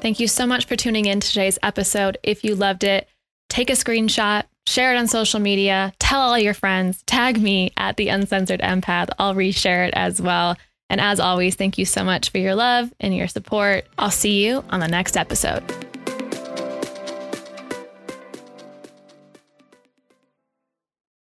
Thank 0.00 0.20
you 0.20 0.28
so 0.28 0.46
much 0.46 0.64
for 0.66 0.76
tuning 0.76 1.04
in 1.04 1.20
to 1.20 1.28
today's 1.28 1.58
episode. 1.62 2.16
If 2.22 2.44
you 2.44 2.54
loved 2.54 2.84
it, 2.84 3.06
take 3.50 3.68
a 3.68 3.74
screenshot, 3.74 4.44
share 4.66 4.94
it 4.94 4.96
on 4.96 5.06
social 5.06 5.40
media, 5.40 5.92
tell 5.98 6.22
all 6.22 6.38
your 6.38 6.54
friends, 6.54 7.02
tag 7.02 7.42
me 7.42 7.72
at 7.76 7.98
the 7.98 8.08
uncensored 8.08 8.60
empath. 8.60 9.10
I'll 9.18 9.34
reshare 9.34 9.86
it 9.86 9.92
as 9.94 10.20
well. 10.22 10.56
And 10.90 11.00
as 11.00 11.18
always, 11.20 11.54
thank 11.54 11.78
you 11.78 11.84
so 11.84 12.04
much 12.04 12.30
for 12.30 12.38
your 12.38 12.54
love 12.54 12.92
and 13.00 13.16
your 13.16 13.28
support. 13.28 13.86
I'll 13.98 14.10
see 14.10 14.44
you 14.44 14.64
on 14.70 14.80
the 14.80 14.88
next 14.88 15.16
episode. 15.16 15.62